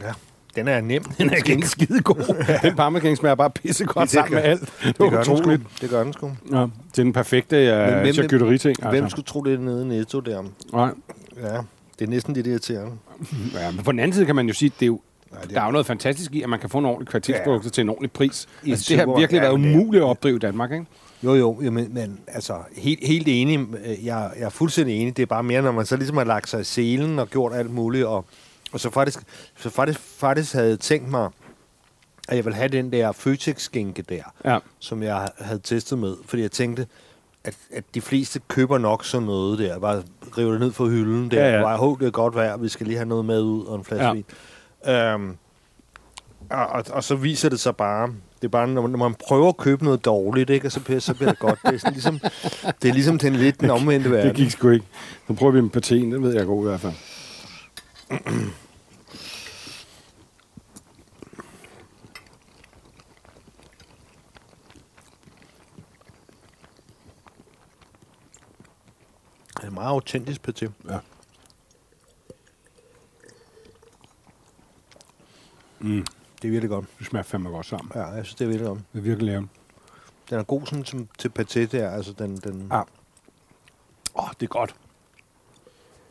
Ja. 0.00 0.12
Den 0.56 0.68
er 0.68 0.80
nem. 0.80 1.02
Den 1.04 1.30
er 1.30 1.34
ikke 1.34 1.66
skide 1.68 2.00
god. 2.00 2.44
Den 2.62 2.76
parmaskinke 2.76 3.16
smager 3.16 3.34
bare 3.34 3.50
pissegodt 3.50 4.02
Det 4.02 4.10
sammen 4.10 4.34
med 4.34 4.42
alt. 4.42 4.60
Det 4.60 4.70
Det 4.84 4.96
gør 4.98 5.10
den 5.10 5.24
sgu. 5.24 5.32
utroligt. 5.34 5.62
Det 5.80 5.90
gør 5.90 6.04
den 6.04 6.12
sgu. 6.12 6.30
Ja, 6.52 6.56
det 6.56 6.66
er 6.98 7.02
den 7.02 7.12
perfekte 7.12 7.56
uh, 7.56 8.00
hvem- 8.02 8.14
charcuterie-ting. 8.14 8.76
Altså. 8.78 8.90
Hvem 8.90 9.10
skulle 9.10 9.24
tro, 9.26 9.40
det 9.42 9.54
er 9.54 9.58
nede 9.58 9.82
i 9.82 9.88
Netto 9.88 10.20
der? 10.20 10.42
Nej. 10.72 10.90
Ja, 11.42 11.56
det 11.98 12.04
er 12.04 12.06
næsten 12.10 12.34
lidt 12.34 12.46
irriterende. 12.46 12.92
Ja, 13.54 13.70
men 13.70 13.84
på 13.84 13.92
den 13.92 14.00
anden 14.00 14.12
side 14.14 14.26
kan 14.26 14.36
man 14.36 14.46
jo 14.46 14.54
sige, 14.54 14.66
at 14.66 14.80
det 14.80 14.82
er 14.82 14.86
jo, 14.86 15.00
Ja, 15.32 15.38
det 15.42 15.48
er- 15.50 15.54
der 15.54 15.60
er 15.60 15.64
jo 15.66 15.70
noget 15.72 15.86
fantastisk 15.86 16.32
i, 16.34 16.42
at 16.42 16.48
man 16.48 16.58
kan 16.60 16.70
få 16.70 16.78
en 16.78 16.84
ordentlig 16.84 17.08
kvalitetsprodukt 17.08 17.72
til 17.72 17.82
en 17.82 17.88
ordentlig 17.88 18.12
pris. 18.12 18.46
I 18.64 18.70
Altså, 18.70 18.86
det 18.88 18.98
har 18.98 19.18
virkelig 19.18 19.38
ja, 19.42 19.48
været 19.48 19.60
det 19.60 19.74
umuligt 19.76 20.02
at 20.02 20.06
opdrive 20.08 20.36
i 20.36 20.38
Danmark, 20.38 20.72
ikke? 20.72 20.84
Jo, 21.22 21.34
jo, 21.34 21.60
jamen, 21.62 21.94
men 21.94 22.18
altså, 22.28 22.54
helt, 22.76 23.06
helt 23.06 23.28
enig. 23.28 23.58
Øh, 23.60 24.06
Jeg, 24.06 24.30
jeg 24.38 24.44
er 24.44 24.48
fuldstændig 24.48 24.96
enig. 25.00 25.16
Det 25.16 25.22
er 25.22 25.26
bare 25.26 25.42
mere, 25.42 25.62
når 25.62 25.72
man 25.72 25.86
så 25.86 25.96
ligesom 25.96 26.16
har 26.16 26.24
lagt 26.24 26.48
sig 26.48 26.60
i 26.60 26.64
selen 26.64 27.18
og 27.18 27.28
gjort 27.30 27.52
alt 27.54 27.70
muligt, 27.70 28.04
og, 28.04 28.24
og 28.74 28.80
så 28.80 28.90
faktisk, 28.90 29.18
så 29.56 29.70
faktisk, 29.70 30.00
faktisk 30.00 30.52
havde 30.54 30.68
jeg 30.68 30.80
tænkt 30.80 31.08
mig, 31.10 31.30
at 32.28 32.36
jeg 32.36 32.44
ville 32.44 32.56
have 32.56 32.68
den 32.68 32.92
der 32.92 33.12
Føtex-skænke 33.12 34.02
der, 34.02 34.22
Ja. 34.44 34.58
som 34.78 35.02
jeg 35.02 35.28
havde 35.38 35.60
testet 35.60 35.98
med, 35.98 36.16
fordi 36.26 36.42
jeg 36.42 36.50
tænkte, 36.50 36.86
at, 37.44 37.54
at 37.72 37.84
de 37.94 38.00
fleste 38.00 38.40
køber 38.48 38.78
nok 38.78 39.04
sådan 39.04 39.26
noget 39.26 39.58
der, 39.58 39.78
bare 39.78 40.02
river 40.38 40.50
det 40.50 40.60
ned 40.60 40.72
fra 40.72 40.84
hylden 40.84 41.30
der, 41.30 41.46
Ja, 41.48 41.56
ja, 41.56 41.62
bare, 41.62 41.76
hov, 41.78 41.98
det 42.00 42.06
er 42.06 42.10
godt 42.10 42.34
vejr, 42.34 42.56
vi 42.56 42.68
skal 42.68 42.86
lige 42.86 42.96
have 42.96 43.08
noget 43.08 43.24
med 43.24 43.42
ud 43.42 43.64
og 43.66 43.76
en 43.76 43.84
flaske 43.84 44.04
ja. 44.06 44.12
vin. 44.12 44.24
Øhm, 44.88 45.36
og, 46.50 46.66
og, 46.66 46.84
og, 46.90 47.04
så 47.04 47.14
viser 47.16 47.48
det 47.48 47.60
sig 47.60 47.76
bare, 47.76 48.06
det 48.36 48.44
er 48.44 48.48
bare, 48.48 48.68
når 48.68 48.82
man, 48.82 48.90
når 48.90 48.98
man 48.98 49.14
prøver 49.28 49.48
at 49.48 49.56
købe 49.56 49.84
noget 49.84 50.04
dårligt, 50.04 50.50
ikke, 50.50 50.66
og 50.68 50.72
så, 50.72 50.80
bliver- 50.80 51.00
så 51.00 51.14
bliver 51.14 51.30
det 51.30 51.38
godt. 51.38 51.58
Det 51.66 51.74
er, 51.74 51.78
sådan, 51.78 51.92
ligesom, 51.92 52.18
det 52.82 52.88
er 52.88 52.92
ligesom 52.92 53.18
den 53.18 53.32
lidt 53.32 53.60
den 53.60 53.70
omvendte 53.70 54.10
verden. 54.10 54.28
Det 54.28 54.36
gik 54.36 54.50
sgu 54.50 54.68
ikke. 54.70 54.86
Nu 55.28 55.34
prøver 55.34 55.52
vi 55.52 55.60
med 55.60 55.70
paten, 55.70 56.12
det 56.12 56.22
ved 56.22 56.34
jeg 56.34 56.46
godt 56.46 56.64
i 56.66 56.68
hvert 56.68 56.80
fald. 56.80 56.92
Meget 69.74 69.88
autentisk 69.90 70.48
paté. 70.48 70.70
Ja. 70.90 70.98
Mm, 75.80 76.06
Det 76.42 76.48
er 76.48 76.50
virkelig 76.52 76.70
godt. 76.70 76.86
det 76.98 77.06
smager 77.06 77.22
fandme 77.22 77.48
godt 77.50 77.66
sammen. 77.66 77.92
Ja, 77.94 78.06
jeg 78.06 78.24
synes, 78.24 78.34
det 78.34 78.44
er 78.44 78.48
virkelig 78.48 78.68
godt. 78.68 78.78
Det 78.92 78.98
er 78.98 79.02
virkelig 79.02 79.26
lavet. 79.26 79.48
Den 80.30 80.38
er 80.38 80.42
god 80.42 80.66
sådan, 80.66 80.84
som, 80.84 81.08
til 81.18 81.32
paté 81.38 81.60
der. 81.64 81.90
Altså, 81.90 82.12
den, 82.12 82.36
den, 82.36 82.68
Ja. 82.72 82.78
Åh, 82.80 82.84
oh, 84.24 84.28
det 84.40 84.46
er 84.46 84.50
godt. 84.50 84.74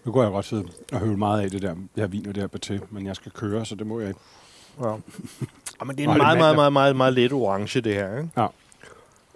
Nu 0.05 0.11
går 0.11 0.23
jeg 0.23 0.31
godt 0.31 0.45
sidde 0.45 0.67
og 0.91 0.99
høve 0.99 1.17
meget 1.17 1.41
af 1.41 1.49
det 1.51 1.61
der, 1.61 1.73
det 1.73 1.85
her 1.95 2.07
vin 2.07 2.27
og 2.27 2.35
det 2.35 2.43
her 2.43 2.47
paté, 2.79 2.85
men 2.91 3.05
jeg 3.05 3.15
skal 3.15 3.31
køre, 3.31 3.65
så 3.65 3.75
det 3.75 3.87
må 3.87 3.99
jeg 3.99 4.09
ikke. 4.09 4.19
Ja. 4.81 4.95
men 5.85 5.97
det 5.97 6.03
er 6.05 6.09
en 6.11 6.17
meget, 6.17 6.37
meget, 6.37 6.55
meget, 6.55 6.73
meget, 6.73 6.95
meget 6.95 7.13
let 7.13 7.33
orange, 7.33 7.81
det 7.81 7.93
her. 7.93 8.17
Ikke? 8.17 8.29
Ja. 8.37 8.47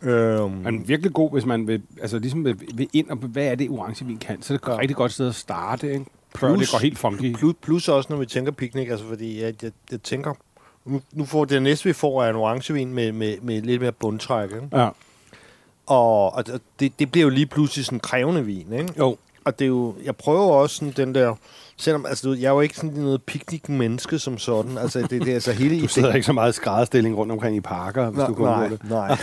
Øhm, 0.01 0.51
Men 0.51 0.87
virkelig 0.87 1.13
god, 1.13 1.31
hvis 1.31 1.45
man 1.45 1.67
vil, 1.67 1.81
altså 2.01 2.19
ligesom 2.19 2.45
vil, 2.45 2.59
vil 2.73 2.89
ind 2.93 3.09
og 3.09 3.17
hvad 3.17 3.45
er 3.47 3.55
det 3.55 3.69
orangevin 3.69 4.17
kan, 4.17 4.41
så 4.41 4.53
er 4.53 4.57
det 4.57 4.67
et 4.73 4.79
rigtig 4.79 4.95
godt 4.95 5.11
sted 5.11 5.27
at 5.27 5.35
starte, 5.35 5.93
ikke? 5.93 6.05
Plus- 6.35 6.59
det 6.59 6.71
går 6.71 6.77
helt 6.79 6.97
funky. 6.97 7.33
plus, 7.33 7.55
plus 7.61 7.87
også, 7.87 8.07
når 8.09 8.17
vi 8.17 8.25
tænker 8.25 8.51
picnic, 8.51 8.89
altså 8.89 9.05
fordi 9.05 9.41
jeg, 9.41 9.53
jeg, 9.63 9.71
jeg 9.91 10.01
tænker, 10.01 10.33
nu, 10.85 11.01
nu 11.11 11.25
får 11.25 11.45
det 11.45 11.61
næste, 11.61 11.85
vi 11.85 11.93
får, 11.93 12.23
er 12.23 12.29
en 12.29 12.35
orangevin 12.35 12.93
med, 12.93 13.11
med, 13.11 13.37
med 13.41 13.61
lidt 13.61 13.81
mere 13.81 13.91
bundtræk. 13.91 14.49
Ikke? 14.51 14.67
Ja. 14.73 14.89
Og, 15.85 16.33
og 16.33 16.43
det, 16.79 16.99
det 16.99 17.11
bliver 17.11 17.23
jo 17.23 17.29
lige 17.29 17.45
pludselig 17.45 17.85
sådan 17.85 17.95
en 17.95 17.99
krævende 17.99 18.45
vin. 18.45 18.73
Ikke? 18.73 18.93
Jo. 18.97 19.17
Og 19.45 19.59
det 19.59 19.65
er 19.65 19.69
jo, 19.69 19.95
jeg 20.03 20.15
prøver 20.15 20.53
også 20.53 20.75
sådan 20.75 20.93
den 20.97 21.15
der, 21.15 21.35
selvom, 21.79 22.05
altså 22.05 22.27
du 22.27 22.33
jeg 22.33 22.47
er 22.47 22.51
jo 22.53 22.61
ikke 22.61 22.75
sådan 22.75 22.91
noget 22.91 23.23
picnic-menneske 23.23 24.19
som 24.19 24.37
sådan, 24.37 24.77
altså 24.77 24.99
det, 24.99 25.09
det 25.11 25.27
er 25.27 25.33
altså 25.33 25.51
hele 25.61 25.81
Du 25.81 25.87
sidder 25.87 26.13
ikke 26.13 26.25
så 26.25 26.33
meget 26.33 26.55
skrædderstilling 26.55 27.17
rundt 27.17 27.31
omkring 27.31 27.55
i 27.55 27.61
parker, 27.61 28.09
hvis 28.09 28.17
Nå, 28.17 28.27
du 28.27 28.33
kunne 28.33 28.47
nej, 28.47 28.67
det. 28.67 28.89
nej. 28.89 29.17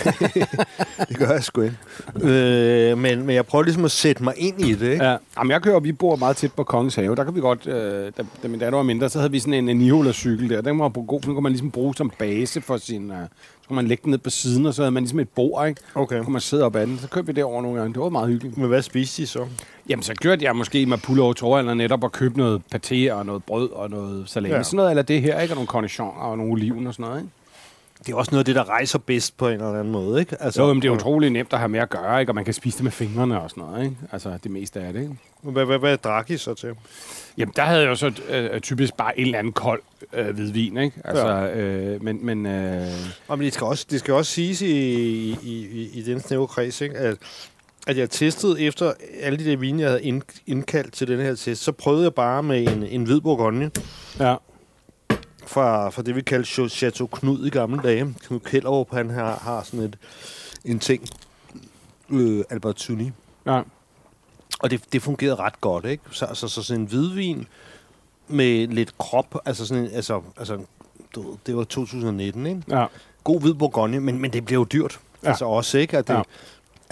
det 1.09 1.19
gør 1.19 1.31
jeg 1.31 1.45
sgu 1.45 1.61
ikke. 1.61 1.77
Øh, 2.21 2.99
men, 2.99 3.27
men 3.27 3.37
jeg 3.37 3.47
prøver 3.47 3.65
ligesom 3.65 3.85
at 3.85 3.91
sætte 3.91 4.25
mig 4.25 4.35
ind 4.37 4.61
i 4.61 4.75
det, 4.75 4.93
ikke? 4.93 5.05
Ja. 5.05 5.17
Jamen, 5.39 5.51
jeg 5.51 5.63
kører, 5.63 5.81
vi 5.81 5.93
bor 5.93 6.17
meget 6.17 6.37
tæt 6.37 6.53
på 6.53 6.65
Kongens 6.65 6.95
Have. 6.95 7.17
Der 7.17 7.25
kan 7.25 7.35
vi 7.35 7.41
godt, 7.41 7.67
øh, 7.67 8.13
da, 8.17 8.23
da 8.43 8.49
min 8.49 8.61
datter 8.61 8.77
var 8.77 8.83
mindre, 8.83 9.09
så 9.09 9.19
havde 9.19 9.31
vi 9.31 9.39
sådan 9.39 9.69
en, 9.69 9.83
en 9.83 10.13
cykel 10.13 10.51
der. 10.51 10.61
Den 10.61 10.79
var 10.79 10.89
på 10.89 11.03
god, 11.03 11.21
den 11.21 11.35
kunne 11.35 11.43
man 11.43 11.53
ligesom 11.53 11.71
bruge 11.71 11.95
som 11.95 12.13
base 12.19 12.61
for 12.61 12.77
sin... 12.77 13.11
Øh, 13.11 13.17
så 13.65 13.69
kunne 13.69 13.77
man 13.77 13.87
lægge 13.87 14.03
den 14.03 14.11
ned 14.11 14.19
på 14.19 14.31
siden, 14.31 14.67
og 14.67 14.75
så 14.75 14.83
havde 14.83 14.91
man 14.91 15.03
ligesom 15.03 15.21
et 15.21 15.29
bord, 15.29 15.69
ikke? 15.69 15.81
Okay. 15.95 16.19
Så 16.19 16.23
kunne 16.23 16.33
man 16.33 16.41
sidde 16.41 16.65
op 16.65 16.77
ad 16.77 16.87
den. 16.87 16.99
Så 16.99 17.09
kørte 17.09 17.27
vi 17.27 17.33
derover 17.33 17.63
nogle 17.63 17.79
gange. 17.79 17.95
Det 17.95 18.03
var 18.03 18.09
meget 18.09 18.29
hyggeligt. 18.29 18.59
Men 18.59 18.69
hvad 18.69 18.83
spiste 18.83 19.23
I 19.23 19.27
så? 19.27 19.47
Jamen, 19.89 20.03
så 20.03 20.15
kørte 20.15 20.45
jeg 20.45 20.57
måske 20.57 20.81
i 20.81 20.85
Mapulo 20.85 21.25
over 21.25 21.33
Torvald 21.33 21.75
netop 21.75 22.05
og 22.05 22.13
købte 22.13 22.39
noget 22.39 22.63
paté 22.75 23.13
og 23.13 23.27
noget 23.27 23.45
brød 23.45 23.71
og 23.71 23.91
noget 23.91 24.25
salami. 24.29 24.55
Ja. 24.55 24.63
Sådan 24.63 24.77
noget, 24.77 24.91
eller 24.91 25.03
det 25.03 25.23
her, 25.23 25.41
ikke? 25.41 25.53
Og 25.53 25.57
nogle 25.57 25.67
cornichons 25.67 26.15
og 26.17 26.39
nogle 26.39 26.53
oliven 26.53 26.87
og 26.87 26.95
sådan 26.95 27.05
noget, 27.05 27.21
ikke? 27.21 27.33
Det 28.07 28.13
er 28.13 28.17
også 28.17 28.31
noget 28.31 28.39
af 28.41 28.45
det, 28.45 28.55
der 28.55 28.69
rejser 28.69 28.99
bedst 28.99 29.37
på 29.37 29.49
en 29.49 29.53
eller 29.55 29.73
anden 29.73 29.93
måde, 29.93 30.21
ikke? 30.21 30.37
Altså, 30.43 30.57
Så, 30.59 30.67
jo, 30.67 30.73
men 30.73 30.83
det 30.83 30.89
er 30.89 30.93
utroligt 30.93 31.33
nemt 31.33 31.53
at 31.53 31.59
have 31.59 31.69
med 31.69 31.81
at 31.81 31.91
gøre, 31.91 32.21
ikke? 32.21 32.31
Og 32.31 32.35
man 32.35 32.45
kan 32.45 32.55
spise 32.55 32.77
det 32.77 32.85
med 32.85 32.93
fingrene 32.93 33.41
og 33.41 33.51
sådan 33.51 33.65
noget, 33.65 33.85
ikke? 33.85 33.97
Altså, 34.13 34.39
det 34.43 34.51
meste 34.51 34.81
af 34.81 34.93
det, 34.93 35.01
ikke? 35.01 35.15
Hvad, 35.43 35.65
hvad, 35.65 35.79
hvad 35.79 35.97
drak 35.97 36.31
I 36.31 36.37
så 36.37 36.55
til? 36.55 36.69
Jamen, 37.39 37.53
der 37.57 37.63
havde 37.63 37.81
jeg 37.81 37.89
jo 37.89 37.95
så 37.95 38.13
øh, 38.29 38.61
typisk 38.61 38.95
bare 38.97 39.19
en 39.19 39.27
eller 39.27 39.39
anden 39.39 39.53
kold 39.53 39.83
øh, 40.13 40.35
hvidvin, 40.35 40.77
ikke? 40.77 40.97
Altså, 41.05 41.29
ja. 41.29 41.57
øh, 41.57 42.03
men, 42.05 42.27
men 42.27 42.47
øh, 42.47 42.87
Og 43.29 43.39
men 43.39 43.45
det 43.45 43.55
skal 43.55 43.65
også, 43.65 43.87
det 43.91 44.01
skal 44.01 44.15
også 44.15 44.33
siges 44.33 44.63
i, 44.63 44.67
i, 44.69 45.37
i, 45.43 45.91
i 45.95 46.03
den 46.03 46.21
snævre 46.21 46.47
kreds, 46.47 46.81
ikke? 46.81 46.97
At, 46.97 47.17
at 47.87 47.99
jeg 47.99 48.11
testede 48.11 48.61
efter 48.61 48.93
alle 49.21 49.39
de 49.39 49.51
der 49.51 49.57
vine, 49.57 49.83
jeg 49.83 49.89
havde 49.91 50.03
ind, 50.03 50.23
indkaldt 50.47 50.93
til 50.93 51.09
den 51.09 51.21
her 51.21 51.35
test, 51.35 51.63
så 51.63 51.73
prøvede 51.73 52.03
jeg 52.03 52.15
bare 52.15 52.43
med 52.43 52.69
en, 52.69 52.83
en 52.83 53.05
hvid 53.05 53.21
bourgogne 53.21 53.71
Ja. 54.21 54.35
Fra, 55.55 55.91
fra 55.91 56.03
det, 56.03 56.17
vi 56.17 56.23
kaldte 56.23 56.69
Chateau 56.69 57.07
Knud 57.07 57.47
i 57.47 57.51
gamle 57.51 57.83
dage. 57.83 58.15
Knud 58.27 58.41
Kjellerup, 58.41 58.93
han 58.93 59.11
har, 59.11 59.37
har 59.37 59.63
sådan 59.63 59.81
et, 59.81 59.99
en 60.65 60.79
ting, 60.79 61.09
øh, 62.11 62.45
Albertini. 62.51 63.13
Ja. 63.47 63.63
Og 64.61 64.71
det, 64.71 64.93
det 64.93 65.03
fungerede 65.03 65.37
ret 65.37 65.61
godt, 65.61 65.85
ikke? 65.85 66.03
Så, 66.11 66.29
så, 66.35 66.49
så 66.49 66.63
sådan 66.63 66.81
en 66.81 66.87
hvidvin 66.87 67.47
med 68.29 68.67
lidt 68.67 68.99
krop, 68.99 69.39
altså 69.45 69.67
sådan 69.67 69.85
en, 69.85 69.91
altså, 69.91 70.23
altså 70.37 70.59
du, 71.15 71.37
det 71.47 71.57
var 71.57 71.65
2019, 71.65 72.47
ikke? 72.47 72.63
Ja. 72.69 72.87
God 73.25 73.41
hvid 73.41 73.55
bourgogne, 73.55 74.01
men, 74.01 74.19
men 74.19 74.33
det 74.33 74.45
blev 74.45 74.59
jo 74.59 74.65
dyrt. 74.73 75.01
Ja. 75.23 75.29
Altså 75.29 75.45
også, 75.45 75.79
ikke? 75.79 75.99
At 75.99 76.09
det, 76.09 76.15
Ja. 76.15 76.23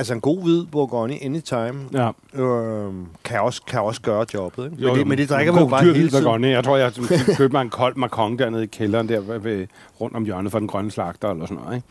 Ja. 0.03 0.13
Altså 0.13 0.15
en 0.15 0.21
god 0.21 0.43
hvid 0.43 0.65
bourgogne 0.67 1.19
anytime 1.23 1.75
Ja. 1.93 2.11
øh, 2.43 2.93
kan, 3.25 3.41
også, 3.41 3.63
kan 3.67 3.81
også 3.81 4.01
gøre 4.01 4.27
jobbet, 4.35 4.65
ikke? 4.65 4.77
Jo, 4.83 4.89
men, 4.89 4.99
det, 4.99 5.07
men 5.07 5.19
det 5.19 5.29
drikker 5.31 5.53
man 5.53 5.63
jo 5.63 5.69
bare 5.69 5.85
hele 5.85 6.11
tiden. 6.11 6.25
Bourgogne. 6.25 6.49
Jeg 6.49 6.65
tror, 6.65 6.77
jeg 6.77 6.93
købte 7.37 7.53
mig 7.53 7.63
en 7.63 7.71
kold 7.71 7.97
Macron 7.97 8.39
dernede 8.39 8.65
i 8.65 8.67
kælderen 8.67 9.09
der 9.09 9.21
ved, 9.21 9.39
ved, 9.39 9.67
rundt 10.01 10.17
om 10.17 10.25
hjørnet 10.25 10.53
for 10.53 10.59
den 10.59 10.69
grønne 10.69 10.91
slagter 10.91 11.31
eller 11.31 11.47
sådan 11.47 11.63
noget. 11.63 11.77
Ikke? 11.77 11.87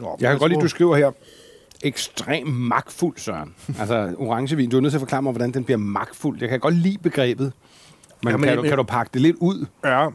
Nå, 0.00 0.16
Jeg 0.20 0.30
kan 0.30 0.38
godt 0.38 0.52
lide, 0.52 0.62
du 0.62 0.68
skriver 0.68 0.96
her, 0.96 1.10
ekstrem 1.82 2.46
magtfuld, 2.46 3.16
Søren. 3.18 3.54
Altså, 3.80 4.14
orangevin, 4.18 4.70
du 4.70 4.76
er 4.76 4.80
nødt 4.80 4.92
til 4.92 4.98
at 4.98 5.00
forklare 5.00 5.22
mig, 5.22 5.32
hvordan 5.32 5.52
den 5.52 5.64
bliver 5.64 5.78
magtfuld. 5.78 6.38
Jeg 6.40 6.48
kan 6.48 6.60
godt 6.60 6.74
lide 6.74 6.98
begrebet, 6.98 7.52
men, 8.22 8.30
Jamen, 8.30 8.48
kan, 8.48 8.56
du, 8.56 8.62
kan 8.62 8.76
du 8.76 8.82
pakke 8.82 9.10
det 9.14 9.20
lidt 9.22 9.36
ud? 9.40 9.66
Ja. 9.84 10.08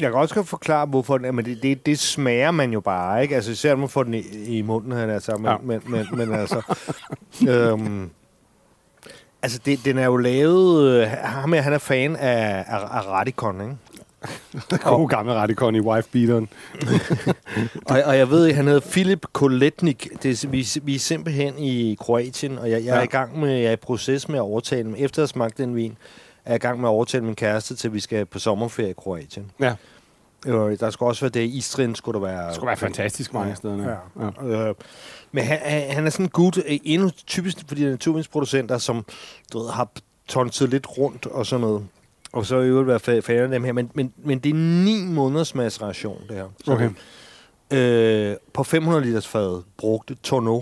Jeg 0.00 0.10
kan 0.10 0.20
også 0.20 0.34
godt 0.34 0.48
forklare, 0.48 0.86
hvorfor 0.86 1.18
den, 1.18 1.34
men 1.34 1.44
det, 1.44 1.62
det, 1.62 1.86
det 1.86 1.98
smager 1.98 2.50
man 2.50 2.72
jo 2.72 2.80
bare, 2.80 3.22
ikke? 3.22 3.34
Altså, 3.34 3.50
især 3.50 3.70
når 3.70 3.76
man 3.80 3.88
får 3.88 4.02
den 4.02 4.14
i, 4.14 4.20
i 4.58 4.62
munden, 4.62 4.92
han 4.92 5.10
altså, 5.10 5.36
men, 5.36 5.46
Ja. 5.50 5.56
men, 5.62 5.80
men, 5.86 6.06
men 6.12 6.34
altså... 6.34 6.62
øhm, 7.48 8.10
altså, 9.42 9.60
det, 9.66 9.84
den 9.84 9.98
er 9.98 10.04
jo 10.04 10.16
lavet... 10.16 10.90
Øh, 11.02 11.08
ham 11.22 11.52
her, 11.52 11.60
han 11.62 11.72
er 11.72 11.78
fan 11.78 12.16
af, 12.16 12.64
af, 12.68 12.78
af 12.78 13.06
Radikon, 13.06 13.60
ikke? 13.60 13.76
God 14.84 15.08
gamle 15.08 15.34
radikon 15.34 15.74
i 15.74 15.80
wife-beateren. 15.80 16.48
Og, 17.86 18.02
og 18.04 18.18
jeg 18.18 18.30
ved 18.30 18.52
han 18.52 18.66
hedder 18.66 18.80
Filip 18.80 19.26
Koletnik. 19.32 20.08
Det, 20.22 20.44
er- 20.44 20.48
vi, 20.48 20.66
vi 20.82 20.94
er 20.94 20.98
simpelthen 20.98 21.58
i 21.58 21.96
Kroatien, 22.00 22.58
og 22.58 22.70
jeg, 22.70 22.84
jeg 22.84 22.90
er 22.90 22.96
Ja. 22.98 23.02
i 23.02 23.06
gang 23.06 23.40
med, 23.40 23.52
jeg 23.52 23.64
er 23.64 23.72
i 23.72 23.76
proces 23.76 24.28
med 24.28 24.38
at 24.38 24.42
overtale 24.42 24.82
dem. 24.84 24.94
Efter 24.98 25.18
at 25.18 25.22
have 25.22 25.28
smagt 25.28 25.58
den 25.58 25.74
vin, 25.76 25.96
er 26.50 26.54
i 26.54 26.58
gang 26.58 26.80
med 26.80 26.88
at 26.88 26.90
overtale 26.92 27.24
min 27.24 27.34
kæreste 27.34 27.76
til, 27.76 27.88
at 27.88 27.94
vi 27.94 28.00
skal 28.00 28.26
på 28.26 28.38
sommerferie 28.38 28.90
i 28.90 28.94
Kroatien. 28.98 29.50
Ja, 29.60 29.74
Øh, 30.46 30.78
der 30.80 30.90
skal 30.90 31.04
også 31.04 31.20
være 31.20 31.30
det. 31.30 31.40
Istrin 31.50 31.94
skulle 31.94 32.20
der 32.20 32.26
være... 32.26 32.46
det 32.46 32.54
skulle 32.54 32.66
være 32.68 32.76
fantastisk 32.76 33.34
mange 33.34 33.56
steder. 33.56 33.96
Ja. 34.20 34.26
Ja. 34.48 34.68
Øh, 34.68 34.74
men 35.32 35.44
han, 35.44 35.58
han 35.90 36.06
er 36.06 36.10
sådan 36.10 36.26
en 36.26 36.30
gut, 36.30 36.58
øh, 36.58 36.78
endnu 36.84 37.10
typisk 37.26 37.58
for 37.68 37.74
de 37.74 37.84
naturvindsproducenter, 37.84 38.78
som 38.78 39.04
du 39.52 39.58
ved, 39.58 39.70
har 39.70 39.88
tonset 40.28 40.68
lidt 40.68 40.98
rundt 40.98 41.26
og 41.26 41.46
sådan 41.46 41.60
noget. 41.60 41.86
Og 42.32 42.46
så 42.46 42.56
i 42.60 42.66
øvrigt 42.66 42.86
være 43.06 43.22
fan 43.22 43.42
af 43.42 43.48
dem 43.48 43.64
her. 43.64 43.72
Men, 43.72 43.90
men, 43.94 44.12
men 44.16 44.38
det 44.38 44.50
er 44.50 44.54
ni 44.84 45.04
måneders 45.04 45.54
maceration, 45.54 46.22
det 46.28 46.36
her. 46.36 46.46
Så 46.64 46.72
Okay. 46.72 46.90
øh, 48.30 48.36
på 48.52 48.62
500 48.64 49.04
liters 49.04 49.28
fad 49.28 49.62
brugte 49.78 50.14
Torno. 50.14 50.60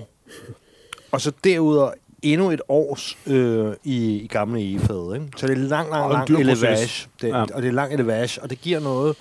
Og 1.13 1.21
så 1.21 1.33
derudover 1.45 1.93
endnu 2.23 2.51
et 2.51 2.61
års 2.69 3.19
øh, 3.27 3.73
i, 3.85 4.17
i 4.17 4.27
gamle 4.27 4.61
egefad. 4.61 5.15
Ikke? 5.15 5.27
Så 5.37 5.47
det 5.47 5.53
er 5.53 5.57
lang, 5.63 5.91
lang, 5.91 6.13
lang 6.13 6.31
elevage. 6.41 7.09
Det, 7.23 7.29
Ja. 7.29 7.43
Og 7.43 7.63
det 7.63 7.69
er 7.69 7.73
lang 7.73 7.93
elevage, 7.95 8.43
og 8.43 8.51
det 8.51 8.61
giver 8.61 8.81
noget... 8.81 9.17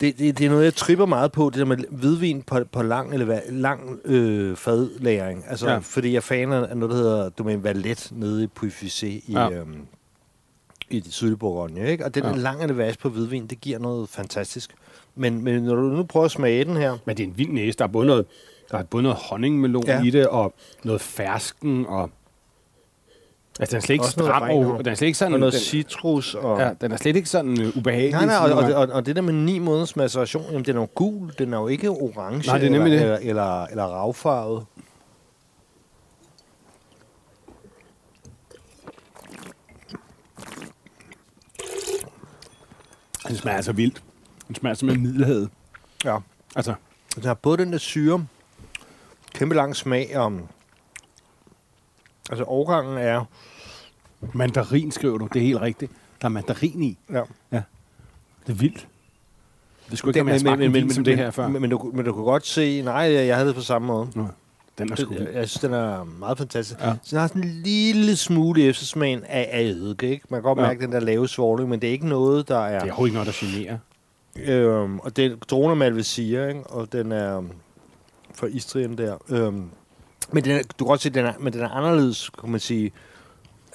Det, 0.00 0.18
det, 0.18 0.38
det 0.38 0.46
er 0.46 0.50
noget, 0.50 0.64
jeg 0.64 0.74
tripper 0.74 1.06
meget 1.06 1.32
på, 1.32 1.50
det 1.50 1.58
der 1.58 1.64
med 1.64 1.76
hvidvin 1.90 2.42
på, 2.42 2.58
på 2.72 2.82
lang, 2.82 3.14
eleva- 3.14 3.50
lang 3.52 3.98
øh, 4.04 4.56
fadlæring. 4.56 5.44
Altså, 5.48 5.70
Ja. 5.70 5.78
fordi 5.78 6.08
jeg 6.08 6.16
er 6.16 6.20
fan 6.20 6.52
af 6.52 6.76
noget, 6.76 6.90
der 6.94 6.96
hedder 7.02 7.28
Domaine 7.28 7.64
Valet 7.64 8.08
nede 8.12 8.44
i 8.44 8.48
Puy-Fissé 8.60 9.06
i, 9.06 9.22
Ja. 9.28 9.50
øhm, 9.50 9.76
i 10.90 11.00
det 11.00 11.12
sydlige 11.12 11.36
Bourgogne. 11.36 11.90
Ikke? 11.90 12.04
Og 12.04 12.14
den 12.14 12.24
ja. 12.24 12.32
lange 12.36 12.64
elevage 12.64 12.96
på 13.02 13.08
hvidvin, 13.08 13.46
det 13.46 13.60
giver 13.60 13.78
noget 13.78 14.08
fantastisk. 14.08 14.74
Men, 15.14 15.44
men 15.44 15.62
når 15.62 15.74
du 15.74 15.82
nu 15.82 16.02
prøver 16.02 16.24
at 16.26 16.30
smage 16.32 16.64
den 16.64 16.76
her, 16.76 16.98
Men 17.04 17.16
det 17.16 17.22
er 17.22 17.28
en 17.28 17.38
vild 17.38 17.50
næse. 17.50 17.78
Der 17.78 17.84
er 17.84 17.88
både 17.88 18.06
noget, 18.06 18.26
der 18.72 18.78
er 18.78 18.82
både 18.82 19.02
noget 19.02 19.18
honningmelon 19.18 19.86
ja. 19.86 20.02
I 20.02 20.10
det, 20.10 20.26
og 20.26 20.54
noget 20.84 21.00
fersken, 21.00 21.86
og... 21.86 22.10
Altså, 23.60 23.70
den 23.70 23.76
er 23.76 23.80
slet 23.80 23.94
ikke 23.94 24.04
stram, 24.06 24.42
og, 24.42 24.56
og- 24.58 24.84
den 24.84 24.92
er 24.92 24.94
slet 24.94 25.06
ikke 25.06 25.18
sådan... 25.18 25.32
og 25.34 25.40
noget 25.40 25.52
den, 25.52 25.60
citrus, 25.60 26.34
og... 26.34 26.60
ja, 26.60 26.70
den 26.80 26.92
er 26.92 26.96
slet 26.96 27.16
ikke 27.16 27.28
sådan 27.28 27.50
uh, 27.66 27.76
ubehagelig. 27.76 28.12
Nej, 28.12 28.26
nej, 28.26 28.36
og, 28.36 28.52
og, 28.64 28.74
og, 28.74 28.88
og 28.92 29.06
det 29.06 29.16
der 29.16 29.22
med 29.22 29.32
ni 29.32 29.58
måneders 29.58 29.96
maceration, 29.96 30.44
jamen, 30.50 30.64
den 30.64 30.76
er 30.76 30.80
jo 30.80 30.88
gul, 30.94 31.32
den 31.38 31.54
er 31.54 31.58
jo 31.58 31.68
ikke 31.68 31.90
orange 31.90 32.46
Nej, 32.46 32.58
det 32.58 32.66
er 32.66 32.70
nemlig 32.70 32.94
eller, 32.94 33.16
det. 33.18 33.28
Eller, 33.28 33.64
eller, 33.64 33.66
eller 33.66 33.84
ravfarvet. 33.84 34.66
Den 43.28 43.36
smager 43.36 43.56
altså 43.56 43.72
vildt. 43.72 44.02
Den 44.48 44.54
smager 44.54 44.74
som 44.74 44.88
en 44.88 45.02
middelhed. 45.02 45.48
Ja. 46.04 46.18
Altså, 46.56 46.74
Den 47.14 47.24
har 47.24 47.34
både 47.34 47.58
den 47.58 47.72
der 47.72 47.78
syre, 47.78 48.26
kæmpe 49.34 49.54
lang 49.54 49.76
smag, 49.76 50.16
og... 50.16 50.32
Altså, 52.30 52.44
årgangen 52.44 52.98
er... 52.98 53.24
mandarin 54.32 54.90
skriver 54.90 55.18
du. 55.18 55.28
Det 55.32 55.42
er 55.42 55.46
helt 55.46 55.60
rigtigt. 55.60 55.92
Der 56.20 56.26
er 56.26 56.30
mandarin 56.30 56.82
i. 56.82 56.98
Ja. 57.12 57.22
Det 58.46 58.52
er 58.52 58.52
vildt. 58.52 58.88
Det 59.90 59.98
skulle 59.98 60.20
ikke 60.20 60.30
have, 60.30 60.42
men, 60.44 60.58
men, 60.58 60.76
en 60.76 60.86
men, 60.88 61.04
det 61.04 61.16
her 61.16 61.30
før. 61.30 61.48
Men, 61.48 61.62
men, 61.62 61.70
du, 61.70 61.90
men 61.94 62.04
du 62.04 62.12
kan 62.12 62.22
godt 62.22 62.46
se... 62.46 62.82
Nej, 62.82 62.94
jeg, 62.94 63.36
havde 63.36 63.48
det 63.48 63.54
på 63.54 63.62
samme 63.62 63.86
måde. 63.88 64.08
Nå, 64.14 64.26
den 64.78 64.92
er 64.92 64.96
sgu 64.96 65.14
Det, 65.14 65.20
jeg, 65.20 65.34
jeg 65.34 65.48
synes, 65.48 65.60
den 65.60 65.72
er 65.72 66.04
meget 66.04 66.38
fantastisk. 66.38 66.80
Ja. 66.80 66.88
Ja. 66.88 66.94
Så 67.02 67.10
den 67.10 67.18
har 67.18 67.26
sådan 67.26 67.44
en 67.44 67.62
lille 67.64 68.16
smule 68.16 68.62
eftersmagen 68.62 69.24
af, 69.24 69.48
af 69.52 69.62
eddike, 69.62 70.10
ikke? 70.10 70.26
Man 70.28 70.38
kan 70.38 70.42
godt 70.42 70.58
Ja. 70.58 70.62
mærke 70.62 70.80
den 70.80 70.92
der 70.92 71.00
lave 71.00 71.28
svovling, 71.28 71.68
men 71.68 71.80
det 71.80 71.88
er 71.88 71.92
ikke 71.92 72.08
noget, 72.08 72.48
der 72.48 72.58
er... 72.58 72.80
Det 72.84 72.90
er 72.90 73.04
ikke 73.04 73.14
noget, 73.14 73.26
der 73.26 73.46
generer. 73.46 73.78
Øhm, 74.38 74.98
og 74.98 75.16
den 75.16 75.38
droner 75.50 75.74
Malvasia, 75.74 76.48
ikke? 76.48 76.62
Og 76.66 76.92
den 76.92 77.12
er 77.12 77.42
fra 78.34 78.46
Istrien 78.46 78.98
der. 78.98 79.16
Øhm, 79.28 79.70
men 80.32 80.44
den 80.44 80.52
er, 80.52 80.62
du 80.62 80.84
kan 80.84 80.86
godt 80.86 81.00
se, 81.00 81.10
den 81.10 81.26
er, 81.26 81.32
men 81.40 81.52
den 81.52 81.60
er 81.60 81.68
anderledes, 81.68 82.30
kan 82.40 82.50
man 82.50 82.60
sige. 82.60 82.92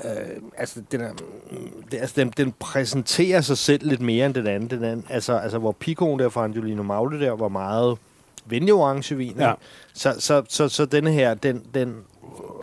Øh, 0.06 0.12
altså, 0.58 0.82
den, 0.92 1.02
er, 1.02 1.12
mm, 1.52 1.84
det, 1.92 1.98
altså 1.98 2.16
den, 2.18 2.34
den 2.38 2.54
præsenterer 2.60 3.42
sig 3.42 3.58
selv 3.58 3.88
lidt 3.88 4.02
mere 4.02 4.26
end 4.26 4.34
den 4.34 4.48
anden. 4.48 4.70
Den 4.70 4.84
anden 4.84 5.06
altså, 5.10 5.34
altså, 5.38 5.58
hvor 5.58 5.72
Picoen 5.72 6.20
der 6.20 6.30
fra 6.30 6.44
Angelino 6.44 6.84
Magle 6.84 7.20
der 7.20 7.32
var 7.32 7.48
meget 7.48 7.98
venlig 8.46 8.74
orangevin. 8.74 9.30
ikke? 9.30 9.44
Ja. 9.44 9.54
Så, 9.94 10.16
så, 10.20 10.44
så, 10.50 10.70
så 10.70 10.86
denne 10.86 11.12
her, 11.12 11.34
den, 11.34 11.66
den 11.74 11.96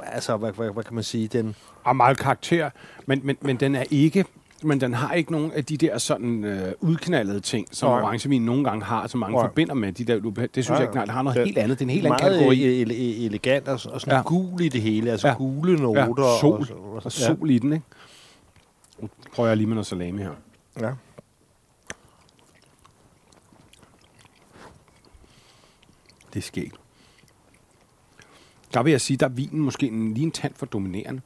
altså, 0.02 0.36
hvad, 0.36 0.52
hvad, 0.52 0.70
hvad 0.70 0.84
kan 0.84 0.94
man 0.94 1.04
sige, 1.04 1.28
den... 1.28 1.54
har 1.84 1.92
meget 1.92 2.18
karakter, 2.18 2.70
men, 3.06 3.20
men, 3.24 3.36
men 3.40 3.56
den 3.56 3.74
er 3.74 3.84
ikke 3.90 4.24
men 4.64 4.80
den 4.80 4.94
har 4.94 5.12
ikke 5.14 5.32
nogen 5.32 5.52
af 5.52 5.64
de 5.64 5.76
der 5.76 5.98
sådan 5.98 6.44
øh, 6.44 6.72
udknaldede 6.80 7.40
ting, 7.40 7.68
som 7.72 7.90
Nej. 7.90 8.00
orangevin 8.02 8.42
nogle 8.42 8.64
gange 8.64 8.84
har, 8.84 9.06
som 9.06 9.20
mange 9.20 9.36
Nej. 9.36 9.46
forbinder 9.48 9.74
med 9.74 9.92
de 9.92 10.04
der 10.04 10.14
Det 10.20 10.50
synes 10.52 10.68
Nej, 10.68 10.76
jeg 10.78 10.84
ikke, 10.84 10.94
nej, 10.94 11.04
det 11.04 11.14
har 11.14 11.22
noget 11.22 11.36
det- 11.36 11.44
helt 11.46 11.58
andet. 11.58 11.78
Det 11.78 11.84
er 11.84 11.86
en 11.86 11.90
helt 11.90 12.06
anden 12.06 12.18
meget 12.22 12.32
kategori. 12.34 12.82
ele- 12.82 12.86
ele- 12.88 13.24
elegant 13.26 13.68
og, 13.68 13.72
og 13.72 13.80
sådan 14.00 14.10
Ja. 14.12 14.16
ja. 14.16 14.22
gul 14.22 14.60
i 14.60 14.68
det 14.68 14.82
hele, 14.82 15.10
altså 15.10 15.26
Ja. 15.26 15.32
ja. 15.32 15.38
gule 15.38 15.76
noter. 15.76 16.00
Ja, 16.22 16.40
sol. 16.40 16.66
Og, 16.72 16.92
og, 16.94 17.02
Og 17.04 17.12
sol 17.12 17.50
i 17.50 17.58
den, 17.58 17.72
ikke? 17.72 17.84
Nu 19.00 19.08
prøver 19.34 19.48
jeg 19.48 19.56
lige 19.56 19.66
med 19.66 19.74
noget 19.74 19.86
salami 19.86 20.22
her. 20.22 20.30
Ja. 20.80 20.90
Det 26.34 26.40
er 26.40 26.42
skægt. 26.44 26.74
Der 28.74 28.82
vil 28.82 28.90
jeg 28.90 29.00
sige, 29.00 29.16
der 29.16 29.26
er 29.26 29.30
vinen 29.30 29.60
måske 29.60 29.86
en, 29.86 30.14
lige 30.14 30.24
en 30.24 30.30
tand 30.30 30.54
for 30.54 30.66
dominerende. 30.66 31.20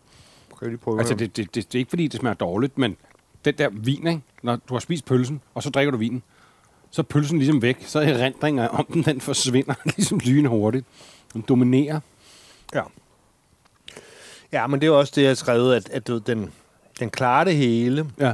Kan 0.48 0.58
jeg 0.60 0.68
lige 0.68 0.78
prøve 0.78 0.98
Altså, 0.98 1.14
det, 1.14 1.36
det, 1.36 1.54
det, 1.54 1.66
det 1.66 1.74
er 1.74 1.78
ikke, 1.78 1.88
fordi 1.88 2.06
det 2.08 2.20
smager 2.20 2.34
dårligt, 2.34 2.78
men 2.78 2.96
den 3.44 3.54
der 3.58 3.68
vin, 3.72 4.06
ikke? 4.06 4.20
når 4.42 4.56
du 4.68 4.74
har 4.74 4.80
spist 4.80 5.04
pølsen, 5.04 5.40
og 5.54 5.62
så 5.62 5.70
drikker 5.70 5.90
du 5.90 5.96
vinen, 5.96 6.22
så 6.90 7.02
er 7.02 7.04
pølsen 7.04 7.38
ligesom 7.38 7.62
væk. 7.62 7.76
Så 7.86 7.98
er 8.00 8.06
erindringer 8.08 8.68
om 8.68 8.86
den, 8.92 9.02
den 9.02 9.20
forsvinder 9.20 9.74
ligesom 9.96 10.18
lynhurtigt. 10.18 10.86
Den 11.34 11.44
dominerer. 11.48 12.00
Ja. 12.74 12.82
Ja, 14.52 14.66
men 14.66 14.80
det 14.80 14.86
er 14.86 14.90
også 14.90 15.12
det, 15.16 15.22
jeg 15.22 15.30
har 15.30 15.34
skrevet, 15.34 15.74
at, 15.74 15.88
at 15.90 16.06
du, 16.08 16.18
den, 16.18 16.52
den 17.00 17.10
klarer 17.10 17.44
det 17.44 17.56
hele, 17.56 18.10
Ja. 18.20 18.32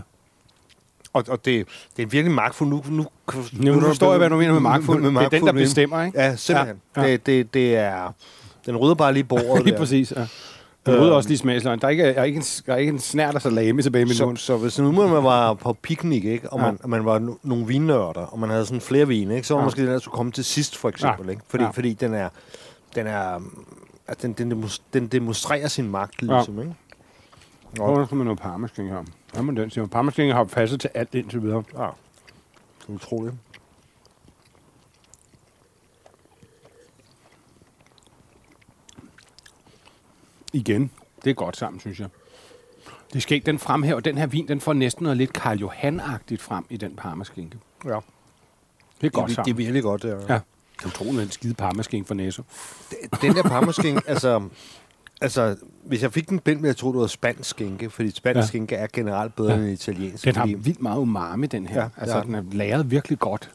og, 1.13 1.25
og 1.29 1.45
det, 1.45 1.69
det 1.97 2.03
er 2.03 2.07
virkelig 2.07 2.35
magtfuld. 2.35 2.69
Nu, 2.69 2.83
nu, 2.89 3.07
Nu 3.53 3.81
forstår 3.81 4.11
jeg, 4.11 4.19
hvad 4.19 4.31
du 4.31 4.37
mener 4.37 4.53
med 4.53 4.61
magtfuld. 4.61 5.05
Det 5.05 5.17
er 5.25 5.29
den, 5.29 5.47
der 5.47 5.53
bestemmer, 5.53 6.03
ikke? 6.03 6.21
Ja, 6.21 6.37
simpelthen. 6.37 6.81
Ja. 6.97 7.03
Det, 7.07 7.27
det, 7.27 7.55
det 7.55 7.77
er... 7.77 8.13
Den 8.67 8.77
rydder 8.77 8.95
bare 8.95 9.13
lige 9.13 9.25
bordet 9.25 9.63
Lige 9.65 9.73
der. 9.73 9.79
præcis, 9.79 10.13
ja. 10.17 10.27
Rydder 10.89 11.03
Øhm. 11.07 11.13
også 11.13 11.29
lige 11.29 11.39
smagsløgn. 11.39 11.79
Der 11.81 11.87
er 11.87 11.91
ikke, 11.91 12.05
der 12.05 12.13
er 12.13 12.25
ikke, 12.25 12.37
en, 12.37 12.43
der 12.67 12.73
er 12.73 12.77
ikke 12.77 12.93
en 12.93 12.99
snært 12.99 13.35
af 13.35 13.43
salami 13.43 13.83
tilbage 13.83 14.03
i 14.03 14.05
min 14.05 14.15
Så, 14.15 14.27
mund. 14.27 14.37
så 14.37 14.57
hvis 14.57 14.79
nu 14.79 14.93
man 14.93 15.25
var 15.25 15.55
på 15.55 15.73
piknik, 15.73 16.25
ikke, 16.25 16.51
og 16.53 16.59
Ja. 16.61 16.67
man, 16.67 16.79
og 16.83 16.91
man 16.91 17.05
var 17.05 17.19
no, 17.19 17.35
nogle 17.43 17.67
vinnørder, 17.67 18.21
og 18.21 18.39
man 18.39 18.51
havde 18.51 18.67
sådan 18.67 18.81
flere 18.81 19.09
vine, 19.09 19.35
ikke, 19.37 19.47
så 19.47 19.55
var 19.55 19.61
Ja. 19.61 19.65
måske 19.67 19.83
den, 19.83 19.91
der 19.91 19.99
skulle 19.99 20.15
komme 20.17 20.33
til 20.33 20.45
sidst, 20.45 20.77
for 20.77 20.89
eksempel. 20.89 21.25
Ja. 21.27 21.31
Ikke? 21.31 21.43
Fordi, 21.49 21.65
Ja. 21.65 21.71
fordi 21.71 21.93
den 21.93 22.15
er... 22.15 22.29
Den 22.95 23.07
er 23.07 23.41
at 24.07 24.23
den, 24.23 24.33
den, 24.33 24.65
den 24.95 25.07
demonstrerer 25.07 25.69
sin 25.69 25.91
magt, 25.91 26.23
ligesom, 26.23 26.59
ikke? 26.61 26.75
Prøv 27.77 28.03
at 28.03 28.13
med 28.13 28.25
noget 28.25 28.41
parmasking 28.41 28.89
her. 28.89 29.05
Hvad 29.33 29.43
man 29.43 29.57
den 29.57 29.71
siger? 29.71 29.87
Parmasking 29.87 30.33
har 30.33 30.45
passet 30.45 30.81
til 30.81 30.91
alt 30.95 31.15
indtil 31.15 31.43
videre. 31.43 31.63
Ja. 31.79 31.83
Det 31.83 32.89
er 32.89 32.93
utroligt. 32.93 33.35
Igen, 40.55 40.91
det 41.25 41.31
er 41.31 41.35
godt 41.35 41.57
sammen, 41.57 41.81
synes 41.81 42.01
jeg. 42.01 42.09
Det 43.13 43.23
skal 43.23 43.35
ikke 43.35 43.47
den 43.47 43.59
fremhæver. 43.59 44.01
Den 44.01 44.19
her 44.19 44.27
vin, 44.27 44.49
den 44.49 44.61
får 44.61 44.73
næsten 44.73 45.03
noget 45.03 45.17
lidt 45.17 45.33
Karl 45.33 45.59
Johan-agtigt 45.63 46.41
frem 46.41 46.65
i 46.71 46.77
den 46.77 46.97
parmaskinke. 46.97 47.59
Ja. 47.85 47.89
Det 47.91 47.97
er 47.97 48.01
Det, 49.01 49.13
godt 49.13 49.23
er, 49.25 49.27
det 49.27 49.33
er 49.33 49.35
sammen. 49.45 49.59
virkelig 49.59 49.83
godt, 49.83 50.03
det 50.03 50.11
er. 50.13 50.35
Ja. 50.35 50.41
Jeg 50.85 50.93
tror, 50.93 51.05
den 51.07 51.31
skide 51.31 51.55
parmaskinke 51.55 52.07
for 52.07 52.15
næse. 52.15 52.43
Den 53.23 53.35
der 53.35 53.43
parmaskinke, 53.43 54.03
altså, 54.11 54.49
altså, 55.21 55.57
hvis 55.85 56.03
jeg 56.03 56.13
fik 56.13 56.29
den 56.29 56.39
blind, 56.39 56.59
ville 56.59 56.69
jeg 56.69 56.77
tro, 56.77 56.93
det 56.93 57.01
var 57.01 57.07
spansk 57.07 57.51
skinke, 57.51 57.91
fordi 57.91 58.11
spansk 58.11 58.37
Ja. 58.37 58.41
ja. 58.41 58.47
skinke 58.47 58.75
er 58.77 58.87
generelt 58.93 59.37
bedre 59.37 59.53
Ja. 59.53 59.57
ja. 59.59 59.63
end 59.65 59.73
italiensk. 59.73 60.25
Den 60.25 60.37
har 60.37 60.47
vildt 60.47 60.83
meget 60.83 60.99
umami, 61.01 61.47
den 61.47 61.67
her. 61.67 61.81
Ja, 61.81 61.85
det 61.85 61.93
altså, 61.97 62.15
har 62.17 62.23
den 62.23 62.35
er 62.35 62.43
lavet 62.53 62.91
virkelig 62.91 63.19
godt. 63.19 63.51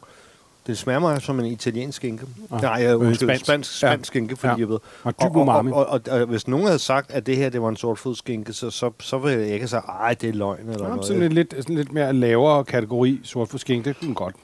Det 0.69 0.77
smager 0.77 0.99
mig 0.99 1.21
som 1.21 1.39
en 1.39 1.45
italiensk 1.45 1.95
skinke. 1.95 2.25
Ah. 2.51 2.61
Nej, 2.61 2.71
jeg 2.71 2.97
undskyld, 2.97 3.27
spansk. 3.29 3.45
spansk, 3.45 3.77
spansk, 3.77 3.99
Ja. 3.99 4.03
skinke, 4.03 4.35
fordi 4.35 4.51
Ja. 4.53 4.57
jeg 4.59 4.69
ved. 4.69 4.79
Og 5.03 5.13
dyb 5.23 5.35
og, 5.35 5.47
og, 5.47 5.65
og, 5.73 5.85
og, 5.87 6.01
og, 6.11 6.25
hvis 6.25 6.47
nogen 6.47 6.65
havde 6.65 6.79
sagt, 6.79 7.11
at 7.11 7.25
det 7.25 7.37
her 7.37 7.49
det 7.49 7.61
var 7.61 7.69
en 7.69 7.75
sortfodskinke, 7.75 8.53
så, 8.53 8.69
så, 8.69 8.91
så 8.99 9.17
ville 9.17 9.39
jeg 9.39 9.53
ikke 9.53 9.67
sige, 9.67 9.79
ej, 9.79 10.13
det 10.13 10.29
er 10.29 10.33
løgn 10.33 10.59
eller 10.69 10.83
Ja, 10.83 10.89
noget. 10.89 11.05
sådan 11.05 11.23
en 11.23 11.31
lidt, 11.31 11.53
sådan 11.57 11.75
lidt 11.75 11.91
mere 11.91 12.13
lavere 12.13 12.63
kategori 12.63 13.19
sort 13.23 13.49
for 13.49 13.57
skink, 13.57 13.85
det 13.85 13.95
kunne 13.99 14.15
godt 14.15 14.35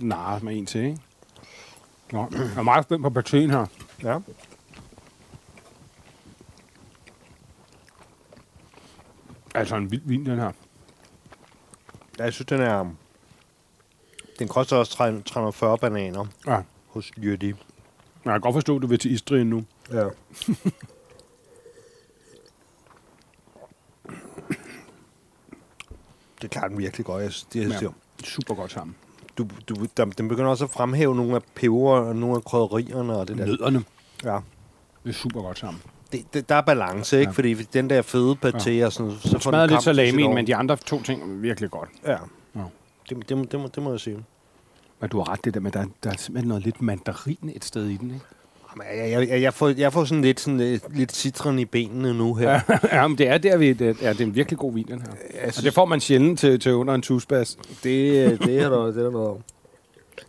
narre 0.00 0.40
med 0.42 0.56
en 0.56 0.66
til, 0.66 0.80
ikke? 0.84 0.98
Nå, 2.12 2.28
jeg 2.32 2.40
er 2.58 2.62
meget 2.62 2.84
spændt 2.84 3.02
på 3.02 3.10
partien 3.10 3.50
her. 3.50 3.66
Ja. 4.02 4.18
Altså 9.54 9.76
en 9.76 9.90
vild 9.90 10.02
vin, 10.04 10.26
den 10.26 10.38
her. 10.38 10.50
Ja, 12.18 12.24
Jeg 12.24 12.32
synes, 12.32 12.46
den 12.46 12.60
er... 12.60 12.84
Den 14.38 14.48
koster 14.48 14.76
også 14.76 14.92
300 14.92 15.24
340 15.24 15.78
bananer 15.78 16.26
Ja. 16.46 16.60
hos 16.86 17.10
Jytti. 17.22 17.46
Jeg 18.24 18.32
kan 18.32 18.40
godt 18.40 18.54
forstå, 18.54 18.76
at 18.76 18.82
du 18.82 18.86
vil 18.86 18.98
til 18.98 19.12
Istrien 19.12 19.46
nu. 19.46 19.64
Ja. 19.92 20.04
det 26.42 26.50
klarer 26.50 26.68
den 26.68 26.78
virkelig 26.78 27.06
godt. 27.06 27.22
Jeg 27.22 27.32
det, 27.52 27.70
Ja. 27.70 27.78
ja. 27.82 27.88
Super 28.24 28.54
godt 28.54 28.72
sammen. 28.72 28.94
du, 29.38 29.46
du, 29.68 29.74
der, 29.96 30.04
den 30.04 30.28
begynder 30.28 30.50
også 30.50 30.64
at 30.64 30.70
fremhæve 30.70 31.14
nogle 31.16 31.34
af 31.34 31.42
peber 31.54 31.90
og 31.90 32.16
nogle 32.16 32.36
af 32.36 32.44
krydderierne 32.44 33.16
og 33.16 33.28
det 33.28 33.38
der. 33.38 33.46
Nødderne. 33.46 33.84
Ja. 34.24 34.38
Det 35.04 35.08
er 35.10 35.12
super 35.12 35.42
godt 35.42 35.58
sammen. 35.58 35.82
Det, 36.12 36.34
det, 36.34 36.48
der 36.48 36.54
er 36.54 36.60
balance, 36.60 37.20
ikke? 37.20 37.30
Ja. 37.30 37.34
Fordi 37.34 37.54
den 37.54 37.90
der 37.90 38.02
fede 38.02 38.36
paté 38.44 38.70
ja. 38.70 38.86
og 38.86 38.92
sådan, 38.92 39.12
så 39.20 39.38
får 39.38 39.50
den 39.50 39.70
lidt 39.70 39.82
salami, 39.82 40.26
men 40.26 40.46
de 40.46 40.56
andre 40.56 40.76
to 40.76 41.02
ting 41.02 41.22
er 41.22 41.26
virkelig 41.26 41.70
godt. 41.70 41.88
Ja. 42.06 42.16
Ja. 43.10 43.14
Det, 43.16 43.28
det, 43.28 43.36
må- 43.38 43.44
det, 43.44 43.60
må, 43.60 43.66
det 43.74 43.82
må 43.82 43.90
jeg 43.90 44.00
sige. 44.00 44.24
Men 45.00 45.10
du 45.10 45.18
har 45.18 45.32
ret 45.32 45.44
det 45.44 45.54
der 45.54 45.60
med, 45.60 45.76
at 45.76 45.82
der, 45.82 45.86
der 46.04 46.10
er 46.10 46.16
simpelthen 46.16 46.48
noget 46.48 46.64
lidt 46.64 46.82
mandarin 46.82 47.50
et 47.54 47.64
sted 47.64 47.86
i 47.88 47.96
den, 47.96 48.10
ikke? 48.14 48.26
Jamen, 48.72 48.86
Jeg, 48.98 49.10
jeg, 49.10 49.28
jeg, 49.28 49.42
jeg, 49.42 49.54
får, 49.54 49.68
jeg 49.68 49.92
får 49.92 50.04
sådan 50.04 50.22
lidt, 50.22 50.40
sådan, 50.40 50.58
lidt, 50.58 50.96
lidt 50.96 51.12
citron 51.16 51.58
i 51.58 51.64
benene 51.64 52.14
nu 52.14 52.34
her. 52.34 52.50
Ja. 52.50 52.60
ja, 52.96 53.08
men 53.08 53.18
det 53.18 53.28
er 53.28 53.38
der, 53.38 53.56
vi, 53.56 53.72
det, 53.72 53.88
er, 53.88 54.12
det 54.12 54.20
er 54.20 54.24
en 54.26 54.34
virkelig 54.34 54.58
god 54.58 54.74
vin, 54.74 54.86
den 54.88 55.00
her. 55.02 55.08
Jeg 55.42 55.52
Og 55.58 55.62
det 55.62 55.74
får 55.74 55.84
man 55.84 56.00
sjældent 56.00 56.38
til, 56.38 56.60
til 56.60 56.74
under 56.74 56.94
en 56.94 57.02
tusbas. 57.02 57.58
Det, 57.82 58.40
det 58.44 58.58
er 58.58 58.68
der, 58.68 58.86
det 58.86 58.96
er 59.06 59.10
der. 59.10 59.36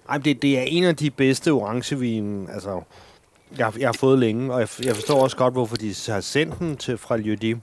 Ej, 0.10 0.18
det, 0.18 0.42
det 0.42 0.60
er 0.60 0.64
en 0.64 0.84
af 0.84 0.96
de 0.96 1.10
bedste 1.12 1.52
orangevin, 1.52 2.48
altså, 2.50 2.82
jeg, 3.58 3.66
har- 3.66 3.76
jeg 3.80 3.88
har 3.88 3.94
fået 3.94 4.20
længe, 4.20 4.54
og 4.54 4.60
jeg, 4.60 4.68
jeg 4.84 4.96
forstår 4.96 5.24
også 5.24 5.38
godt, 5.38 5.54
hvorfor 5.54 5.76
de 5.76 5.94
har 6.08 6.22
sendt 6.22 6.60
den 6.60 6.78
til 6.78 6.98
fra 6.98 7.18
Lyodi 7.18 7.56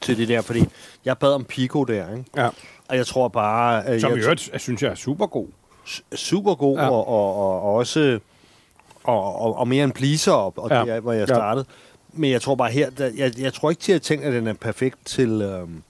til 0.00 0.16
det 0.18 0.28
der, 0.28 0.40
fordi 0.42 0.64
jeg 1.04 1.18
bad 1.18 1.32
om 1.32 1.44
Pico 1.44 1.84
der, 1.84 2.10
ikke? 2.16 2.24
Ja. 2.36 2.48
Og 2.88 2.96
jeg 2.96 3.06
tror 3.06 3.28
bare, 3.28 4.00
Som 4.00 4.10
jeg, 4.10 4.18
i 4.18 4.22
øvrigt, 4.22 4.50
jeg 4.52 4.60
synes 4.60 4.82
jeg 4.82 4.90
er 4.90 4.94
super 4.94 5.26
god. 5.26 5.46
er 6.12 6.16
super 6.16 6.54
god, 6.54 6.76
Ja. 6.76 6.82
ja. 6.84 6.90
og, 6.90 7.08
og, 7.08 7.36
og, 7.36 7.62
og 7.62 7.74
også 7.74 8.18
og, 9.04 9.34
og, 9.40 9.56
og 9.56 9.68
mere 9.68 9.84
en 9.84 9.92
pleaser 9.92 10.32
op, 10.32 10.58
og 10.58 10.70
Ja. 10.70 10.76
ja. 10.78 10.84
det 10.84 10.92
er, 10.92 11.00
hvor 11.00 11.12
jeg 11.12 11.28
Ja. 11.28 11.34
startede. 11.34 11.66
Men 12.12 12.30
jeg 12.30 12.42
tror 12.42 12.54
bare 12.54 12.70
her, 12.70 12.90
der, 12.90 13.10
jeg, 13.16 13.38
jeg 13.38 13.52
tror 13.54 13.70
ikke 13.70 13.82
til 13.82 13.92
at 13.92 14.02
tænke, 14.02 14.24
at 14.26 14.32
den 14.32 14.46
er 14.46 14.52
perfekt 14.52 14.98
til, 15.04 15.42
øhm, 15.42 15.82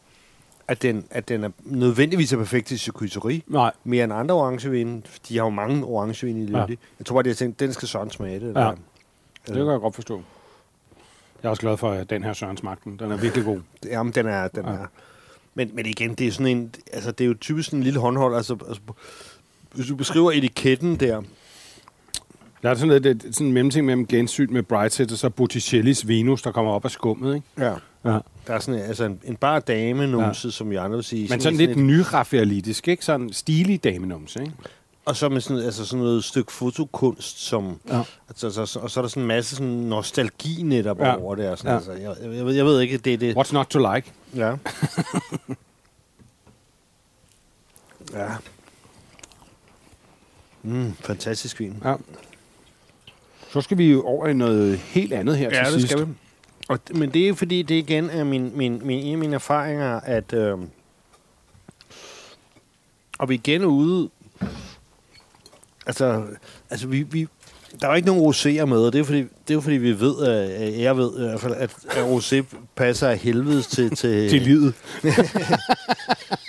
at, 0.69 0.83
den, 0.83 1.05
at 1.11 1.29
den 1.29 1.45
er 1.45 1.51
nødvendigvis 1.65 2.33
er 2.33 2.37
perfekt 2.37 2.67
til 2.67 2.79
charcuterie, 2.79 3.43
Nej. 3.47 3.73
mere 3.85 4.05
end 4.05 4.13
andre 4.13 4.35
orangevine. 4.35 5.03
De 5.29 5.37
har 5.39 5.45
jo 5.45 5.51
mange 5.51 5.85
orangevine 5.85 6.45
i 6.45 6.51
Ja. 6.51 6.59
ja. 6.59 6.67
Jeg 6.99 7.07
tror 7.07 7.15
bare, 7.15 7.21
at 7.21 7.27
jeg 7.27 7.37
tænkte, 7.37 7.65
den 7.65 7.73
skal 7.75 7.89
sådan 7.89 8.11
smage 8.11 8.41
det. 8.41 8.55
Ja. 8.57 8.71
Det 9.47 9.55
kan 9.55 9.67
jeg 9.67 9.81
godt 9.81 9.95
forstå. 9.95 10.23
Jeg 11.43 11.49
er 11.49 11.51
også 11.51 11.61
glad 11.63 11.77
for 11.77 11.91
at 11.91 12.11
den 12.11 12.25
her 12.25 12.33
Sørens 12.33 12.63
Magten. 12.63 12.99
Den 12.99 13.13
er 13.13 13.17
virkelig 13.17 13.45
god. 13.45 13.61
Jamen, 13.87 14.13
den 14.13 14.27
er... 14.27 14.49
Den 14.49 14.65
Ja. 14.65 14.71
ja. 14.73 14.77
er. 14.79 14.87
Men, 15.55 15.71
men 15.75 15.87
igen, 15.87 16.15
det 16.15 16.27
er 16.27 16.33
sådan 16.33 16.47
en... 16.47 16.75
Altså, 16.93 17.11
det 17.11 17.25
er 17.25 17.29
jo 17.29 17.35
typisk 17.41 17.67
sådan 17.67 17.79
en 17.79 17.85
lille 17.85 18.01
håndhold. 18.01 18.35
Altså, 18.37 18.57
altså, 18.69 18.83
hvis 19.75 19.87
du 19.87 19.97
beskriver 19.97 20.33
etiketten 20.33 20.97
der, 20.97 21.23
Der 22.63 22.71
er 22.71 22.75
sådan 22.75 23.03
lidt 23.03 23.07
et, 23.07 23.35
sådan 23.35 23.47
en 23.47 23.53
mellemting 23.53 23.87
mellem 23.87 24.07
gensyn 24.07 24.53
med 24.53 24.63
Brightside 24.63 25.13
og 25.15 25.19
så 25.19 25.31
Botticellis 25.31 26.09
Venus, 26.09 26.43
der 26.43 26.53
kommer 26.53 26.73
op 26.73 26.85
af 26.85 26.91
skummet, 26.91 27.35
ikke? 27.35 27.47
ja. 27.59 27.75
Ja. 28.05 28.19
der 28.47 28.55
er 28.55 28.59
sådan 28.59 28.81
en, 28.81 28.87
altså 28.87 29.05
en, 29.05 29.21
en 29.25 29.37
bare 29.37 29.61
dame 29.61 30.07
numse, 30.07 30.47
ja. 30.49 30.51
som 30.53 30.73
jeg 30.73 30.85
andre 30.85 30.97
vil 30.97 31.05
sige. 31.05 31.29
Men 31.31 31.41
sådan 31.41 31.61
en- 31.61 31.67
lidt 31.67 31.79
nyraffaelitisk, 31.79 32.89
ikke? 32.89 33.05
Sådan 33.05 33.33
stilig 33.33 33.85
damenums, 33.85 34.37
ikke? 34.37 34.53
Og 35.05 35.17
så 35.17 35.29
med 35.29 35.41
sådan, 35.41 35.63
altså 35.63 35.87
sådan 35.87 36.05
noget 36.05 36.25
stykke 36.25 36.53
fotokunst, 36.53 37.39
som... 37.41 37.81
Ja. 37.89 38.03
Altså, 38.29 38.67
så, 38.67 38.79
og 38.79 38.91
så 38.91 39.01
er 39.01 39.03
der 39.03 39.09
sådan 39.09 39.23
en 39.23 39.27
masse 39.27 39.57
sådan 39.57 39.73
nostalgi 39.73 40.63
netop 40.63 41.01
Ja. 41.01 41.17
over 41.21 41.35
det. 41.35 41.49
Og 41.51 41.59
sådan, 41.59 41.71
Ja. 41.71 41.77
altså, 41.77 41.93
jeg, 41.93 42.17
jeg, 42.37 42.47
ved, 42.47 42.55
jeg 42.55 42.65
ved 42.65 42.81
ikke, 42.81 42.99
det 42.99 43.13
er 43.15 43.17
det... 43.19 43.37
What's 43.37 43.53
not 43.53 43.67
to 43.67 43.95
like? 43.95 44.13
Ja. 44.35 44.55
ja. 48.13 48.29
Mm, 50.63 50.95
fantastisk 50.95 51.61
vin. 51.61 51.83
Ja. 51.85 51.95
Så 53.53 53.61
skal 53.61 53.79
vi 53.79 53.91
jo 53.93 54.03
over 54.03 54.27
i 54.27 54.35
noget 54.35 54.79
helt 54.79 55.13
andet 55.13 55.37
her 55.39 55.51
Ja, 55.53 55.65
til 55.65 55.73
det 55.73 55.81
sidst. 55.81 55.93
skal 55.93 56.07
vi. 56.09 56.13
Og, 56.69 56.79
men 56.95 57.11
det 57.15 57.29
er 57.29 57.35
fordi, 57.35 57.63
det 57.63 57.75
igen 57.75 58.11
er 58.11 58.25
min, 58.25 58.57
min, 58.57 58.81
min, 58.87 58.99
en 58.99 59.13
af 59.13 59.19
mine 59.19 59.35
erfaringer, 59.35 60.01
at... 60.01 60.33
Øh, 60.33 60.59
og 63.19 63.29
vi 63.29 63.35
er 63.35 63.39
igen 63.39 63.65
ude... 63.65 64.11
Altså, 65.87 66.23
altså 66.71 66.87
vi, 66.87 67.03
vi, 67.03 67.27
der 67.81 67.89
er 67.89 67.95
ikke 67.95 68.09
nogen 68.09 68.31
roséer 68.35 68.65
med, 68.65 68.79
og 68.79 68.93
det 68.93 69.01
er 69.01 69.05
fordi, 69.05 69.25
det 69.49 69.57
er 69.57 69.61
fordi 69.61 69.77
vi 69.77 70.01
ved, 70.01 70.23
at 70.25 70.81
jeg 70.81 70.97
ved 70.97 71.11
i 71.19 71.21
hvert 71.23 71.41
fald, 71.41 71.55
at, 71.55 71.71
at 71.91 72.05
rosé 72.05 72.45
passer 72.77 73.09
af 73.09 73.19
helvedes 73.19 73.67
til... 73.67 73.97
til, 73.97 74.29
Til 74.31 74.43
livet. 74.43 74.75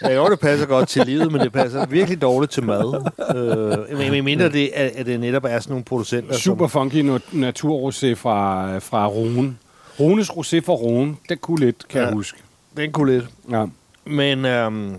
Ja, 0.02 0.14
jo, 0.16 0.30
det 0.30 0.40
passer 0.40 0.66
godt 0.66 0.90
til 0.90 1.06
livet, 1.06 1.32
men 1.32 1.42
det 1.42 1.52
passer 1.54 1.86
virkelig 1.86 2.22
dårligt 2.22 2.52
til 2.52 2.64
mad. 2.64 3.12
Øh, 3.36 3.98
men- 4.00 4.12
men 4.12 4.24
mindre 4.24 4.50
det, 4.50 4.72
at, 4.74 4.92
at 4.96 5.06
det 5.06 5.20
netop 5.20 5.44
er 5.50 5.60
sådan 5.60 5.72
nogle 5.72 5.84
producenter, 5.86 6.34
Super 6.36 6.68
som... 6.68 6.92
funky 6.92 7.10
naturrosé 7.34 8.14
fra, 8.14 8.78
fra 8.80 9.08
Rune. 9.08 9.56
Runes 10.00 10.30
rosé 10.30 10.60
fra 10.66 10.74
Rune. 10.74 11.16
Det 11.30 11.42
kunne 11.42 11.60
lidt, 11.60 11.88
kan. 11.88 12.02
Ja. 12.02 12.06
jeg 12.08 12.14
huske. 12.14 12.38
Den 12.78 12.92
kunne 12.92 13.14
lidt. 13.14 13.26
Ja. 13.52 13.66
Men 14.06 14.46
øhm, 14.46 14.96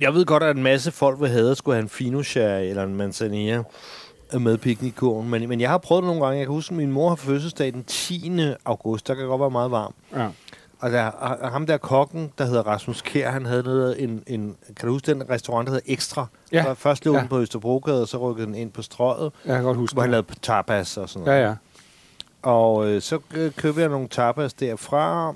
jeg 0.00 0.14
ved 0.14 0.24
godt, 0.26 0.42
at 0.42 0.56
en 0.56 0.62
masse 0.62 0.92
folk 0.92 1.20
vil 1.20 1.28
have 1.28 1.50
at 1.50 1.56
skulle 1.56 1.74
have 1.74 1.82
en 1.82 1.88
Fino 1.88 2.22
Sherry 2.22 2.62
eller 2.62 2.82
en 2.82 2.94
Manzanilla 2.96 3.62
med 4.40 4.58
piknikkurven. 4.58 5.28
Men, 5.28 5.48
men 5.48 5.60
jeg 5.60 5.70
har 5.70 5.78
prøvet 5.78 6.02
det 6.02 6.06
nogle 6.06 6.24
gange. 6.24 6.38
Jeg 6.38 6.46
kan 6.46 6.52
huske, 6.54 6.72
at 6.72 6.76
min 6.76 6.92
mor 6.92 7.08
har 7.08 7.16
fødselsdag 7.16 7.72
den 7.72 7.84
10. 7.84 8.32
august. 8.64 9.06
Der 9.08 9.14
kan 9.14 9.26
godt 9.26 9.40
være 9.40 9.50
meget 9.50 9.70
varmt. 9.70 9.96
ja. 10.16 10.28
Og 10.80 10.90
der, 10.92 11.04
og 11.06 11.50
ham 11.50 11.66
der 11.66 11.76
kokken, 11.76 12.32
der 12.38 12.44
hedder 12.44 12.62
Rasmus 12.62 13.02
Kjær, 13.02 13.30
han 13.30 13.46
havde 13.46 13.62
noget, 13.62 14.02
en, 14.02 14.22
en, 14.26 14.56
kan 14.76 14.86
du 14.86 14.92
huske 14.92 15.14
den 15.14 15.30
restaurant, 15.30 15.66
der 15.66 15.72
hedder 15.72 15.92
Ekstra? 15.92 16.26
Ja. 16.52 16.62
Der 16.62 16.74
Først 16.74 17.04
lå 17.04 17.12
Ja. 17.14 17.20
den 17.20 17.28
på 17.28 17.40
Østerbrogade, 17.40 18.02
og 18.02 18.08
så 18.08 18.18
rykkede 18.18 18.46
den 18.46 18.54
ind 18.54 18.72
på 18.72 18.82
strøget, 18.82 19.32
Jeg 19.44 19.54
kan 19.54 19.64
godt 19.64 19.76
huske 19.76 19.94
hvor 19.94 20.02
han 20.02 20.10
lavede 20.10 20.26
tapas 20.42 20.96
og 20.96 21.08
sådan 21.08 21.26
noget. 21.26 21.40
Ja, 21.40 21.46
ja. 21.48 21.54
Og 22.42 22.86
øh, 22.88 23.02
så 23.02 23.18
købte 23.56 23.80
jeg 23.80 23.88
nogle 23.88 24.08
tapas 24.08 24.54
derfra, 24.54 25.34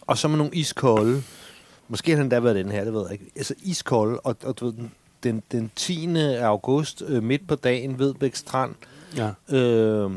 og 0.00 0.18
så 0.18 0.28
med 0.28 0.38
nogle 0.38 0.54
iskolde. 0.54 1.22
Måske 1.88 2.10
har 2.10 2.18
den 2.18 2.28
da 2.28 2.40
været 2.40 2.56
den 2.56 2.68
her, 2.68 2.84
det 2.84 2.94
ved 2.94 3.02
jeg 3.02 3.12
ikke. 3.12 3.26
Altså 3.36 3.54
iskolde, 3.62 4.20
og, 4.20 4.36
og 4.44 4.60
du 4.60 4.64
ved, 4.64 4.72
den, 4.72 4.90
den, 5.22 5.42
den 5.52 5.70
10. 5.76 6.16
august, 6.40 7.02
øh, 7.06 7.22
midt 7.22 7.48
på 7.48 7.54
dagen, 7.54 7.98
Vedbæk 7.98 8.34
Strand, 8.34 8.74
ja. 9.16 9.56
øh, 9.56 10.10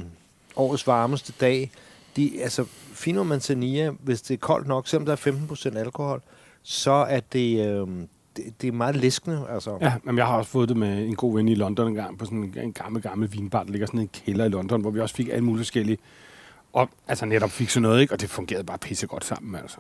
årets 0.56 0.88
varmeste 0.88 1.34
dag. 1.42 1.72
De, 2.16 2.32
altså, 2.42 2.66
Fino 2.94 3.24
Manzanilla, 3.24 3.92
hvis 4.00 4.22
det 4.22 4.34
er 4.34 4.38
koldt 4.38 4.68
nok, 4.68 4.88
selvom 4.88 5.06
der 5.06 5.14
er 5.14 5.72
15% 5.74 5.78
alkohol, 5.78 6.22
så 6.64 6.92
er 6.92 7.20
det, 7.20 7.68
øh, 7.68 7.88
det, 8.38 8.62
det 8.62 8.68
er 8.68 8.72
meget 8.72 8.96
læskende. 8.96 9.46
Altså. 9.50 9.78
Ja, 9.82 9.94
men 10.04 10.18
jeg 10.18 10.26
har 10.26 10.38
også 10.38 10.52
fået 10.52 10.70
det 10.70 10.78
med 10.78 11.08
en 11.08 11.16
god 11.16 11.34
ven 11.34 11.48
i 11.48 11.56
London 11.56 11.88
en 11.88 11.96
gang 11.96 12.18
på 12.18 12.26
sådan 12.26 12.38
en, 12.38 12.54
en 12.64 12.74
gammel, 12.74 13.02
gammel 13.02 13.34
vinbar. 13.34 13.64
Der 13.64 13.72
ligger 13.72 13.88
sådan 13.88 14.00
en 14.00 14.10
kælder 14.26 14.46
i 14.46 14.50
London, 14.50 14.82
hvor 14.82 14.92
vi 14.92 15.00
også 15.00 15.16
fik 15.16 15.30
alle 15.30 15.44
mulige 15.44 15.60
forskellige. 15.60 15.98
Og 16.74 16.90
altså 17.08 17.26
netop 17.26 17.52
fik 17.52 17.70
sådan 17.70 17.82
noget, 17.82 18.02
ikke? 18.02 18.14
Og 18.14 18.22
det 18.22 18.30
fungerede 18.30 18.64
bare 18.64 18.78
pissegodt 18.78 19.26
sammen, 19.26 19.56
altså. 19.56 19.78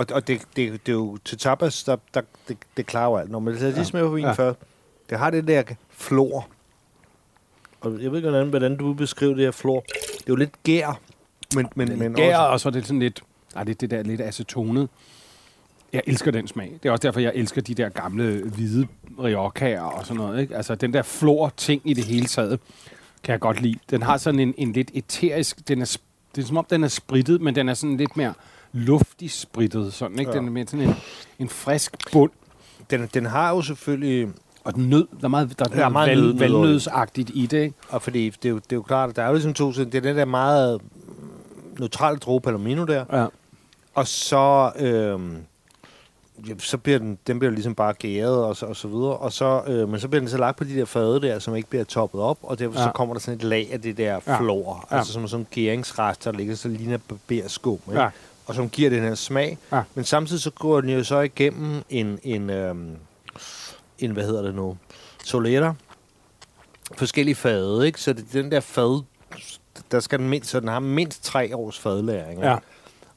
Og, 0.00 0.06
og 0.12 0.26
det, 0.28 0.40
det, 0.56 0.86
det, 0.86 0.92
er 0.92 0.96
jo 0.96 1.18
til 1.24 1.38
tapas, 1.38 1.84
der, 1.84 1.96
der, 2.14 2.20
det, 2.48 2.56
det 2.76 2.86
klarer 2.86 3.06
jo 3.10 3.16
alt. 3.16 3.30
Når 3.30 3.38
man 3.38 3.54
lader 3.54 3.84
de 3.84 3.98
Ja. 3.98 4.04
på 4.04 4.08
vin 4.08 4.24
Ja. 4.24 4.32
først, 4.32 4.58
det 5.10 5.18
har 5.18 5.30
det 5.30 5.46
der 5.48 5.62
flor. 5.90 6.48
Og 7.80 7.92
jeg 8.02 8.10
ved 8.10 8.18
ikke, 8.18 8.30
hvordan, 8.30 8.48
hvordan 8.48 8.76
du 8.76 8.88
vil 8.88 8.94
beskrive 8.94 9.34
det 9.34 9.40
her 9.44 9.50
flor. 9.50 9.80
Det 9.90 10.20
er 10.20 10.24
jo 10.28 10.36
lidt 10.36 10.62
gær, 10.62 11.00
men, 11.54 11.68
men, 11.74 11.88
Men 11.88 11.98
men 11.98 12.14
gær, 12.14 12.36
også... 12.38 12.52
og 12.52 12.60
så 12.60 12.68
er 12.68 12.70
det 12.70 12.86
sådan 12.86 13.00
lidt, 13.00 13.20
nej, 13.54 13.64
det, 13.64 13.80
det 13.80 13.90
der 13.90 14.02
lidt 14.02 14.20
acetonet. 14.20 14.88
Jeg 15.92 16.02
elsker 16.06 16.30
den 16.30 16.48
smag. 16.48 16.78
Det 16.82 16.88
er 16.88 16.92
også 16.92 17.02
derfor, 17.02 17.20
jeg 17.20 17.32
elsker 17.34 17.60
de 17.62 17.74
der 17.74 17.88
gamle 17.88 18.42
hvide 18.44 18.86
riocaer 19.22 19.80
og 19.82 20.06
sådan 20.06 20.16
noget. 20.16 20.40
Ikke? 20.40 20.56
Altså 20.56 20.74
den 20.74 20.92
der 20.94 21.02
flor 21.02 21.52
ting 21.56 21.82
i 21.84 21.94
det 21.94 22.04
hele 22.04 22.26
taget, 22.26 22.60
kan 23.24 23.32
jeg 23.32 23.40
godt 23.40 23.60
lide. 23.60 23.78
Den 23.90 24.02
har 24.02 24.16
sådan 24.16 24.40
en, 24.40 24.54
en 24.58 24.72
lidt 24.72 24.90
eterisk, 24.94 25.68
den 25.68 25.80
er 25.82 25.96
det 26.34 26.42
er 26.42 26.46
som 26.46 26.56
om, 26.56 26.66
den 26.70 26.84
er 26.84 26.88
sprittet, 26.88 27.40
men 27.40 27.54
den 27.54 27.68
er 27.68 27.74
sådan 27.74 27.96
lidt 27.96 28.16
mere 28.16 28.34
luftig 28.72 29.30
sprittet. 29.30 29.92
Sådan, 29.92 30.18
ikke? 30.18 30.30
Ja. 30.30 30.38
Den 30.38 30.46
er 30.46 30.50
mere 30.52 30.66
sådan 30.66 30.88
en, 30.88 30.94
en 31.38 31.48
frisk 31.48 32.12
bund. 32.12 32.30
Den, 32.90 33.08
den 33.14 33.26
har 33.26 33.50
jo 33.54 33.62
selvfølgelig... 33.62 34.28
Og 34.64 34.74
den 34.74 34.88
nød, 34.90 35.06
der 35.20 35.24
er 35.24 35.28
meget, 35.28 35.58
der 35.58 35.64
er, 35.64 35.68
Der 35.68 35.84
er 35.84 35.88
meget 35.88 36.08
val, 36.10 36.18
nød- 36.22 36.38
valnødsagtigt 36.38 37.30
i 37.34 37.46
det. 37.46 37.62
Ikke? 37.62 37.74
Og 37.88 38.02
fordi 38.02 38.30
det 38.30 38.44
er, 38.44 38.50
jo, 38.50 38.56
det 38.56 38.72
er 38.72 38.76
jo 38.76 38.82
klart, 38.82 39.10
at 39.10 39.16
der 39.16 39.22
er 39.22 39.26
jo 39.26 39.32
ligesom 39.32 39.54
to 39.54 39.72
sider. 39.72 39.90
Det 39.90 39.98
er 39.98 40.02
den 40.02 40.16
der 40.16 40.24
meget 40.24 40.80
neutrale 41.78 42.18
droge 42.18 42.40
palomino 42.40 42.84
der. 42.84 43.04
Ja. 43.12 43.26
Og 43.94 44.06
så... 44.06 44.70
Ja, 46.48 46.54
så 46.58 46.78
bliver 46.78 46.98
den, 46.98 47.18
den 47.26 47.38
bliver 47.38 47.52
ligesom 47.52 47.74
bare 47.74 47.92
gæret 47.92 48.44
og 48.44 48.56
så, 48.56 48.66
og 48.66 48.76
så 48.76 48.88
videre. 48.88 49.16
Og 49.16 49.32
så, 49.32 49.62
øh, 49.66 49.88
men 49.88 50.00
så 50.00 50.08
bliver 50.08 50.20
den 50.20 50.28
så 50.28 50.38
lagt 50.38 50.56
på 50.58 50.64
de 50.64 50.76
der 50.76 50.84
fade 50.84 51.20
der, 51.20 51.38
som 51.38 51.56
ikke 51.56 51.68
bliver 51.68 51.84
toppet 51.84 52.20
op, 52.20 52.38
og 52.42 52.58
derfor 52.58 52.78
ja. 52.80 52.84
Så 52.86 52.92
kommer 52.92 53.14
der 53.14 53.20
sådan 53.20 53.38
et 53.38 53.44
lag 53.44 53.68
af 53.72 53.80
det 53.80 53.96
der 53.96 54.20
Ja. 54.26 54.38
flor. 54.38 54.86
Ja. 54.90 54.96
Altså 54.96 55.12
som 55.12 55.28
sådan 55.28 55.40
en 55.42 55.46
gæringsrest, 55.50 56.24
der 56.24 56.32
ligger 56.32 56.54
så 56.54 56.68
ligner 56.68 56.98
barberskum. 57.08 57.78
Ikke? 57.88 58.00
Ja. 58.02 58.08
Og 58.50 58.56
som 58.56 58.70
giver 58.70 58.90
den 58.90 59.02
her 59.02 59.14
smag. 59.14 59.58
Ja. 59.72 59.82
Men 59.94 60.04
samtidig 60.04 60.42
så 60.42 60.50
går 60.50 60.80
den 60.80 60.90
jo 60.90 61.04
så 61.04 61.20
igennem 61.20 61.82
en, 61.90 62.18
en, 62.22 62.50
øhm, 62.50 62.96
en 63.98 64.10
hvad 64.10 64.24
hedder 64.24 64.42
det 64.42 64.54
nu, 64.54 64.76
solera. 65.24 65.74
Forskellige 66.94 67.34
fade, 67.34 67.86
ikke? 67.86 68.00
Så 68.00 68.12
det, 68.12 68.32
den 68.32 68.52
der 68.52 68.60
fad, 68.60 69.02
der 69.90 70.00
skal 70.00 70.18
den 70.18 70.28
mindst, 70.28 70.50
så 70.50 70.60
den 70.60 70.68
har 70.68 70.80
mindst 70.80 71.24
tre 71.24 71.56
års 71.56 71.78
fadlæring. 71.78 72.40
Ja. 72.40 72.56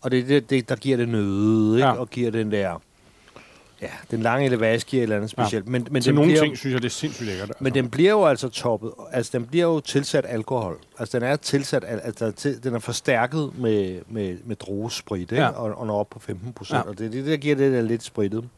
Og 0.02 0.12
det 0.12 0.20
er 0.20 0.24
det, 0.24 0.50
det, 0.50 0.70
der 0.70 0.76
giver 0.76 0.98
det 0.98 1.10
nøde, 1.10 1.76
ikke? 1.78 1.88
Ja. 1.88 1.94
Og 1.94 2.10
giver 2.10 2.32
den 2.32 2.52
der... 2.52 2.82
Ja, 3.84 3.90
den 4.12 4.22
lange 4.22 4.46
et 4.46 4.54
eller 4.94 5.16
andet 5.16 5.30
specielt. 5.30 5.68
Men, 5.68 5.88
men, 5.92 6.02
Til 6.02 6.14
nogle 6.16 6.30
bliver, 6.32 6.42
ting 6.44 6.58
synes 6.58 6.74
jeg, 6.74 6.82
det 6.82 6.88
er 6.88 6.92
sindssygt 6.92 7.28
lækkert. 7.28 7.50
Altså. 7.50 7.64
men 7.64 7.74
den 7.74 7.90
bliver 7.90 8.12
jo 8.12 8.26
altså 8.26 8.50
toppet. 8.50 8.92
Altså, 9.12 9.38
den 9.38 9.46
bliver 9.48 9.66
jo 9.66 9.80
tilsat 9.80 10.26
alkohol. 10.28 10.80
Altså, 11.00 11.20
den 11.20 11.28
er 11.28 11.36
tilsat... 11.36 11.84
al- 11.88 12.02
Altså, 12.04 12.32
til, 12.32 12.64
den 12.64 12.76
er 12.76 12.80
forstærket 12.80 13.52
med, 13.58 14.02
med, 14.08 14.38
med 14.46 14.56
druesprit, 14.56 15.22
ikke? 15.22 15.36
Ja. 15.36 15.48
Og, 15.50 15.78
og 15.78 15.88
når 15.88 16.00
op 16.00 16.10
på 16.10 16.20
15 16.20 16.54
procent. 16.54 16.78
Ja. 16.78 16.90
Og 16.90 16.98
det 16.98 17.06
er 17.06 17.10
det, 17.12 17.26
der 17.26 17.38
giver 17.38 17.56
det 17.56 17.74
der 17.74 17.82
lidt 17.82 18.04
sprittet. 18.04 18.50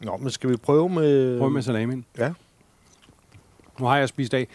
Nå, 0.00 0.16
men 0.16 0.30
skal 0.30 0.50
vi 0.50 0.56
prøve 0.56 0.88
med... 0.88 1.38
Prøv 1.38 1.50
med 1.50 1.62
salamin. 1.62 2.04
Ja. 2.18 2.30
Nu 3.80 3.86
har 3.86 3.98
jeg 3.98 4.08
spist 4.08 4.34
af, 4.34 4.46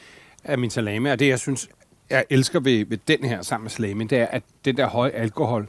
af 0.44 0.58
min 0.58 0.70
salami, 0.70 1.10
og 1.10 1.20
det, 1.20 1.28
jeg 1.28 1.40
synes, 1.40 1.70
jeg 2.10 2.26
elsker 2.30 2.60
ved, 2.60 2.86
ved 2.86 2.98
den 3.08 3.24
her 3.24 3.42
sammen 3.42 3.64
med 3.64 3.72
salami, 3.72 4.04
det 4.04 4.18
er, 4.18 4.26
at 4.26 4.44
den 4.66 4.78
der 4.78 4.88
høje 4.88 5.12
alkohol, 5.12 5.68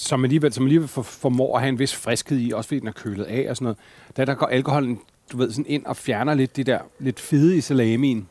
som 0.00 0.24
alligevel, 0.24 0.52
som 0.52 0.64
alligevel 0.64 0.88
for, 0.88 1.02
formår 1.02 1.56
at 1.56 1.60
have 1.62 1.68
en 1.68 1.78
vis 1.78 1.94
friskhed 1.94 2.38
i, 2.40 2.52
også 2.52 2.68
fordi 2.68 2.80
den 2.80 2.88
er 2.88 2.92
kølet 2.92 3.24
af 3.24 3.46
og 3.50 3.56
sådan 3.56 3.64
noget, 3.64 3.78
der, 4.16 4.24
der 4.24 4.34
går 4.34 4.46
alkoholen, 4.46 5.00
du 5.32 5.36
ved, 5.36 5.50
sådan 5.50 5.64
ind 5.68 5.86
og 5.86 5.96
fjerner 5.96 6.34
lidt 6.34 6.56
det 6.56 6.66
der 6.66 6.78
lidt 6.98 7.20
fede 7.20 7.56
i 7.56 7.60
salamien. 7.60 8.28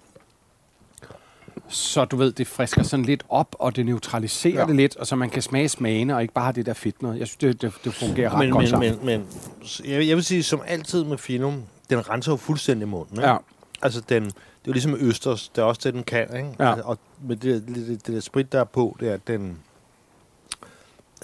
Så 1.70 2.05
du 2.05 2.15
ved, 2.15 2.32
det 2.32 2.47
frisker 2.47 2.84
sådan 2.84 3.05
lidt 3.05 3.24
op, 3.30 3.55
og 3.59 3.76
det 3.76 3.86
neutraliserer 3.86 4.59
Ja. 4.61 4.65
det 4.65 4.76
lidt, 4.76 4.95
og 4.97 5.07
så 5.07 5.15
man 5.15 5.30
kan 5.30 5.41
smage 5.41 5.70
smagene, 5.70 6.15
og 6.15 6.22
ikke 6.22 6.34
bare 6.34 6.43
have 6.45 6.53
det 6.53 6.65
der 6.65 6.74
fedt 6.74 7.01
noget. 7.01 7.20
Jeg 7.20 7.28
synes, 7.28 7.38
det, 7.38 7.61
det, 7.61 7.74
det 7.84 7.93
fungerer 7.93 8.30
ret 8.30 8.39
Men, 8.39 8.51
godt 8.51 8.61
men, 8.61 8.70
sammen. 8.70 8.95
men, 9.05 9.05
men 9.05 9.91
jeg, 9.91 10.07
jeg 10.07 10.15
vil 10.15 10.24
sige, 10.24 10.43
som 10.43 10.61
altid 10.68 11.03
med 11.03 11.18
Finum, 11.18 11.63
den 11.89 12.09
renser 12.09 12.32
jo 12.32 12.36
fuldstændig 12.36 12.88
munden. 12.88 13.18
Ikke? 13.18 13.28
Ja. 13.30 13.38
Altså, 13.82 14.01
den, 14.09 14.24
det 14.24 14.32
er 14.32 14.34
jo 14.68 14.72
ligesom 14.74 14.95
Østers, 14.99 15.49
det 15.49 15.61
er 15.61 15.65
også 15.65 15.82
det, 15.84 15.93
den 15.93 16.03
kan, 16.03 16.28
ikke? 16.38 16.49
Ja. 16.59 16.70
Altså, 16.70 16.84
og 16.86 16.97
med 17.24 17.36
det, 17.36 17.68
det, 17.68 17.76
det, 17.76 18.07
det 18.07 18.15
der 18.15 18.20
sprit, 18.22 18.51
der 18.51 18.59
er 18.59 18.63
på, 18.63 18.97
det 18.99 19.09
er, 19.09 19.13
at 19.13 19.28
den, 19.28 19.57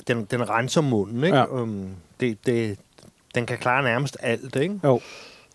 den, 0.07 0.25
den 0.25 0.49
renser 0.49 0.81
munden, 0.81 1.23
ikke? 1.23 1.37
Ja. 1.37 1.45
Um, 1.45 1.89
det, 2.19 2.45
det, 2.45 2.79
den 3.35 3.45
kan 3.45 3.57
klare 3.57 3.83
nærmest 3.83 4.17
alt, 4.19 4.55
ikke? 4.55 4.79
Jo. 4.83 5.01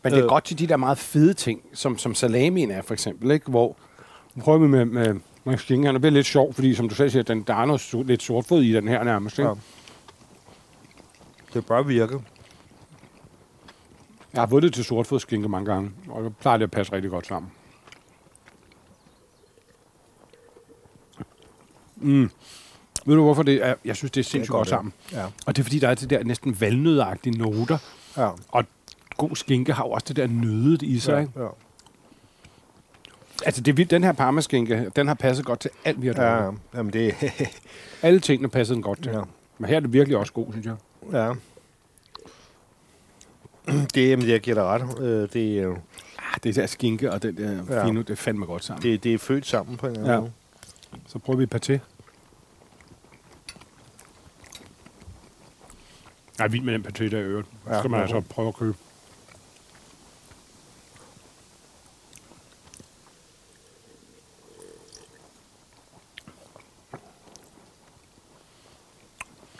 Men 0.02 0.12
det 0.12 0.18
er 0.18 0.24
Øh. 0.24 0.28
godt 0.28 0.44
til 0.44 0.58
de 0.58 0.66
der 0.66 0.76
meget 0.76 0.98
fede 0.98 1.34
ting, 1.34 1.60
som, 1.74 1.98
som 1.98 2.14
salamien 2.14 2.70
er 2.70 2.82
for 2.82 2.94
eksempel, 2.94 3.30
ikke? 3.30 3.50
hvor 3.50 3.76
nu 4.34 4.42
prøver 4.42 4.58
vi 4.58 4.66
med, 4.66 4.84
med, 4.84 5.14
med 5.44 5.58
skinken, 5.58 5.94
det 5.94 6.00
bliver 6.00 6.12
lidt 6.12 6.26
sjov, 6.26 6.54
fordi 6.54 6.74
som 6.74 6.88
du 6.88 6.94
selv 6.94 7.10
siger, 7.10 7.22
den, 7.22 7.42
der 7.42 7.54
er 7.54 7.64
noget 7.64 7.80
so- 7.80 8.02
lidt 8.02 8.22
sortfod 8.22 8.62
i 8.62 8.72
den 8.72 8.88
her 8.88 9.04
nærmest. 9.04 9.38
Ikke? 9.38 9.48
Ja. 9.48 9.54
Det 11.54 11.66
bør 11.66 11.82
virke. 11.82 12.18
Jeg 14.32 14.40
har 14.42 14.46
vundet 14.46 14.74
til 14.74 14.84
sortfodskinke 14.84 15.48
mange 15.48 15.72
gange, 15.72 15.90
og 16.08 16.24
det 16.24 16.36
plejer 16.36 16.56
det 16.58 16.64
at 16.64 16.70
passe 16.70 16.92
rigtig 16.92 17.10
godt 17.10 17.26
sammen. 17.26 17.50
Mm. 21.96 22.30
Ved 23.06 23.16
du, 23.16 23.22
hvorfor 23.22 23.42
det 23.42 23.66
er? 23.66 23.74
Jeg 23.84 23.96
synes, 23.96 24.10
det 24.10 24.20
er 24.20 24.24
sindssygt 24.24 24.50
godt, 24.52 24.58
godt 24.58 24.68
ja. 24.68 24.76
sammen. 24.76 24.92
Ja. 25.12 25.24
Og 25.46 25.56
det 25.56 25.62
er, 25.62 25.64
fordi 25.64 25.78
der 25.78 25.88
er 25.88 25.94
det 25.94 26.10
der 26.10 26.24
næsten 26.24 26.60
valnødagtige 26.60 27.38
noter, 27.38 27.78
Ja. 28.16 28.30
og 28.48 28.64
god 29.16 29.36
skinke 29.36 29.72
har 29.72 29.84
jo 29.84 29.90
også 29.90 30.04
det 30.08 30.16
der 30.16 30.26
nødet 30.26 30.82
i 30.82 30.98
sig. 30.98 31.12
Ja. 31.14 31.18
Ikke? 31.20 31.32
ja. 31.42 31.46
Altså, 33.46 33.60
det 33.60 33.78
er. 33.80 33.84
Den 33.84 34.04
her 34.04 34.12
parmaskinke, 34.12 34.90
den 34.96 35.06
har 35.08 35.14
passet 35.14 35.46
godt 35.46 35.60
til 35.60 35.70
alt, 35.84 36.02
vi 36.02 36.06
har 36.06 36.14
drukket. 36.14 36.60
ja. 36.72 36.78
Jamen, 36.78 36.92
det 36.92 37.14
Alle 38.02 38.20
tingene 38.20 38.48
passede 38.48 38.74
den 38.74 38.82
godt 38.82 39.02
til. 39.02 39.12
Ja. 39.12 39.20
Men 39.58 39.68
her 39.70 39.76
er 39.76 39.80
det 39.80 39.92
virkelig 39.92 40.16
også 40.18 40.32
god, 40.32 40.46
synes 40.52 40.66
jeg. 40.66 40.76
Ja. 41.12 41.32
Det, 43.94 44.08
jamen, 44.10 44.28
jeg 44.28 44.40
giver 44.40 44.54
dig 44.54 44.64
ret. 44.64 45.00
Øh, 45.00 45.28
Det, 45.32 45.58
er 45.58 45.68
Ah, 46.18 46.38
det 46.42 46.54
der 46.56 46.66
skinke 46.66 47.12
og 47.12 47.22
den 47.22 47.36
der 47.36 47.74
Ja. 47.74 47.86
fino, 47.86 48.00
det 48.00 48.10
er 48.10 48.14
fandme 48.14 48.46
godt 48.46 48.64
sammen. 48.64 48.82
Det. 48.82 48.92
det, 48.92 49.04
det 49.04 49.14
er 49.14 49.18
født 49.18 49.46
sammen 49.46 49.76
på 49.76 49.86
en 49.86 49.92
eller 49.92 50.04
anden 50.04 50.14
Ja. 50.14 50.20
måde. 50.20 50.32
Så 51.06 51.18
prøver 51.18 51.36
vi 51.36 51.42
et 51.42 51.50
par 51.50 51.58
til. 51.58 51.80
Jeg 56.38 56.44
er 56.44 56.48
vild 56.48 56.62
med 56.64 56.72
den 56.72 56.86
paté 56.86 57.04
der 57.04 57.18
i 57.18 57.22
øvrigt. 57.22 57.48
Det 57.64 57.72
Ja, 57.72 57.78
skal 57.78 57.90
man 57.90 57.98
ja. 57.98 58.02
altså 58.02 58.20
prøve 58.20 58.48
at 58.48 58.54
købe. 58.54 58.76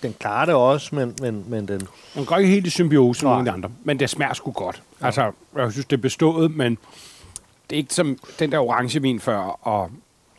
Den 0.03 0.14
klarer 0.20 0.45
det 0.45 0.55
også, 0.55 0.95
men, 0.95 1.14
men, 1.20 1.45
men 1.49 1.68
den... 1.68 1.81
Den 2.14 2.24
går 2.26 2.37
ikke 2.37 2.51
helt 2.51 2.66
i 2.66 2.70
symbiose 2.70 3.26
med 3.26 3.45
de 3.45 3.51
andre, 3.51 3.70
men 3.85 3.99
det 4.01 4.11
smager 4.11 4.35
sgu 4.35 4.51
godt. 4.51 4.83
Ja. 5.01 5.07
Altså, 5.07 5.33
jeg 5.57 5.72
synes, 5.72 5.87
det 5.87 5.97
er 5.97 6.01
bestået, 6.01 6.57
men 6.57 6.79
det 7.70 7.76
er 7.76 7.79
ikke 7.79 7.95
som 7.95 8.18
den 8.39 8.53
der 8.53 8.59
orangevin 8.59 9.20
før, 9.20 9.39
og 9.66 9.91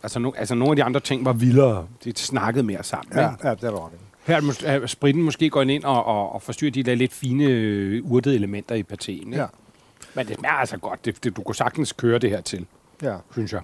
altså, 0.03 0.19
no, 0.19 0.31
altså 0.37 0.55
nogle 0.55 0.71
af 0.71 0.75
de 0.75 0.83
andre 0.83 0.99
ting 0.99 1.25
var 1.25 1.33
vildere. 1.33 1.87
Det 2.03 2.19
snakkede 2.19 2.63
mere 2.63 2.83
sammen. 2.83 3.13
Ja, 3.17 3.31
ikke? 3.31 3.47
ja 3.47 3.55
det 3.55 3.73
ret 3.73 3.91
i. 3.93 4.08
Her 4.29 4.35
er 4.37 4.41
mås- 4.41 4.65
er 4.67 4.87
spritten 4.87 5.23
måske 5.23 5.49
går 5.49 5.61
ind 5.61 5.83
og, 5.83 6.05
og, 6.05 6.31
og 6.33 6.41
forstyrrer 6.41 6.71
de 6.71 6.83
der 6.83 6.95
lidt 6.95 7.13
fine 7.13 7.43
øh, 7.43 8.11
urtede 8.11 8.35
elementer 8.35 8.75
i 8.75 8.83
patéen. 8.93 9.35
Ja. 9.35 9.45
Men 10.13 10.27
det 10.27 10.37
smager 10.39 10.53
altså 10.55 10.77
godt. 10.77 11.05
Det, 11.05 11.23
det, 11.23 11.37
du 11.37 11.41
kunne 11.41 11.55
sagtens 11.55 11.91
køre 11.93 12.19
det 12.19 12.29
her 12.29 12.41
til, 12.41 12.65
Ja. 13.03 13.15
synes 13.31 13.53
jeg. 13.53 13.61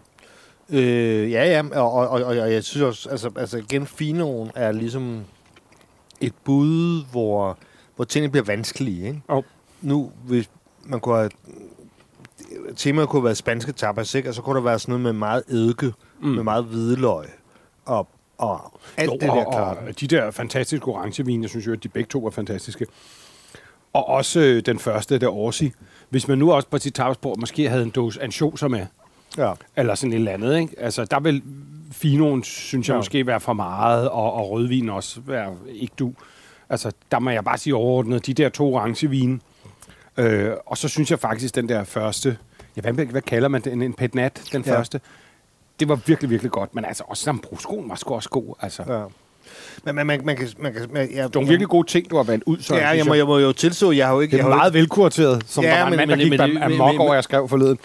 Øh, 0.69 1.31
ja, 1.31 1.45
ja, 1.45 1.79
og, 1.81 1.91
og, 1.91 2.09
og, 2.09 2.23
og 2.23 2.51
jeg 2.51 2.63
synes 2.63 2.81
også, 2.83 3.09
altså, 3.09 3.31
altså 3.35 3.57
igen, 3.57 3.87
Finoen 3.87 4.51
er 4.55 4.71
ligesom 4.71 5.21
et 6.21 6.33
bud, 6.43 7.05
hvor, 7.11 7.57
hvor 7.95 8.05
tingene 8.05 8.31
bliver 8.31 8.43
vanskelige, 8.45 9.07
ikke? 9.07 9.21
Jo. 9.29 9.43
Nu, 9.81 10.11
hvis 10.27 10.49
man 10.83 10.99
kunne 10.99 11.15
have... 11.17 11.29
Temaet 12.75 13.09
kunne 13.09 13.23
været 13.23 13.37
spanske 13.37 13.71
tapas, 13.71 14.15
ikke? 14.15 14.29
Og 14.29 14.35
så 14.35 14.41
kunne 14.41 14.55
der 14.55 14.61
være 14.63 14.79
sådan 14.79 14.91
noget 14.91 15.01
med 15.03 15.13
meget 15.13 15.43
eddike, 15.47 15.93
mm. 16.21 16.27
med 16.27 16.43
meget 16.43 16.63
hvidløg, 16.65 17.25
og, 17.85 18.07
og 18.37 18.73
alt 18.97 19.07
Jo, 19.09 19.13
det 19.13 19.21
der 19.21 19.43
klart. 19.51 19.77
og 19.87 19.99
de 19.99 20.07
der 20.07 20.31
fantastiske 20.31 20.87
orangevine, 20.87 21.43
jeg 21.43 21.49
synes 21.49 21.67
jo, 21.67 21.73
at 21.73 21.83
de 21.83 21.87
begge 21.89 22.07
to 22.07 22.25
er 22.25 22.31
fantastiske. 22.31 22.85
Og 23.93 24.07
også 24.09 24.39
øh, 24.39 24.61
den 24.65 24.79
første, 24.79 25.17
der 25.17 25.27
Orsi. 25.27 25.71
Hvis 26.09 26.27
man 26.27 26.37
nu 26.37 26.51
også 26.53 26.67
på 26.69 26.77
sit 26.77 26.93
tapasbord 26.93 27.37
måske 27.39 27.69
havde 27.69 27.83
en 27.83 27.89
dåse 27.89 28.21
ansjoser 28.23 28.67
med, 28.67 28.85
Ja. 29.37 29.51
eller 29.75 29.95
sådan 29.95 30.11
et 30.13 30.15
eller 30.15 30.31
andet, 30.31 30.59
ikke? 30.59 30.75
Altså, 30.79 31.05
der 31.05 31.19
vil 31.19 31.41
finoen, 31.91 32.43
synes 32.43 32.87
jeg, 32.87 32.93
Ja. 32.93 32.97
måske 32.97 33.27
være 33.27 33.39
for 33.39 33.53
meget, 33.53 34.09
og, 34.09 34.33
og 34.33 34.49
rødvin 34.51 34.89
også 34.89 35.19
være 35.25 35.55
ikke 35.69 35.93
du. 35.99 36.13
Altså, 36.69 36.91
der 37.11 37.19
må 37.19 37.29
jeg 37.29 37.43
bare 37.43 37.57
sige 37.57 37.75
overordnet, 37.75 38.25
de 38.25 38.33
der 38.33 38.49
to 38.49 38.73
orangevine. 38.73 39.39
Øh, 40.17 40.51
og 40.65 40.77
så 40.77 40.87
synes 40.87 41.11
jeg 41.11 41.19
faktisk, 41.19 41.55
den 41.55 41.69
der 41.69 41.83
første, 41.83 42.37
ja, 42.75 42.81
hvad, 42.81 43.05
hvad 43.05 43.21
kalder 43.21 43.47
man 43.47 43.61
den? 43.61 43.81
En 43.81 43.93
pet 43.93 44.15
nat, 44.15 44.41
den 44.51 44.63
ja. 44.65 44.77
første. 44.77 45.01
Det 45.79 45.89
var 45.89 45.95
virkelig, 46.05 46.29
virkelig 46.29 46.51
godt. 46.51 46.75
Men 46.75 46.85
altså, 46.85 47.03
også 47.07 47.23
Sambroskoen 47.23 47.89
var 47.89 47.95
sgu 47.95 48.13
også 48.15 48.29
god. 48.29 48.55
Altså, 48.61 48.83
ja. 48.87 49.03
Men 49.83 49.95
man, 49.95 50.07
man, 50.07 50.21
man 50.25 50.35
kan... 50.37 50.47
Man 50.59 50.73
kan 50.73 50.81
man, 50.93 51.09
ja, 51.11 51.23
Det 51.23 51.35
nogle 51.35 51.49
virkelig 51.49 51.67
gode 51.69 51.87
ting, 51.87 52.09
du 52.09 52.15
har 52.15 52.23
valgt 52.23 52.43
ud, 52.45 52.57
så 52.59 52.75
Ja, 52.75 52.87
jeg 52.89 53.05
må, 53.05 53.13
jeg 53.13 53.25
må 53.25 53.37
jo 53.37 53.51
tilstå, 53.51 53.91
jeg 53.91 54.07
har 54.07 54.13
jo 54.13 54.19
ikke... 54.21 54.37
Det 54.37 54.43
er 54.43 54.49
meget 54.49 54.73
velkurateret, 54.73 55.43
som 55.47 55.63
Ja, 55.63 55.69
der 55.69 55.77
var 55.79 55.85
en 55.85 55.89
men- 55.89 55.97
mand, 55.97 56.09
der 56.09 56.15
men- 56.15 56.29
gik 56.29 56.39
men- 56.39 56.53
men- 56.53 56.63
amok 56.81 56.99
over, 56.99 57.13
jeg 57.13 57.23
skrev 57.23 57.49
forleden. 57.49 57.77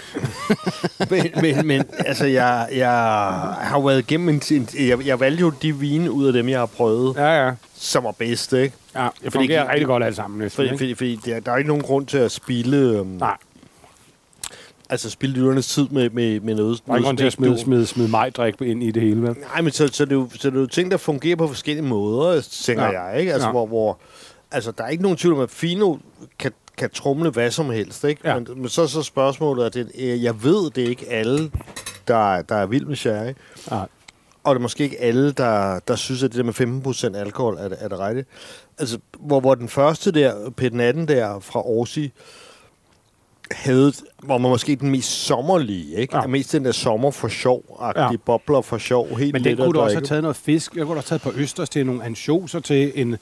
men, 1.11 1.31
men, 1.41 1.67
men 1.67 1.83
altså, 1.99 2.27
jeg, 2.27 2.69
jeg 2.73 2.91
har 3.61 3.81
været 3.87 3.99
igennem 3.99 4.29
en, 4.29 4.43
en 4.51 4.69
jeg, 4.89 5.07
jeg 5.07 5.21
valgte 5.21 5.41
jo 5.41 5.51
de 5.63 5.77
vine 5.77 6.11
ud 6.11 6.27
af 6.27 6.33
dem, 6.33 6.49
jeg 6.49 6.59
har 6.59 6.67
prøvet, 6.67 7.17
ja. 7.17 7.47
Ja, 7.47 7.53
som 7.77 8.05
var 8.05 8.11
bedst, 8.19 8.53
ikke? 8.53 8.75
Ja, 8.95 9.03
det 9.03 9.11
Fordi- 9.15 9.31
fungerer 9.33 9.71
rigtig 9.73 9.87
godt 9.87 10.05
alt 10.05 10.17
sammen. 10.17 10.41
Næsten, 10.41 10.57
Fordi, 10.57 10.69
ikke? 10.85 10.97
fordi, 10.97 11.17
fordi 11.17 11.31
der, 11.33 11.41
der 11.41 11.53
er 11.53 11.57
ikke 11.57 11.69
nogen 11.69 11.83
grund 11.83 12.07
til 12.07 12.19
at 12.19 12.31
spilde, 12.33 12.77
øhm, 12.99 13.07
Nej, 13.07 13.37
altså 14.91 15.11
spilde 15.11 15.35
lytternes 15.35 15.67
tid 15.69 15.89
med, 15.91 16.11
med, 16.11 16.41
med 16.41 16.55
noget. 16.55 16.83
der 16.87 16.93
er 16.95 17.03
grund 17.03 17.19
til 17.19 17.25
at 17.27 17.33
smide, 17.33 17.59
smide, 17.59 17.87
smide 17.87 18.09
majdrik 18.09 18.55
ind 18.63 18.83
i 18.83 18.91
det 18.91 19.03
hele. 19.03 19.23
Vel? 19.23 19.37
Nej, 19.53 19.61
men 19.61 19.73
så, 19.73 19.89
så, 19.89 20.05
det 20.05 20.13
er 20.13 20.17
jo, 20.17 20.29
så 20.39 20.51
det 20.51 20.57
er 20.57 20.61
jo 20.61 20.67
ting, 20.67 20.91
der 20.91 20.97
fungerer 20.97 21.37
på 21.37 21.49
forskellige 21.49 21.85
måder, 21.87 22.41
tænker 22.41 22.85
Ja. 22.85 23.01
jeg, 23.05 23.21
ikke? 23.21 23.33
Altså, 23.33 23.49
Ja. 23.49 23.53
hvor, 23.53 23.67
hvor, 23.67 23.99
altså, 24.51 24.71
der 24.79 24.85
er 24.85 24.89
ikke 24.89 25.03
nogen 25.03 25.19
tvivl 25.19 25.35
om, 25.35 25.41
at 25.41 25.51
Fino 25.51 25.97
kan, 26.39 26.53
kan 26.79 26.91
trumle 26.91 27.31
hvad 27.31 27.51
som 27.51 27.71
helst, 27.71 28.05
ikke? 28.05 28.21
Ja. 28.25 28.35
Men, 28.35 28.47
men 28.57 28.69
så 28.69 28.87
så 28.87 29.03
spørgsmålet, 29.03 29.65
at 29.65 29.75
det, 29.75 29.91
øh, 29.99 30.23
jeg 30.25 30.45
ved, 30.45 30.71
det 30.71 30.85
er 30.85 30.89
ikke 30.89 31.09
alle, 31.09 31.51
der, 32.09 32.35
er- 32.35 32.43
der 32.43 32.55
er 32.57 32.67
vild 32.67 32.87
med 32.87 32.97
sherry. 32.97 33.33
Ja. 33.71 33.81
og 34.45 34.55
det 34.55 34.59
er 34.61 34.63
måske 34.63 34.85
ikke 34.85 35.01
alle, 35.01 35.33
der, 35.33 35.79
der 35.89 35.97
synes, 35.97 36.23
at 36.23 36.31
det 36.35 36.39
der 36.39 36.67
med 36.67 37.15
15% 37.15 37.17
alkohol 37.17 37.57
er, 37.59 37.69
er 37.79 37.89
det 37.89 37.99
rette. 37.99 38.25
Altså, 38.79 38.99
hvor, 39.21 39.41
hvor 39.41 39.55
den 39.55 39.69
første 39.69 40.13
der, 40.13 40.33
P18 40.61 41.05
der 41.07 41.41
fra 41.41 41.67
Orsi, 41.67 42.13
havde, 43.51 43.93
hvor 44.23 44.39
man 44.39 44.51
måske 44.51 44.77
den 44.77 44.91
mest 44.91 45.11
sommerlige, 45.11 45.95
ikke? 45.97 46.17
Ja. 46.17 46.27
Mest 46.27 46.53
den 46.53 46.65
der 46.65 46.73
sommer 46.73 47.11
for 47.11 47.29
sjov-agtige 47.29 48.03
Ja. 48.11 48.17
bobler 48.25 48.61
for 48.61 48.79
sjov. 48.79 49.19
Helt 49.19 49.33
Men 49.33 49.45
den 49.45 49.57
kunne 49.57 49.73
du 49.73 49.81
også 49.81 49.97
have 49.97 50.07
taget 50.07 50.23
noget 50.23 50.37
fisk. 50.37 50.77
Jeg 50.77 50.85
kunne 50.87 50.95
da 50.95 51.01
have 51.01 51.03
taget 51.19 51.23
på 51.23 51.33
østers 51.35 51.69
til 51.69 51.87
nogle 51.87 52.05
ansjoser 52.05 52.61
til 52.61 52.93
en... 52.95 53.17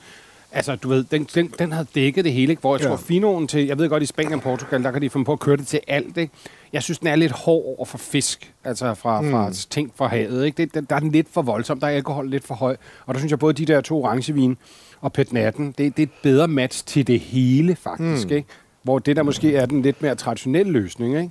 Altså, 0.52 0.76
du 0.76 0.88
ved, 0.88 1.04
den, 1.04 1.24
den, 1.34 1.52
den 1.58 1.72
havde 1.72 1.86
dækket 1.94 2.24
det 2.24 2.32
hele, 2.32 2.50
ikke? 2.50 2.60
Hvor 2.60 2.76
jeg 2.76 2.82
Ja. 2.82 2.88
tror, 2.88 2.96
finoen 2.96 3.48
til... 3.48 3.66
Jeg 3.66 3.78
ved 3.78 3.88
godt, 3.88 4.02
i 4.02 4.06
Spanien 4.06 4.34
og 4.34 4.40
Portugal, 4.42 4.82
der 4.82 4.90
kan 4.90 5.02
de 5.02 5.10
finde 5.10 5.24
på 5.24 5.32
at 5.32 5.40
køre 5.40 5.56
det 5.56 5.66
til 5.66 5.80
alt, 5.88 6.16
ikke? 6.16 6.32
Jeg 6.72 6.82
synes, 6.82 6.98
den 6.98 7.08
er 7.08 7.16
lidt 7.16 7.32
hård 7.32 7.64
over 7.76 7.84
for 7.84 7.98
fisk. 7.98 8.52
Altså, 8.64 8.94
fra, 8.94 9.20
mm. 9.20 9.30
fra 9.30 9.50
ting 9.70 9.92
fra 9.96 10.06
havet, 10.06 10.46
ikke? 10.46 10.56
Det, 10.56 10.74
den, 10.74 10.84
der 10.90 10.96
er 10.96 11.00
den 11.00 11.10
lidt 11.10 11.26
for 11.32 11.42
voldsom. 11.42 11.80
Der 11.80 11.86
er 11.86 11.90
alkohol 11.90 12.30
lidt 12.30 12.44
for 12.46 12.54
høj. 12.54 12.76
Og 13.06 13.14
der 13.14 13.18
synes 13.20 13.30
jeg, 13.30 13.38
både 13.38 13.52
de 13.52 13.64
der 13.64 13.80
to 13.80 14.04
orangevin 14.04 14.56
og 15.00 15.12
Pet 15.12 15.32
Natten, 15.32 15.66
det, 15.66 15.96
det 15.96 16.02
er 16.02 16.06
et 16.06 16.10
bedre 16.22 16.48
match 16.48 16.84
til 16.86 17.06
det 17.06 17.20
hele, 17.20 17.76
faktisk, 17.76 18.28
mm. 18.30 18.36
ikke? 18.36 18.48
Hvor 18.88 18.98
det 18.98 19.16
der 19.16 19.22
måske 19.22 19.56
er 19.56 19.66
den 19.66 19.82
lidt 19.82 20.02
mere 20.02 20.14
traditionelle 20.14 20.72
løsning, 20.72 21.16
ikke? 21.16 21.30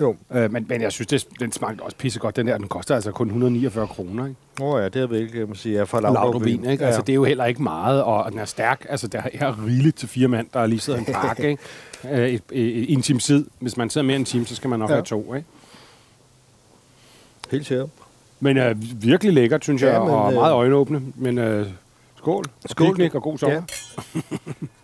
Jo. 0.00 0.16
Øh, 0.32 0.52
men, 0.52 0.66
men 0.68 0.82
jeg 0.82 0.92
synes, 0.92 1.06
det, 1.06 1.26
den 1.40 1.52
smagte 1.52 1.82
også 1.82 1.96
pissegodt. 1.96 2.36
Den 2.36 2.46
der, 2.46 2.58
den 2.58 2.68
koster 2.68 2.94
altså 2.94 3.10
kun 3.12 3.26
149 3.26 3.86
kroner, 3.86 4.26
ikke? 4.26 4.36
Åh 4.60 4.68
oh, 4.74 4.82
ja, 4.82 4.88
det 4.88 5.10
er 5.12 5.16
ikke, 5.16 5.38
jeg 5.38 5.48
må 5.48 5.54
sige, 5.54 5.74
jeg 5.74 5.88
får 5.88 6.00
Laudrup-vin, 6.00 6.64
ikke? 6.70 6.82
Ja. 6.84 6.86
Altså, 6.86 7.00
det 7.02 7.08
er 7.08 7.14
jo 7.14 7.24
heller 7.24 7.44
ikke 7.44 7.62
meget, 7.62 8.02
og 8.02 8.32
den 8.32 8.38
er 8.40 8.44
stærk. 8.44 8.86
Altså, 8.88 9.06
der 9.06 9.22
er 9.34 9.66
rigeligt 9.66 9.96
til 9.96 10.08
fire 10.08 10.28
mand, 10.28 10.46
der 10.54 10.60
er 10.60 10.66
lige 10.66 10.80
sidder 10.80 10.98
i 10.98 11.02
en 11.08 11.12
park, 11.14 11.40
ikke? 11.50 11.62
Øh, 12.10 12.28
et, 12.28 12.42
et, 12.52 12.92
en 12.92 13.02
time 13.02 13.18
tid. 13.18 13.46
Hvis 13.58 13.76
man 13.76 13.90
sidder 13.90 14.06
mere 14.06 14.16
end 14.16 14.22
en 14.22 14.26
time, 14.26 14.46
så 14.46 14.54
skal 14.54 14.70
man 14.70 14.78
nok 14.78 14.90
Ja. 14.90 14.94
have 14.94 15.04
to, 15.04 15.34
ikke? 15.34 15.46
Helt 17.50 17.66
sikkert. 17.66 17.88
Men 18.40 18.56
øh, 18.56 18.76
virkelig 19.02 19.32
lækkert, 19.32 19.64
synes 19.64 19.82
jeg, 19.82 19.92
Ja, 19.92 20.00
men, 20.00 20.10
og 20.10 20.32
øh, 20.32 20.34
meget 20.38 20.52
øjenåbne. 20.52 21.02
Men 21.14 21.38
øh, 21.38 21.66
skål. 22.16 22.44
Skål. 22.66 22.86
Picnic 22.86 23.14
og 23.14 23.22
god 23.22 23.38
sommer. 23.38 23.62
Ja. 24.14 24.20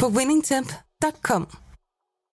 på 0.00 0.08
winningtemp.com. 0.08 1.46